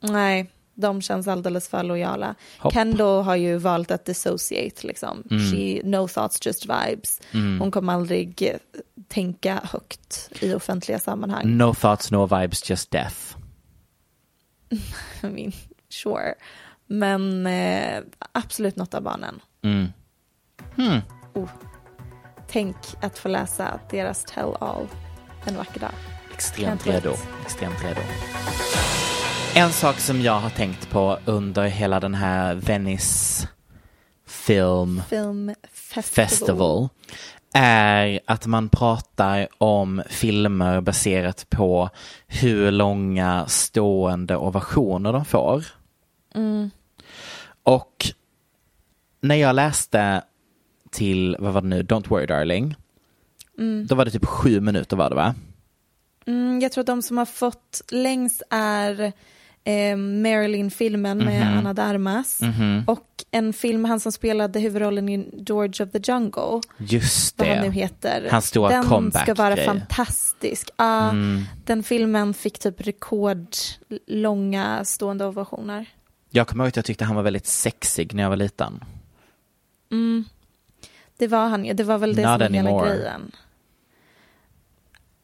Nej, 0.00 0.50
de 0.74 1.02
känns 1.02 1.28
alldeles 1.28 1.68
för 1.68 1.82
lojala. 1.82 2.34
Hopp. 2.58 2.72
Kendall 2.72 3.22
har 3.24 3.36
ju 3.36 3.56
valt 3.56 3.90
att 3.90 4.04
dissociate 4.04 4.86
liksom. 4.86 5.22
She, 5.28 5.80
no 5.84 6.08
thoughts, 6.08 6.46
just 6.46 6.64
vibes. 6.66 7.20
Hon 7.32 7.70
kommer 7.70 7.92
aldrig 7.92 8.42
eh, 8.42 8.56
tänka 9.08 9.60
högt 9.64 10.30
i 10.40 10.54
offentliga 10.54 10.98
sammanhang. 10.98 11.56
No 11.56 11.74
thoughts, 11.74 12.10
no 12.10 12.26
vibes, 12.26 12.70
just 12.70 12.90
death. 12.90 13.36
I 15.22 15.26
mean, 15.26 15.52
sure. 15.88 16.34
Men 16.86 17.46
eh, 17.46 18.02
absolut 18.32 18.76
något 18.76 18.94
av 18.94 19.02
barnen. 19.02 19.40
Mm. 19.64 19.92
Oh. 21.34 21.48
Tänk 22.48 22.76
att 23.00 23.18
få 23.18 23.28
läsa 23.28 23.80
deras 23.90 24.24
tell 24.24 24.54
all 24.60 24.88
en 25.44 25.56
vacker 25.56 25.80
dag. 25.80 25.92
Extremt 26.34 26.86
redo. 26.86 27.14
Extremt 27.44 27.84
redo. 27.84 28.00
En 29.54 29.72
sak 29.72 29.98
som 29.98 30.20
jag 30.20 30.38
har 30.38 30.50
tänkt 30.50 30.90
på 30.90 31.18
under 31.24 31.64
hela 31.64 32.00
den 32.00 32.14
här 32.14 32.54
Venice 32.54 33.48
Film 34.26 35.02
Film 35.08 35.54
Festival. 35.72 36.28
Festival 36.28 36.88
är 37.54 38.20
att 38.26 38.46
man 38.46 38.68
pratar 38.68 39.48
om 39.58 40.02
filmer 40.08 40.80
baserat 40.80 41.46
på 41.50 41.90
hur 42.26 42.70
långa 42.70 43.46
stående 43.46 44.36
ovationer 44.36 45.12
de 45.12 45.24
får. 45.24 45.64
Och 47.62 48.06
när 49.20 49.34
jag 49.34 49.56
läste 49.56 50.22
till, 50.90 51.36
vad 51.38 51.52
var 51.52 51.60
det 51.60 51.68
nu, 51.68 51.82
Don't 51.82 52.08
worry 52.08 52.26
darling. 52.26 52.76
Då 53.88 53.94
var 53.94 54.04
det 54.04 54.10
typ 54.10 54.24
sju 54.24 54.60
minuter 54.60 54.96
var 54.96 55.10
det 55.10 55.16
va? 55.16 55.34
Mm, 56.26 56.60
jag 56.60 56.72
tror 56.72 56.82
att 56.82 56.86
de 56.86 57.02
som 57.02 57.18
har 57.18 57.26
fått 57.26 57.82
längst 57.90 58.42
är 58.50 59.12
eh, 59.64 59.96
Marilyn-filmen 59.96 61.18
med 61.18 61.58
Anna 61.58 61.72
Darmas 61.74 62.40
och 62.86 63.06
en 63.30 63.52
film, 63.52 63.84
han 63.84 64.00
som 64.00 64.12
spelade 64.12 64.60
huvudrollen 64.60 65.08
i 65.08 65.28
George 65.46 65.86
of 65.86 65.92
the 65.92 66.12
Jungle, 66.12 66.60
Just 66.78 67.38
vad 67.38 67.48
han 67.48 67.58
nu 67.58 67.64
det. 67.66 67.70
heter. 67.70 68.28
Hans 68.30 68.46
stora 68.46 68.68
den 68.68 68.84
comeback 68.84 69.22
ska 69.22 69.34
vara 69.34 69.54
grej. 69.54 69.66
fantastisk. 69.66 70.70
Ja, 70.76 71.14
Den 71.64 71.82
filmen 71.82 72.34
fick 72.34 72.58
typ 72.58 72.80
rekordlånga 72.80 74.84
stående 74.84 75.26
ovationer. 75.26 75.86
Jag 76.30 76.48
kommer 76.48 76.64
ihåg 76.64 76.68
att 76.68 76.76
jag 76.76 76.84
tyckte 76.84 77.04
han 77.04 77.16
var 77.16 77.22
väldigt 77.22 77.46
sexig 77.46 78.14
när 78.14 78.22
jag 78.22 78.30
var 78.30 78.36
liten. 78.36 78.84
Det 81.16 81.26
var 81.28 81.48
han 81.48 81.64
ju, 81.64 81.72
det 81.72 81.84
var 81.84 81.98
väl 81.98 82.14
det 82.14 82.22
Not 82.22 82.30
som 82.30 82.38
var 82.40 82.50
hela 82.50 82.84
grejen. 82.96 83.32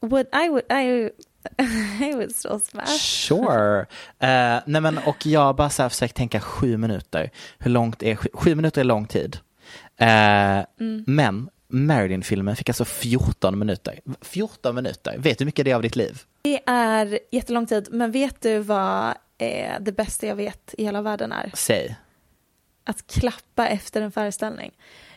Would 0.01 0.27
I 0.45 0.49
would 0.49 0.73
I, 0.73 1.11
I 2.01 2.13
would 2.15 2.37
still 2.37 2.61
smash. 2.61 2.99
Sure. 3.01 3.81
Eh, 4.19 4.61
nej 4.67 4.81
men 4.81 4.99
och 4.99 5.27
jag 5.27 5.57
bara 5.57 5.71
så 5.71 5.83
här 5.83 5.89
försökt 5.89 6.17
tänka 6.17 6.41
sju 6.41 6.77
minuter. 6.77 7.31
Hur 7.59 7.71
långt 7.71 8.03
är 8.03 8.17
sju, 8.17 8.29
sju 8.33 8.55
minuter 8.55 8.81
är 8.81 8.85
lång 8.85 9.07
tid. 9.07 9.39
Eh, 9.97 10.61
Men 11.07 11.51
Marilyn-filmen 11.69 12.57
fick 12.57 12.69
alltså 12.69 12.85
14 12.85 13.59
minuter. 13.59 14.01
14 14.21 14.75
minuter. 14.75 15.15
Vet 15.19 15.39
du 15.39 15.43
hur 15.43 15.47
mycket 15.47 15.65
det 15.65 15.71
är 15.71 15.75
av 15.75 15.83
ditt 15.83 15.97
liv? 15.97 16.23
Det 16.43 16.61
är 16.67 17.19
jättelång 17.31 17.67
tid, 17.67 17.89
men 17.91 18.13
vet 18.13 18.41
du 18.43 18.59
vad 18.59 19.15
eh, 19.39 19.75
det 19.81 19.93
bästa 19.93 20.27
jag 20.27 20.37
vet 20.37 20.75
i 20.79 20.85
hela 20.85 21.03
världen 21.03 21.33
är? 21.33 21.51
Säg. 21.55 21.97
Att 22.85 23.07
klappa 23.07 23.69
efter 23.69 24.03
en 24.03 24.13
föreställning. 24.13 24.73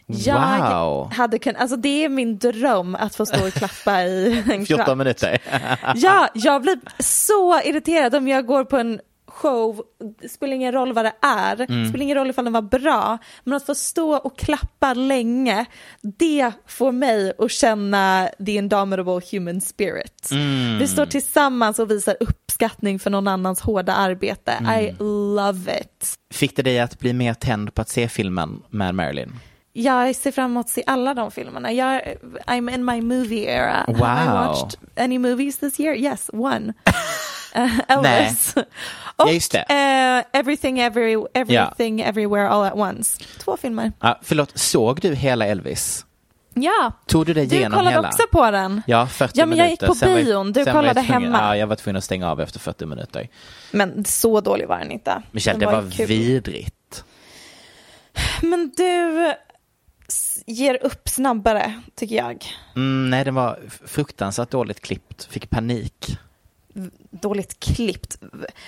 Jag 0.06 0.70
Wow. 0.72 1.12
hade 1.14 1.40
kunnat, 1.40 1.62
alltså 1.62 1.78
det 1.78 2.04
är 2.06 2.10
min 2.10 2.38
dröm 2.38 2.96
att 2.96 3.16
få 3.16 3.26
stå 3.26 3.48
och 3.48 3.54
klappa 3.54 4.04
i 4.04 4.38
en 4.40 4.44
14 4.66 4.86
klapp. 4.86 4.98
minuter. 4.98 5.38
Ja, 5.96 6.28
jag 6.34 6.62
blir 6.62 6.80
så 7.04 7.62
irriterad 7.62 8.16
om 8.16 8.28
jag 8.28 8.46
går 8.46 8.64
på 8.66 8.78
en 8.78 9.00
show, 9.28 9.82
det 10.22 10.30
spelar 10.30 10.54
ingen 10.54 10.72
roll 10.72 10.94
vad 10.94 11.06
det 11.06 11.14
är, 11.22 11.56
det 11.56 11.66
spelar 11.90 12.02
ingen 12.02 12.18
roll 12.18 12.30
ifall 12.30 12.44
den 12.46 12.54
var 12.54 12.62
bra, 12.62 13.18
men 13.44 13.54
att 13.54 13.66
få 13.66 13.76
stå 13.76 14.16
och 14.18 14.38
klappa 14.38 14.94
länge, 14.94 15.66
det 16.02 16.52
får 16.68 16.92
mig 16.92 17.34
att 17.40 17.52
känna 17.52 18.30
the 18.46 18.52
indomitable 18.56 19.22
human 19.32 19.62
spirit. 19.62 20.30
Vi 20.80 20.88
står 20.88 21.06
tillsammans 21.06 21.80
och 21.80 21.92
visar 21.92 22.16
uppskattning 22.20 23.00
för 23.00 23.10
någon 23.10 23.28
annans 23.28 23.62
hårda 23.62 23.94
arbete. 23.94 24.52
I 24.82 24.96
love 25.36 25.80
it. 25.82 26.16
Fick 26.34 26.56
det 26.56 26.62
dig 26.62 26.80
att 26.80 27.00
bli 27.00 27.14
mer 27.14 27.34
tänd 27.34 27.74
på 27.74 27.82
att 27.82 27.90
se 27.90 28.08
filmen 28.08 28.64
med 28.70 28.96
Marilyn? 28.96 29.32
Jag 29.74 30.16
ser 30.16 30.32
fram 30.32 30.52
emot 30.52 30.66
att 30.66 30.70
se 30.70 30.84
alla 30.88 31.14
de 31.14 31.32
filmerna. 31.32 31.72
Jag, 31.72 32.02
I'm 32.48 32.74
in 32.76 32.86
my 32.86 33.02
movie 33.02 33.46
era. 33.46 33.72
Have 33.74 33.92
I 33.92 34.28
Wow. 34.28 34.48
watched 34.48 34.80
any 34.96 35.18
movies 35.20 35.58
this 35.58 35.80
year? 35.80 35.96
Yes, 35.96 36.30
one. 36.34 36.74
Uh, 37.56 37.80
Elvis. 37.88 38.56
Och 39.16 39.30
eh, 39.72 40.24
Everything, 40.34 40.80
every, 40.80 41.18
everything 41.34 42.02
Everywhere 42.02 42.50
All 42.50 42.64
at 42.66 42.74
Once. 42.76 43.24
Två 43.40 43.58
filmer. 43.58 43.92
Ah, 44.00 44.16
förlåt, 44.22 44.58
såg 44.58 45.02
du 45.02 45.16
hela 45.16 45.46
Elvis? 45.46 46.06
Ja, 46.54 46.92
Tog 47.08 47.26
du 47.26 47.34
det 47.34 47.46
du 47.46 47.64
kollade 47.70 47.90
hela? 47.90 48.08
också 48.08 48.24
på 48.32 48.52
den. 48.52 48.82
Ja, 48.88 49.08
40 49.08 49.32
Ja, 49.40 49.46
men 49.46 49.58
jag 49.58 49.66
minuter. 49.66 49.88
gick 49.88 50.00
på 50.00 50.06
var 50.08 50.16
bion, 50.16 50.52
du 50.54 50.64
var 50.64 50.72
kollade 50.74 51.02
hemma. 51.02 51.38
Ja, 51.42 51.56
jag 51.58 51.68
var 51.68 51.76
tvungen 51.76 51.98
att 51.98 52.04
stänga 52.04 52.32
av 52.32 52.42
efter 52.42 52.60
40 52.60 52.86
minuter. 52.86 53.28
Men 53.72 54.06
så 54.06 54.42
dålig 54.42 54.68
var 54.68 54.78
den 54.80 54.92
inte. 54.92 55.22
Michelle, 55.32 55.60
Den 55.60 55.70
det 55.70 55.76
var 55.82 55.92
kul. 55.92 56.06
vidrigt. 56.08 57.04
Men 58.42 58.72
du 58.78 59.34
ger 60.52 60.86
upp 60.86 61.10
snabbare, 61.10 61.82
tycker 61.96 62.16
jag. 62.16 62.46
Mm, 62.76 63.10
nej, 63.10 63.26
den 63.26 63.36
var 63.36 63.60
fruktansvärt 63.86 64.52
dåligt 64.52 64.80
klippt. 64.80 65.24
Fick 65.26 65.50
panik 65.50 66.18
dåligt 67.12 67.60
klippt. 67.60 68.18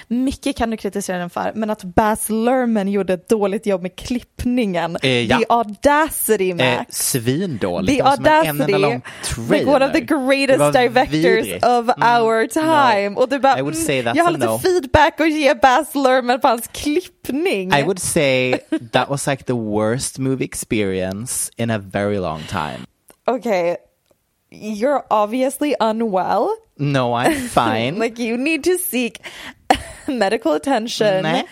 Mycket 0.07 0.57
kan 0.57 0.69
du 0.69 0.77
kritisera 0.77 1.17
den 1.17 1.29
för, 1.29 1.51
men 1.55 1.69
att 1.69 1.83
Baz 1.83 2.29
Luhrmann 2.29 2.87
gjorde 2.87 3.13
ett 3.13 3.29
dåligt 3.29 3.65
jobb 3.65 3.81
med 3.81 3.95
klippningen. 3.95 4.97
Eh, 5.01 5.11
ja. 5.11 5.37
The 5.37 5.45
audacity, 5.49 6.53
Max. 6.53 6.65
Eh, 6.65 6.85
svindåligt. 6.89 7.97
The 7.97 8.01
en 8.01 8.07
enda 8.07 8.31
audacity, 8.31 8.71
lång 8.71 9.01
like 9.49 9.65
one 9.65 9.85
of 9.85 9.91
the 9.91 10.01
greatest 10.01 10.73
directors 10.73 11.13
vidrigt. 11.13 11.65
of 11.65 11.89
our 11.97 12.47
time. 12.47 13.09
No. 13.09 13.19
Och 13.19 13.29
du 13.29 13.39
bara, 13.39 13.53
mm, 13.53 13.73
jag 14.15 14.23
har 14.23 14.31
lite 14.31 14.45
no. 14.45 14.59
feedback 14.59 15.21
att 15.21 15.31
ge 15.31 15.53
Baz 15.55 15.95
Luhrmann 15.95 16.39
på 16.39 16.47
hans 16.47 16.67
klippning. 16.67 17.73
I 17.73 17.83
would 17.83 17.99
say 17.99 18.57
that 18.91 19.09
was 19.09 19.27
like 19.27 19.43
the 19.43 19.53
worst 19.53 20.19
movie 20.19 20.45
experience 20.45 21.51
in 21.57 21.69
a 21.69 21.77
very 21.77 22.17
long 22.17 22.41
time. 22.49 22.85
okay, 23.27 23.75
you're 24.53 25.03
obviously 25.09 25.75
unwell. 25.79 26.55
No, 26.77 27.13
I'm 27.13 27.47
fine. 27.49 27.99
like 27.99 28.19
you 28.19 28.37
need 28.37 28.63
to 28.63 28.77
seek 28.77 29.19
medical 30.07 30.53
attention. 30.53 31.23
Nej. 31.23 31.43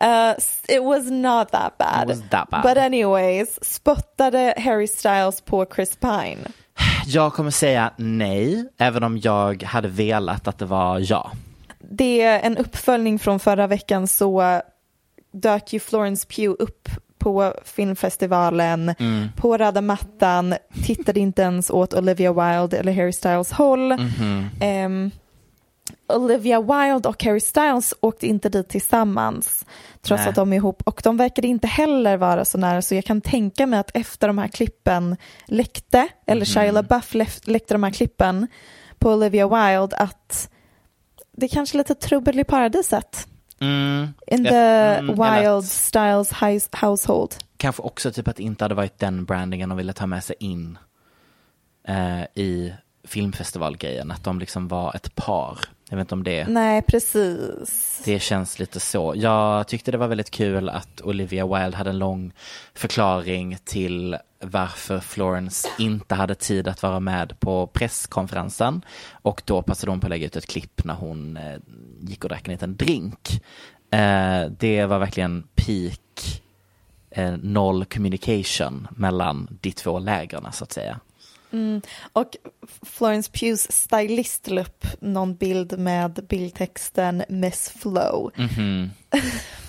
Uh, 0.00 0.34
it 0.68 0.84
was 0.84 1.10
not 1.10 1.52
that 1.52 1.78
bad. 1.78 2.02
It 2.02 2.08
was 2.08 2.22
that 2.30 2.50
bad. 2.50 2.62
But 2.62 2.76
anyways, 2.76 3.58
spottade 3.62 4.58
Harry 4.58 4.86
Styles 4.86 5.40
på 5.40 5.66
Chris 5.74 5.96
Pine. 5.96 6.38
Jag 7.06 7.32
kommer 7.32 7.50
säga 7.50 7.90
nej, 7.96 8.68
även 8.78 9.02
om 9.02 9.18
jag 9.18 9.62
hade 9.62 9.88
velat 9.88 10.48
att 10.48 10.58
det 10.58 10.64
var 10.66 10.98
ja. 10.98 11.30
Det 11.78 12.22
är 12.22 12.40
en 12.40 12.56
uppföljning 12.56 13.18
från 13.18 13.40
förra 13.40 13.66
veckan 13.66 14.06
så 14.08 14.62
dök 15.32 15.72
ju 15.72 15.80
Florence 15.80 16.26
Pugh 16.26 16.54
upp 16.58 16.88
på 17.26 17.54
filmfestivalen 17.64 18.94
på 19.36 19.56
röda 19.56 19.80
mattan, 19.80 20.54
tittade 20.84 21.20
inte 21.20 21.42
ens 21.42 21.70
åt 21.70 21.94
Olivia 21.94 22.32
Wilde 22.32 22.78
eller 22.78 22.92
Harry 22.92 23.12
Styles 23.12 23.52
håll. 23.52 23.92
Ehm, 24.60 25.10
Olivia 26.08 26.60
Wilde 26.60 27.08
och 27.08 27.24
Harry 27.24 27.40
Styles 27.40 27.94
åkte 28.00 28.26
inte 28.26 28.48
dit 28.48 28.68
tillsammans 28.68 29.66
trots 30.02 30.20
Nej. 30.20 30.28
att 30.28 30.34
de 30.34 30.52
är 30.52 30.56
ihop. 30.56 30.82
Och 30.86 31.00
de 31.04 31.16
verkade 31.16 31.48
inte 31.48 31.66
heller 31.66 32.16
vara 32.16 32.44
så 32.44 32.58
nära 32.58 32.82
så 32.82 32.94
jag 32.94 33.04
kan 33.04 33.20
tänka 33.20 33.66
mig 33.66 33.78
att 33.78 33.90
efter 33.96 34.26
de 34.26 34.38
här 34.38 34.48
klippen 34.48 35.16
läckte 35.46 36.08
eller 36.26 36.44
Shia 36.44 36.72
LaBeouf 36.72 37.14
läckte 37.44 37.74
de 37.74 37.82
här 37.82 37.90
klippen 37.90 38.46
på 38.98 39.12
Olivia 39.12 39.48
Wilde 39.48 39.96
att 39.96 40.50
det 41.36 41.46
är 41.46 41.50
kanske 41.50 41.76
är 41.76 41.78
lite 41.78 41.94
trubbel 41.94 42.38
i 42.38 42.44
paradiset 42.44 43.26
Mm. 43.60 44.14
in 44.26 44.44
the 44.44 44.56
mm, 44.56 45.06
Wild 45.06 45.48
att- 45.48 45.64
Styles 45.64 46.32
household. 46.72 47.34
Kanske 47.56 47.82
också 47.82 48.12
typ 48.12 48.28
att 48.28 48.36
det 48.36 48.42
inte 48.42 48.64
hade 48.64 48.74
varit 48.74 48.98
den 48.98 49.24
brandingen 49.24 49.68
de 49.68 49.78
ville 49.78 49.92
ta 49.92 50.06
med 50.06 50.24
sig 50.24 50.36
in 50.38 50.78
eh, 51.88 52.22
i 52.34 52.74
filmfestivalgrejen. 53.04 54.10
Att 54.10 54.24
de 54.24 54.38
liksom 54.38 54.68
var 54.68 54.96
ett 54.96 55.14
par. 55.14 55.58
Jag 55.90 55.96
vet 55.96 56.04
inte 56.04 56.14
om 56.14 56.24
det 56.24 56.46
Nej, 56.48 56.82
precis. 56.82 58.02
Det 58.04 58.20
känns 58.20 58.58
lite 58.58 58.80
så. 58.80 59.12
Jag 59.16 59.68
tyckte 59.68 59.90
det 59.90 59.98
var 59.98 60.08
väldigt 60.08 60.30
kul 60.30 60.68
att 60.68 61.00
Olivia 61.00 61.46
Wilde 61.46 61.76
hade 61.76 61.90
en 61.90 61.98
lång 61.98 62.32
förklaring 62.74 63.58
till 63.64 64.16
varför 64.40 65.00
Florence 65.00 65.68
inte 65.78 66.14
hade 66.14 66.34
tid 66.34 66.68
att 66.68 66.82
vara 66.82 67.00
med 67.00 67.40
på 67.40 67.66
presskonferensen. 67.66 68.82
Och 69.12 69.42
då 69.44 69.62
passade 69.62 69.92
hon 69.92 70.00
på 70.00 70.06
att 70.06 70.10
lägga 70.10 70.26
ut 70.26 70.36
ett 70.36 70.46
klipp 70.46 70.84
när 70.84 70.94
hon 70.94 71.36
eh, 71.36 71.56
gick 72.00 72.24
och 72.24 72.28
drack 72.28 72.48
en 72.48 72.52
liten 72.52 72.76
drink. 72.76 73.42
Eh, 73.90 74.50
det 74.58 74.86
var 74.86 74.98
verkligen 74.98 75.42
peak 75.54 76.42
eh, 77.10 77.36
noll 77.36 77.84
communication 77.84 78.88
mellan 78.90 79.58
de 79.60 79.72
två 79.72 79.98
lägren 79.98 80.46
så 80.52 80.64
att 80.64 80.72
säga. 80.72 81.00
Och 82.12 82.36
Florence 82.82 83.30
Pughs 83.32 83.72
stylist 83.72 84.48
la 84.50 84.60
upp 84.60 84.86
någon 85.00 85.34
bild 85.34 85.78
med 85.78 86.26
bildtexten 86.28 87.22
Miss 87.28 87.70
Flow. 87.70 88.30
Mhm. 88.36 88.90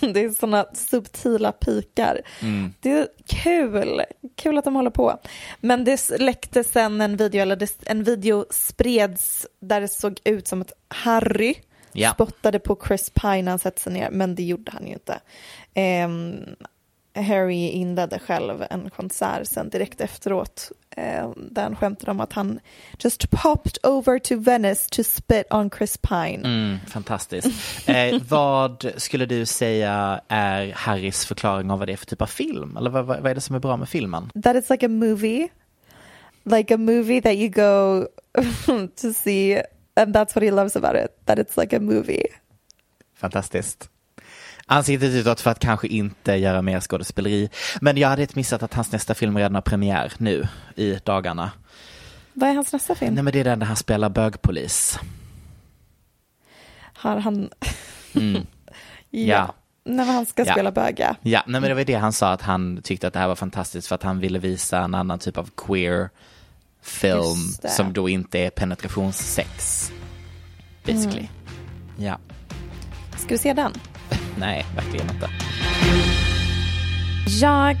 Det 0.00 0.20
är 0.24 0.30
sådana 0.30 0.66
subtila 0.74 1.52
pikar. 1.52 2.20
Mm. 2.42 2.72
Det 2.80 2.90
är 2.92 3.08
kul, 3.26 4.02
kul 4.36 4.58
att 4.58 4.64
de 4.64 4.74
håller 4.74 4.90
på. 4.90 5.18
Men 5.60 5.84
det 5.84 6.10
läckte 6.18 6.64
sen 6.64 7.00
en 7.00 7.16
video, 7.16 7.42
eller 7.42 7.56
det, 7.56 7.78
en 7.86 8.04
video 8.04 8.44
spreds 8.50 9.46
där 9.60 9.80
det 9.80 9.88
såg 9.88 10.20
ut 10.24 10.48
som 10.48 10.62
att 10.62 10.72
Harry 10.88 11.54
Ja. 11.92 12.10
spottade 12.14 12.58
på 12.58 12.78
Chris 12.88 13.10
Pine 13.10 13.42
när 13.42 13.52
han 13.52 13.58
sätter 13.58 13.80
sig 13.80 13.92
ner, 13.92 14.10
men 14.10 14.34
det 14.34 14.42
gjorde 14.42 14.72
han 14.72 14.86
ju 14.86 14.92
inte. 14.92 15.20
Ehm, 15.74 16.36
Harry 17.22 17.68
inledde 17.68 18.18
själv 18.18 18.64
en 18.70 18.90
konsert 18.90 19.46
sen 19.46 19.68
direkt 19.68 20.00
efteråt 20.00 20.72
eh, 20.96 21.30
där 21.36 21.62
han 21.62 21.76
skämtade 21.76 22.10
om 22.10 22.20
att 22.20 22.32
han 22.32 22.60
just 22.98 23.30
popped 23.30 23.78
over 23.82 24.18
to 24.18 24.36
Venice 24.36 24.88
to 24.90 25.04
spit 25.04 25.46
on 25.50 25.70
Chris 25.70 25.96
Pine. 25.96 26.44
Mm, 26.44 26.78
fantastiskt. 26.86 27.88
Eh, 27.88 28.22
vad 28.28 28.92
skulle 28.96 29.26
du 29.26 29.46
säga 29.46 30.20
är 30.28 30.72
Harrys 30.72 31.26
förklaring 31.26 31.70
av 31.70 31.78
vad 31.78 31.88
det 31.88 31.92
är 31.92 31.96
för 31.96 32.06
typ 32.06 32.22
av 32.22 32.26
film? 32.26 32.76
Eller 32.76 32.90
vad, 32.90 33.06
vad, 33.06 33.20
vad 33.20 33.30
är 33.30 33.34
det 33.34 33.40
som 33.40 33.56
är 33.56 33.60
bra 33.60 33.76
med 33.76 33.88
filmen? 33.88 34.30
that 34.42 34.56
it's 34.56 34.70
like 34.70 34.86
a 34.86 34.88
movie, 34.88 35.48
like 36.44 36.74
a 36.74 36.78
movie 36.78 37.20
that 37.20 37.34
you 37.34 37.48
go 37.48 38.06
to 38.96 39.12
see, 39.12 39.62
and 39.96 40.14
that's 40.14 40.34
what 40.34 40.42
he 40.42 40.50
loves 40.50 40.76
about 40.76 40.96
it. 40.96 41.26
That 41.26 41.38
it's 41.38 41.60
like 41.60 41.76
a 41.76 41.80
movie. 41.80 42.26
Fantastiskt. 43.14 43.90
Ansiktet 44.70 45.10
utåt 45.14 45.40
för 45.40 45.50
att 45.50 45.58
kanske 45.58 45.88
inte 45.88 46.32
göra 46.32 46.62
mer 46.62 46.80
skådespeleri. 46.80 47.48
Men 47.80 47.96
jag 47.96 48.08
hade 48.08 48.22
inte 48.22 48.36
missat 48.36 48.62
att 48.62 48.74
hans 48.74 48.92
nästa 48.92 49.14
film 49.14 49.36
redan 49.38 49.54
har 49.54 49.62
premiär 49.62 50.12
nu 50.18 50.48
i 50.76 50.98
dagarna. 51.04 51.50
Vad 52.32 52.50
är 52.50 52.54
hans 52.54 52.72
nästa 52.72 52.94
film? 52.94 53.14
Nej 53.14 53.24
men 53.24 53.32
det 53.32 53.40
är 53.40 53.44
den 53.44 53.58
där 53.58 53.66
han 53.66 53.76
spelar 53.76 54.08
bögpolis. 54.08 54.98
Har 56.94 57.16
han... 57.16 57.50
Mm. 58.14 58.34
ja. 59.10 59.26
Ja. 59.26 59.54
Men 59.84 60.06
han 60.08 60.26
ska 60.26 60.44
Ja. 60.46 60.52
spela 60.52 60.70
böga. 60.72 61.16
Ja, 61.22 61.42
nej 61.46 61.60
men 61.60 61.68
det 61.70 61.74
var 61.74 61.84
det 61.84 61.94
han 61.94 62.12
sa 62.12 62.32
att 62.32 62.42
han 62.42 62.80
tyckte 62.82 63.06
att 63.06 63.12
det 63.12 63.18
här 63.18 63.28
var 63.28 63.36
fantastiskt 63.36 63.88
för 63.88 63.94
att 63.94 64.02
han 64.02 64.20
ville 64.20 64.38
visa 64.38 64.78
en 64.80 64.94
annan 64.94 65.18
typ 65.18 65.38
av 65.38 65.50
queer 65.56 66.10
film 66.82 67.36
som 67.68 67.92
då 67.92 68.08
inte 68.08 68.38
är 68.38 68.50
penetrationssex. 68.50 69.90
Basically. 70.86 71.28
Mm. 71.28 72.04
Ja. 72.06 72.18
Ska 73.16 73.28
vi 73.28 73.38
se 73.38 73.52
den? 73.52 73.72
Nej, 74.38 74.66
verkligen 74.76 75.10
inte. 75.10 75.28
Jag 77.40 77.76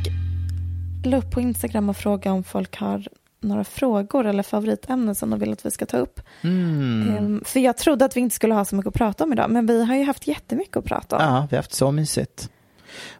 la 1.04 1.16
upp 1.16 1.30
på 1.30 1.40
Instagram 1.40 1.88
och 1.88 1.96
frågade 1.96 2.36
om 2.36 2.44
folk 2.44 2.76
har 2.76 3.08
några 3.40 3.64
frågor 3.64 4.26
eller 4.26 4.42
favoritämnen 4.42 5.14
som 5.14 5.30
de 5.30 5.40
vill 5.40 5.52
att 5.52 5.66
vi 5.66 5.70
ska 5.70 5.86
ta 5.86 5.98
upp. 5.98 6.20
Mm. 6.40 7.16
Ehm, 7.16 7.42
för 7.44 7.60
jag 7.60 7.76
trodde 7.76 8.04
att 8.04 8.16
vi 8.16 8.20
inte 8.20 8.34
skulle 8.34 8.54
ha 8.54 8.64
så 8.64 8.76
mycket 8.76 8.88
att 8.88 8.94
prata 8.94 9.24
om 9.24 9.32
idag, 9.32 9.50
men 9.50 9.66
vi 9.66 9.84
har 9.84 9.96
ju 9.96 10.04
haft 10.04 10.26
jättemycket 10.26 10.76
att 10.76 10.84
prata 10.84 11.16
om. 11.16 11.22
Ja, 11.22 11.46
vi 11.50 11.56
har 11.56 11.62
haft 11.62 11.74
så 11.74 11.90
mysigt. 11.90 12.50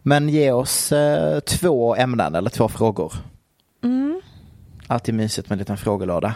Men 0.01 0.29
ge 0.29 0.51
oss 0.51 0.91
eh, 0.91 1.39
två 1.39 1.95
ämnen 1.95 2.35
eller 2.35 2.49
två 2.49 2.67
frågor. 2.67 3.13
Mm. 3.83 4.21
Alltid 4.87 5.15
mysigt 5.15 5.49
med 5.49 5.55
en 5.55 5.59
liten 5.59 5.77
frågelåda. 5.77 6.35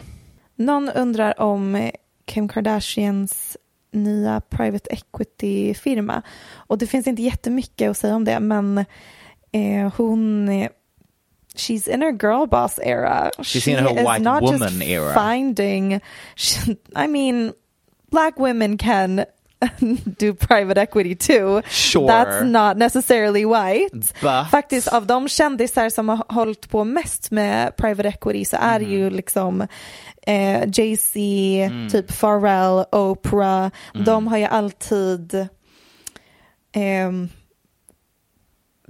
Någon 0.55 0.89
undrar 0.89 1.41
om 1.41 1.91
Kim 2.25 2.49
Kardashians 2.49 3.57
nya 3.93 4.41
private 4.41 4.93
equity-firma. 4.93 6.21
Och 6.55 6.77
det 6.77 6.87
finns 6.87 7.07
inte 7.07 7.21
jättemycket 7.21 7.91
att 7.91 7.97
säga 7.97 8.15
om 8.15 8.25
det, 8.25 8.39
men 8.39 8.77
eh, 9.51 9.93
hon... 9.97 10.49
She's 11.55 11.89
in 11.93 12.01
her 12.01 12.11
girl 12.11 12.47
boss 12.47 12.79
era. 12.83 13.29
She's 13.37 13.69
in 13.69 13.77
her 13.77 13.93
white 13.93 14.45
woman 14.45 14.81
era. 14.81 15.13
finding... 15.13 15.93
I 16.95 17.07
mean, 17.07 17.53
black 18.11 18.39
women 18.39 18.77
can 18.77 19.25
do 20.05 20.33
private 20.35 20.81
equity 20.81 21.15
too. 21.15 21.61
Sure. 21.69 22.07
That's 22.07 22.43
not 22.43 22.77
necessarily 22.77 23.45
white. 23.45 24.13
But- 24.21 24.49
Faktiskt 24.51 24.87
av 24.87 25.05
de 25.07 25.27
kändisar 25.27 25.89
som 25.89 26.09
har 26.09 26.25
hållit 26.29 26.69
på 26.69 26.83
mest 26.83 27.31
med 27.31 27.75
private 27.75 28.09
equity 28.09 28.45
så 28.45 28.57
är 28.59 28.79
det 28.79 28.85
ju 28.85 29.01
Mm. 29.01 29.13
liksom 29.15 29.61
eh, 30.27 30.63
Jay-Z, 30.73 31.19
typ 31.91 32.19
Pharrell, 32.19 32.85
Oprah. 32.91 33.69
Mm. 33.93 34.05
De 34.05 34.27
har 34.27 34.37
ju 34.37 34.45
alltid 34.45 35.47
ehm, 36.75 37.29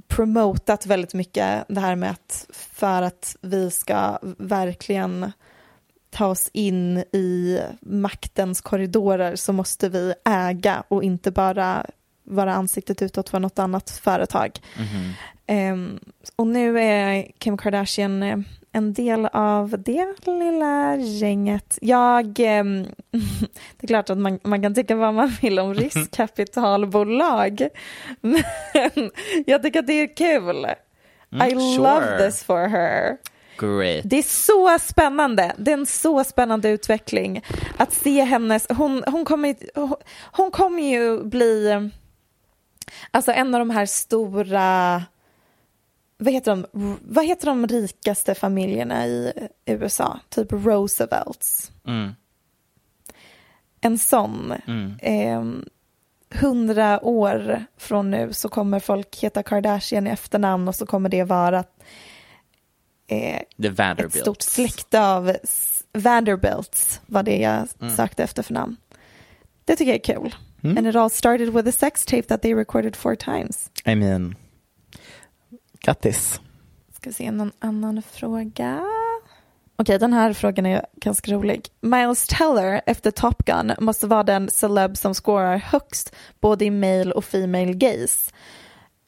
promotat 0.08 0.86
väldigt 0.86 1.14
mycket 1.14 1.66
det 1.70 1.80
här 1.82 1.96
med 1.96 2.12
att 2.12 2.46
för 2.54 3.02
att 3.02 3.36
vi 3.42 3.72
ska 3.72 4.18
verkligen 4.38 5.32
ta 6.14 6.28
oss 6.28 6.50
in 6.54 6.98
i 6.98 7.60
maktens 7.82 8.62
korridorer 8.62 9.36
så 9.36 9.54
måste 9.54 9.90
vi 9.90 10.14
äga 10.26 10.84
och 10.88 11.04
inte 11.04 11.32
bara 11.32 11.86
vara 12.24 12.54
ansiktet 12.54 13.02
utåt 13.02 13.30
för 13.30 13.40
något 13.40 13.60
annat 13.60 13.90
företag. 13.90 14.52
Ehm, 15.48 16.00
och 16.36 16.48
nu 16.48 16.80
är 16.80 17.28
Kim 17.38 17.58
Kardashian 17.58 18.24
eh, 18.24 18.38
en 18.72 18.94
del 18.94 19.26
av 19.26 19.76
det 19.86 20.08
lilla 20.26 20.96
gänget. 20.96 21.78
Jag, 21.82 22.40
ehm, 22.40 22.84
det 23.78 23.84
är 23.84 23.88
klart 23.88 24.10
att 24.10 24.18
man, 24.18 24.40
man 24.44 24.62
kan 24.62 24.76
tycka 24.76 24.96
vad 24.96 25.14
man 25.14 25.32
vill 25.42 25.60
om 25.60 25.74
riskkapitalbolag, 26.54 27.68
men 28.22 28.44
jag 29.46 29.64
tycker 29.64 29.80
att 29.80 29.88
det 29.88 29.94
är 30.02 30.16
kul. 30.18 30.66
I 30.66 30.74
Mm, 31.36 31.50
sure. 31.60 31.78
love 31.78 32.18
this 32.18 32.44
for 32.44 32.68
her. 32.68 33.18
Great. 33.58 34.02
Det 34.04 34.18
är 34.18 34.24
så 34.24 34.80
spännande. 34.80 35.56
Det 35.58 35.72
är 35.72 35.78
en 35.78 35.86
så 35.86 36.24
spännande 36.24 36.70
utveckling. 36.70 37.44
Att 37.78 37.94
se 37.94 38.24
hennes, 38.24 38.68
hon, 38.70 39.04
hon, 39.08 39.26
kommer, 39.26 39.56
hon, 40.32 40.52
kommer 40.52 40.84
ju 40.84 41.24
bli 41.24 41.90
alltså 43.12 43.32
en 43.32 43.56
av 43.56 43.60
de 43.60 43.70
här 43.70 43.86
stora, 43.86 45.04
vad 46.18 46.34
heter 46.34 46.52
de, 46.52 46.98
vad 47.02 47.26
heter 47.26 47.46
de 47.46 47.68
rikaste 47.68 48.36
familjerna 48.36 49.08
i 49.08 49.34
USA? 49.66 50.20
Typ 50.30 50.52
Roosevelts. 50.52 51.72
Mm. 51.88 52.12
En 53.82 53.98
sån. 53.98 54.54
Mm. 54.68 55.66
Hundra 56.36 57.06
år 57.06 57.66
från 57.78 58.12
nu 58.12 58.34
så 58.34 58.50
kommer 58.50 58.80
folk 58.80 59.24
heta 59.24 59.44
Kardashian 59.44 60.08
i 60.08 60.10
efternamn 60.10 60.68
och 60.68 60.76
så 60.76 60.86
kommer 60.86 61.10
det 61.10 61.24
vara 61.24 61.60
eh, 61.60 61.66
ett 63.08 64.14
stort 64.22 64.42
släkte 64.42 65.02
av 65.02 65.36
Vanderbilts 65.94 67.02
var 67.06 67.24
det 67.24 67.38
jag 67.38 67.68
Mm. 67.82 67.96
sökte 67.96 68.24
efter 68.24 68.44
för 68.44 68.54
namn. 68.54 68.78
Det 69.66 69.76
tycker 69.76 69.92
jag 69.92 70.00
är 70.10 70.16
kul. 70.20 70.36
And 70.78 70.88
it 70.88 70.96
all 70.96 71.10
started 71.10 71.50
with 71.54 71.70
a 71.70 71.72
sex 71.72 72.06
tape 72.06 72.22
that 72.24 72.42
they 72.42 72.54
recorded 72.56 72.96
four 72.96 73.16
times. 73.16 73.70
I 73.86 73.96
mean, 73.96 74.36
grattis. 75.80 76.42
Ska 76.96 77.12
se 77.12 77.32
någon 77.32 77.52
annan 77.60 78.02
fråga. 78.12 78.84
Okej, 79.76 80.00
den 80.00 80.14
här 80.14 80.34
frågan 80.34 80.66
är 80.66 80.86
ganska 80.96 81.32
rolig. 81.34 81.68
Miles 81.82 82.28
Teller 82.28 82.82
efter 82.86 83.12
Top 83.12 83.46
Gun 83.46 83.74
måste 83.80 84.08
vara 84.08 84.24
den 84.24 84.50
celeb 84.50 84.98
som 84.98 85.14
scorar 85.14 85.58
högst 85.58 86.16
både 86.40 86.66
i 86.66 86.72
male 86.72 87.12
och 87.12 87.26
female 87.26 87.74
gaze. 87.74 88.32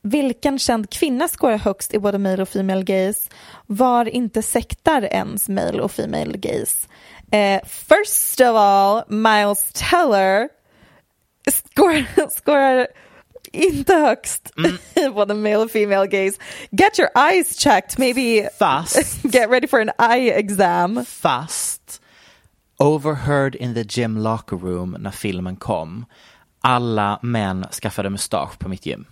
Vilken 0.08 0.60
känd 0.60 0.90
kvinna 0.90 1.28
scorar 1.28 1.58
högst 1.58 1.94
i 1.94 2.00
både 2.00 2.18
male 2.18 2.42
och 2.42 2.50
female 2.50 2.84
gaze? 2.84 3.30
Var 3.68 4.06
inte 4.06 4.42
sektar 4.42 5.02
ens 5.02 5.50
male 5.50 5.82
och 5.82 5.92
female 5.92 6.38
gaze? 6.38 6.88
Eh, 7.32 7.62
first 7.66 8.42
of 8.42 8.48
all, 8.48 9.04
Miles 9.08 9.72
Teller 9.74 10.50
scorar, 11.52 12.30
scorar 12.30 12.88
inte 13.52 13.94
högst 13.94 14.54
i 14.96 15.10
både 15.10 15.34
male 15.34 15.58
och 15.58 15.72
female 15.72 16.08
gaze. 16.08 16.38
Get 16.72 17.00
your 17.00 17.10
eyes 17.32 17.58
checked, 17.58 18.00
maybe 18.00 18.50
Fast, 18.60 19.24
get 19.24 19.50
ready 19.50 19.68
for 19.68 19.80
an 19.80 19.92
eye 20.12 20.32
exam. 20.32 21.06
fast, 21.06 22.02
overheard 22.78 23.56
in 23.56 23.74
the 23.74 23.84
gym 23.90 24.18
locker 24.18 24.58
room 24.58 24.96
när 25.00 25.12
filmen 25.12 25.56
kom. 25.56 26.06
Alla 26.62 27.20
män 27.22 27.66
skaffade 27.72 28.10
mustasch 28.10 28.60
på 28.60 28.70
mitt 28.70 28.86
gym. 28.86 29.06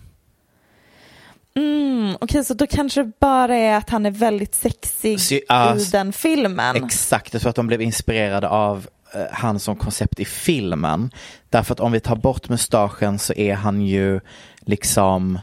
Mm, 1.56 2.16
Okej, 2.20 2.44
så 2.44 2.54
då 2.54 2.66
kanske 2.66 3.02
det 3.02 3.12
bara 3.20 3.56
är 3.56 3.76
att 3.76 3.90
han 3.90 4.06
är 4.06 4.10
väldigt 4.10 4.54
sexig 4.54 5.20
Så, 5.20 5.40
ja, 5.48 5.76
i 5.76 5.84
den 5.84 6.12
filmen. 6.12 6.76
Exakt, 6.84 7.32
jag 7.32 7.42
tror 7.42 7.50
att 7.50 7.56
de 7.56 7.66
blev 7.66 7.82
inspirerade 7.82 8.48
av 8.48 8.88
eh, 9.14 9.20
han 9.32 9.58
som 9.58 9.76
koncept 9.76 10.20
i 10.20 10.24
filmen. 10.24 11.10
Därför 11.50 11.72
att 11.72 11.80
om 11.80 11.92
vi 11.92 12.00
tar 12.00 12.16
bort 12.16 12.48
mustaschen 12.48 13.18
så 13.18 13.32
är 13.32 13.54
han 13.54 13.80
ju 13.80 14.20
liksom 14.60 15.38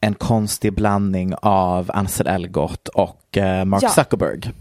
en 0.00 0.14
konstig 0.14 0.72
blandning 0.72 1.34
av 1.42 1.90
Ansel 1.94 2.26
Elgort 2.26 2.88
och 2.88 3.36
eh, 3.36 3.64
Mark 3.64 3.82
Ja. 3.82 3.88
Zuckerberg. 3.88 4.40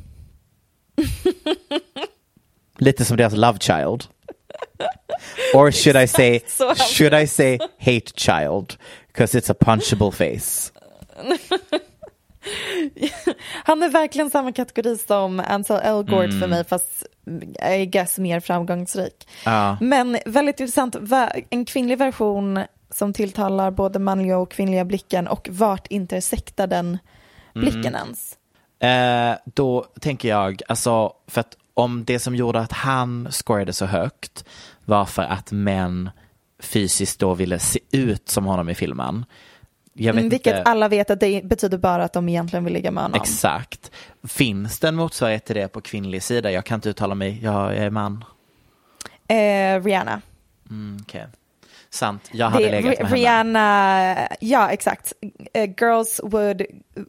Lite 2.78 3.06
som 3.06 3.18
deras 3.18 3.34
love 3.34 3.60
child. 3.60 4.04
Or 5.54 5.72
should 5.72 5.98
I 6.04 6.08
say, 6.08 6.40
should 6.90 7.14
I 7.14 7.28
say 7.28 7.60
hate 7.80 8.12
child? 8.16 8.74
Because 9.14 9.40
it's 9.40 9.52
a 9.52 9.56
punchable 9.60 10.12
face. 10.12 10.72
Han 13.64 13.84
är 13.84 13.90
verkligen 13.90 14.30
samma 14.30 14.52
kategori 14.52 14.98
som 14.98 15.40
Ansel 15.40 15.80
Elgort 15.84 16.26
Mm. 16.26 16.40
för 16.40 16.48
mig, 16.48 16.64
fast 16.66 17.04
I 17.72 17.86
guess 17.86 18.18
mer 18.18 18.40
framgångsrik. 18.40 19.28
Ja. 19.46 19.78
Men 19.82 20.18
väldigt 20.26 20.60
intressant, 20.60 20.96
en 21.50 21.66
kvinnlig 21.66 21.98
version 21.98 22.60
som 22.90 23.14
tilltalar 23.14 23.72
både 23.72 24.00
manliga 24.00 24.38
och 24.38 24.52
kvinnliga 24.52 24.86
blicken 24.86 25.28
och 25.28 25.48
vart 25.52 25.88
intersektar 25.88 26.68
den 26.68 26.98
blicken 27.54 27.96
ens? 27.96 28.38
Eh, 28.80 29.38
då 29.46 29.86
tänker 30.02 30.30
jag, 30.30 30.62
alltså, 30.68 31.12
för 31.28 31.42
att 31.42 31.58
om 31.74 32.04
det 32.04 32.20
som 32.20 32.36
gjorde 32.36 32.60
att 32.60 32.72
han 32.72 33.28
scorade 33.32 33.74
så 33.74 33.86
högt 33.86 34.46
var 34.86 35.06
för 35.06 35.24
att 35.24 35.52
män 35.52 36.10
fysiskt 36.64 37.20
då 37.20 37.34
ville 37.34 37.60
se 37.60 37.80
ut 37.92 38.30
som 38.30 38.46
honom 38.46 38.70
i 38.70 38.76
filmen. 38.76 39.26
Mm, 40.00 40.30
vilket 40.30 40.58
inte. 40.58 40.62
alla 40.70 40.88
vet 40.88 41.10
att 41.10 41.20
det 41.20 41.44
betyder 41.46 41.78
bara 41.78 42.04
att 42.04 42.14
de 42.14 42.30
egentligen 42.30 42.64
vill 42.66 42.74
ligga 42.74 42.92
med 42.92 43.04
honom. 43.04 43.22
Exakt. 43.22 43.92
Finns 44.28 44.80
det 44.80 44.88
en 44.88 44.96
motsvarighet 44.96 45.46
till 45.46 45.56
det 45.56 45.68
på 45.68 45.82
kvinnlig 45.82 46.24
sida? 46.24 46.52
Jag 46.52 46.66
kan 46.66 46.76
inte 46.76 46.90
uttala 46.90 47.16
mig, 47.16 47.40
jag 47.44 47.78
är 47.78 47.90
man. 47.90 48.26
Eh, 49.28 49.84
Rihanna. 49.84 50.22
Mm, 50.70 50.98
okej. 51.02 51.26
Sant, 51.90 52.30
jag 52.32 52.50
hade 52.50 52.64
Det- 52.66 52.72
legat 52.72 52.84
med 52.86 52.94
Ri- 52.98 53.04
henne. 53.04 53.16
Rihanna, 53.16 54.28
ja 54.40 54.70
exakt. 54.70 55.14
Eh, 55.54 55.70
girls 55.78 56.20
would, 56.24 56.62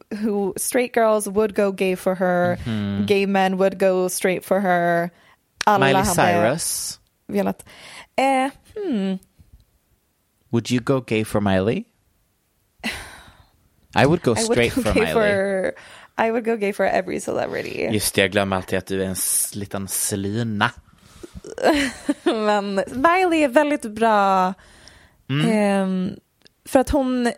who, 0.09 0.53
straight 0.57 0.95
girls 0.97 1.27
would 1.27 1.55
go 1.55 1.71
gay 1.71 1.95
for 1.95 2.15
her, 2.15 2.57
Mhm. 2.69 3.05
gay 3.05 3.27
men 3.27 3.57
would 3.57 3.79
go 3.79 4.09
straight 4.09 4.45
for 4.45 4.59
her. 4.59 5.09
Alla 5.65 5.85
Miley 5.85 6.03
Cyrus, 6.05 6.99
velat. 7.27 7.65
Eh, 8.15 8.51
hmm. 8.75 9.17
Would 10.55 10.71
you 10.71 10.79
go 10.83 11.01
gay 11.01 11.25
for 11.25 11.41
Miley? 11.41 11.83
I 13.97 14.05
would 14.05 14.21
go 14.23 14.31
I 14.31 14.35
would 14.35 14.51
straight 14.51 14.75
go 14.75 14.81
for 14.81 14.93
Miley. 14.99 15.13
for, 15.13 15.73
I 16.17 16.31
would 16.31 16.45
go 16.45 16.55
gay 16.57 16.73
for 16.73 16.85
every 16.85 17.19
celebrity. 17.19 17.89
Just 17.93 18.15
det, 18.15 18.21
jag 18.21 18.31
glömmer 18.31 18.55
alltid 18.55 18.79
att 18.79 18.85
du 18.87 19.03
är 19.03 19.07
en 19.07 19.15
liten 19.53 19.87
slyna. 19.87 20.71
Men 22.23 22.75
Miley 22.75 23.43
är 23.43 23.47
väldigt 23.47 23.85
bra 23.85 24.53
Mm. 25.29 25.49
ehm, 25.51 26.11
för 26.65 26.79
att 26.79 26.89
hon 26.89 27.31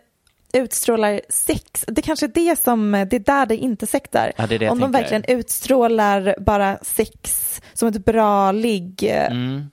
utstrålar 0.52 1.20
sex. 1.28 1.84
Det 1.88 2.02
kanske 2.02 2.26
är 2.26 2.30
det 2.34 2.58
som, 2.58 2.92
det 3.10 3.16
är 3.16 3.20
där 3.20 3.46
det 3.46 3.56
inte 3.56 3.86
sektar. 3.86 4.32
Ja, 4.36 4.46
det 4.46 4.58
det 4.58 4.68
Om 4.70 4.78
de 4.80 4.92
tänker. 4.92 5.00
verkligen 5.12 5.38
utstrålar 5.38 6.34
bara 6.40 6.78
sex 6.82 7.60
som 7.74 7.88
ett 7.88 8.04
bra 8.04 8.52
ligg 8.52 9.02
eh, 9.04 9.26
Mm. 9.32 9.70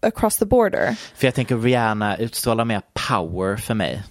Across 0.00 0.36
the 0.36 0.46
border. 0.46 0.96
För 1.14 1.26
jag 1.26 1.34
tänker 1.34 1.56
Rihanna 1.56 2.16
utstrålar 2.16 2.64
mer 2.64 2.82
power 3.08 3.56
för 3.56 3.74
mig. 3.74 4.02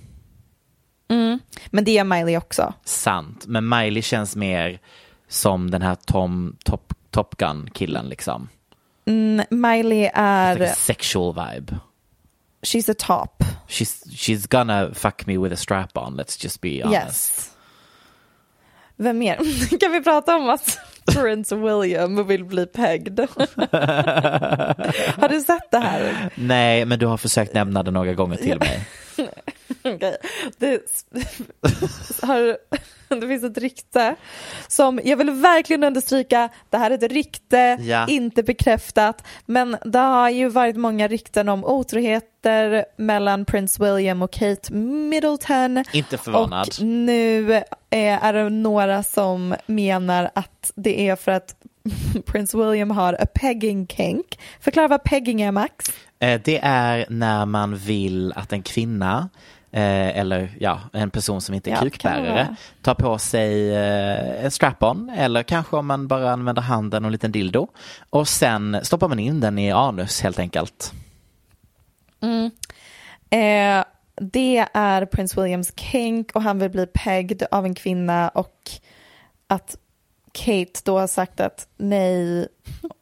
Men 1.69 1.83
det 1.83 1.97
är 1.97 2.03
Miley 2.03 2.37
också. 2.37 2.73
Sant. 2.85 3.45
Men 3.47 3.69
Miley 3.69 4.01
känns 4.01 4.35
mer 4.35 4.79
som 5.27 5.71
den 5.71 5.81
här 5.81 5.95
Tom 5.95 6.55
Top, 6.63 6.93
Top 7.11 7.37
Gun 7.37 7.69
killen 7.73 8.09
liksom. 8.09 8.49
Mm, 9.05 9.45
Miley 9.49 10.09
är, 10.13 10.73
sexual 10.73 11.33
vibe. 11.33 11.77
she's 12.61 12.89
a 12.89 12.93
top. 12.93 13.43
She's, 13.67 14.03
she's 14.09 14.47
gonna 14.47 14.93
fuck 14.93 15.27
me 15.27 15.37
with 15.37 15.53
a 15.53 15.57
strap 15.57 15.97
on, 15.97 16.17
let's 16.17 16.37
just 16.43 16.61
be 16.61 16.81
honest. 16.83 17.05
Yes. 17.05 17.51
Vem 18.95 19.17
mer? 19.17 19.35
kan 19.79 19.91
vi 19.91 20.01
prata 20.01 20.35
om 20.35 20.49
att 20.49 20.77
Prince 21.13 21.55
William 21.55 22.27
vill 22.27 22.45
bli 22.45 22.65
pegged? 22.65 23.19
Har 25.17 25.29
du 25.29 25.41
sett 25.41 25.71
det 25.71 25.79
här? 25.79 26.29
Nej, 26.35 26.85
men 26.85 26.99
du 26.99 27.05
har 27.05 27.17
försökt 27.17 27.53
nämna 27.53 27.83
det 27.83 27.91
några 27.91 28.13
gånger 28.13 28.37
till 28.37 28.59
mig. 28.59 28.87
Okej. 29.95 30.17
Det, 30.57 30.81
har, 32.21 32.57
det 33.21 33.27
finns 33.27 33.43
ett 33.43 33.57
rykte 33.57 34.15
som 34.67 34.99
jag 35.03 35.17
vill 35.17 35.31
verkligen 35.31 35.83
understryka. 35.83 36.49
Det 36.69 36.77
här 36.77 36.91
är 36.91 36.95
ett 36.95 37.11
rykte, 37.11 37.77
Ja. 37.81 38.07
inte 38.07 38.43
bekräftat. 38.43 39.27
Men 39.45 39.77
det 39.85 39.99
har 39.99 40.29
ju 40.29 40.49
varit 40.49 40.75
många 40.75 41.07
rykten 41.07 41.49
om 41.49 41.65
otroheter 41.65 42.85
mellan 42.97 43.45
Prince 43.45 43.83
William 43.83 44.21
och 44.21 44.31
Kate 44.31 44.73
Middleton. 44.73 45.83
Inte 45.93 46.17
förvånad. 46.17 46.67
Och 46.67 46.83
nu 46.85 47.53
är, 47.53 47.63
är 47.89 48.33
det 48.33 48.49
några 48.49 49.03
som 49.03 49.55
menar 49.65 50.31
att 50.35 50.71
det 50.75 51.07
är 51.09 51.15
för 51.15 51.31
att 51.31 51.55
Prince 52.25 52.57
William 52.57 52.91
har 52.91 53.13
a 53.13 53.25
pegging 53.35 53.87
kink. 53.87 54.39
Förklara 54.61 54.87
vad 54.87 55.03
pegging 55.03 55.41
är 55.41 55.51
Max. 55.51 55.85
Eh, 56.19 56.41
Det 56.43 56.59
är 56.63 57.05
när 57.09 57.45
man 57.45 57.75
vill 57.77 58.33
att 58.35 58.53
en 58.53 58.63
kvinna 58.63 59.29
eh, 59.75 60.17
eller 60.19 60.55
ja, 60.59 60.79
en 60.93 61.09
person 61.09 61.41
som 61.41 61.55
inte 61.55 61.69
är 61.69 61.73
Ja, 61.75 61.81
kukbärare. 61.81 62.55
tar 62.81 62.93
på 62.95 63.17
sig 63.17 63.75
eh, 63.75 64.45
en 64.45 64.51
strap-on 64.51 65.09
eller 65.09 65.43
kanske 65.43 65.75
om 65.75 65.87
man 65.87 66.07
bara 66.07 66.31
använder 66.31 66.61
handen 66.61 67.03
och 67.03 67.07
en 67.07 67.11
liten 67.11 67.31
dildo. 67.31 67.67
Och 68.09 68.27
sen 68.27 68.79
stoppar 68.83 69.07
man 69.07 69.19
in 69.19 69.39
den 69.39 69.59
i 69.59 69.71
anus 69.71 70.21
helt 70.21 70.39
enkelt. 70.39 70.93
Eh, 73.29 73.83
det 74.21 74.65
är 74.73 75.05
Prince 75.05 75.41
Williams 75.41 75.73
kink 75.79 76.31
och 76.35 76.41
han 76.41 76.59
vill 76.59 76.69
bli 76.69 76.85
pegged 76.93 77.43
av 77.51 77.65
en 77.65 77.75
kvinna 77.75 78.29
och 78.29 78.71
att 79.47 79.77
Kate 80.31 80.79
då 80.83 80.99
har 80.99 81.07
sagt 81.07 81.39
att 81.39 81.67
nej. 81.77 82.47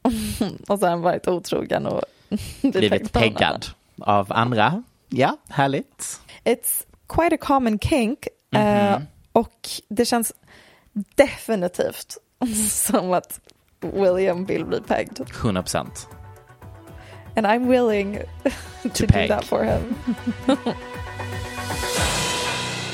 Och 0.68 0.80
han 0.80 1.00
varit 1.00 1.28
otrogen 1.28 1.86
och 1.86 2.02
Blivit 2.62 3.12
peggad 3.12 3.66
av 4.00 4.32
andra. 4.32 4.82
Ja, 5.16 5.36
härligt. 5.48 6.20
It's 6.44 6.86
quite 7.08 7.34
a 7.34 7.38
common 7.40 7.78
kink 7.78 8.18
eh, 8.56 8.98
och 9.32 9.68
det 9.88 10.04
känns 10.04 10.32
definitivt 11.14 12.16
som 12.70 13.12
att 13.12 13.40
William 13.80 14.44
vill 14.44 14.64
bli 14.64 14.80
pegged. 14.80 15.18
100%. 15.18 15.86
And 17.36 17.46
I'm 17.46 17.68
willing 17.68 18.18
to, 18.82 18.88
do 19.00 19.06
peg. 19.06 19.28
that 19.28 19.44
for 19.44 19.62
him. 19.62 19.94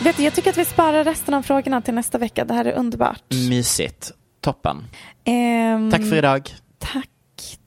Vet 0.04 0.16
du, 0.16 0.22
jag 0.22 0.34
tycker 0.34 0.50
att 0.50 0.58
vi 0.58 0.64
sparar 0.64 1.04
resten 1.04 1.34
av 1.34 1.42
frågorna 1.42 1.82
till 1.82 1.94
nästa 1.94 2.18
vecka. 2.18 2.44
Det 2.44 2.54
här 2.54 2.64
är 2.64 2.72
underbart. 2.72 3.22
Mysigt. 3.48 4.12
Toppen. 4.40 4.84
Ehm, 5.24 5.90
Tack 5.90 6.00
för 6.00 6.16
idag. 6.16 6.50
Tack, 6.78 7.10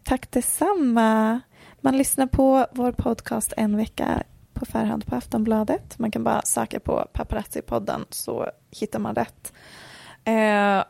tack 0.03 0.31
detsamma. 0.31 1.39
Man 1.81 1.97
lyssnar 1.97 2.27
på 2.27 2.67
vår 2.71 2.91
podcast 2.91 3.53
en 3.57 3.77
vecka 3.77 4.23
på 4.53 4.65
förhand 4.65 5.05
på 5.05 5.15
Aftonbladet. 5.15 5.99
Man 5.99 6.11
kan 6.11 6.23
bara 6.23 6.41
söka 6.41 6.79
på 6.79 7.07
Paparazzi-podden 7.13 8.05
så 8.09 8.49
hittar 8.71 8.99
man 8.99 9.15
rätt. 9.15 9.53
Eh, 10.23 10.83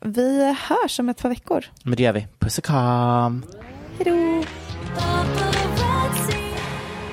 vi 0.00 0.56
hörs 0.58 1.00
om 1.00 1.08
ett 1.08 1.22
par 1.22 1.28
veckor. 1.28 1.64
Men 1.84 1.96
det 1.96 2.02
gör 2.02 2.12
vi. 2.12 2.26
Puss 2.38 2.58
och 2.58 2.64
kram. 2.64 3.44
Hej 3.98 4.04
då! 4.04 4.44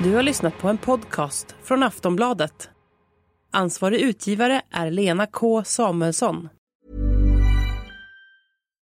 Du 0.03 0.16
har 0.16 0.24
lyssnat 0.24 0.58
på 0.58 0.68
en 0.68 0.78
podcast 0.78 1.56
från 1.64 1.84
Aftonbladet. 1.84 2.70
Ansvarig 3.51 3.99
utgivare 4.01 4.62
är 4.72 4.91
Lena 4.91 5.26
K 5.28 5.64
Samuelsson. 5.64 6.49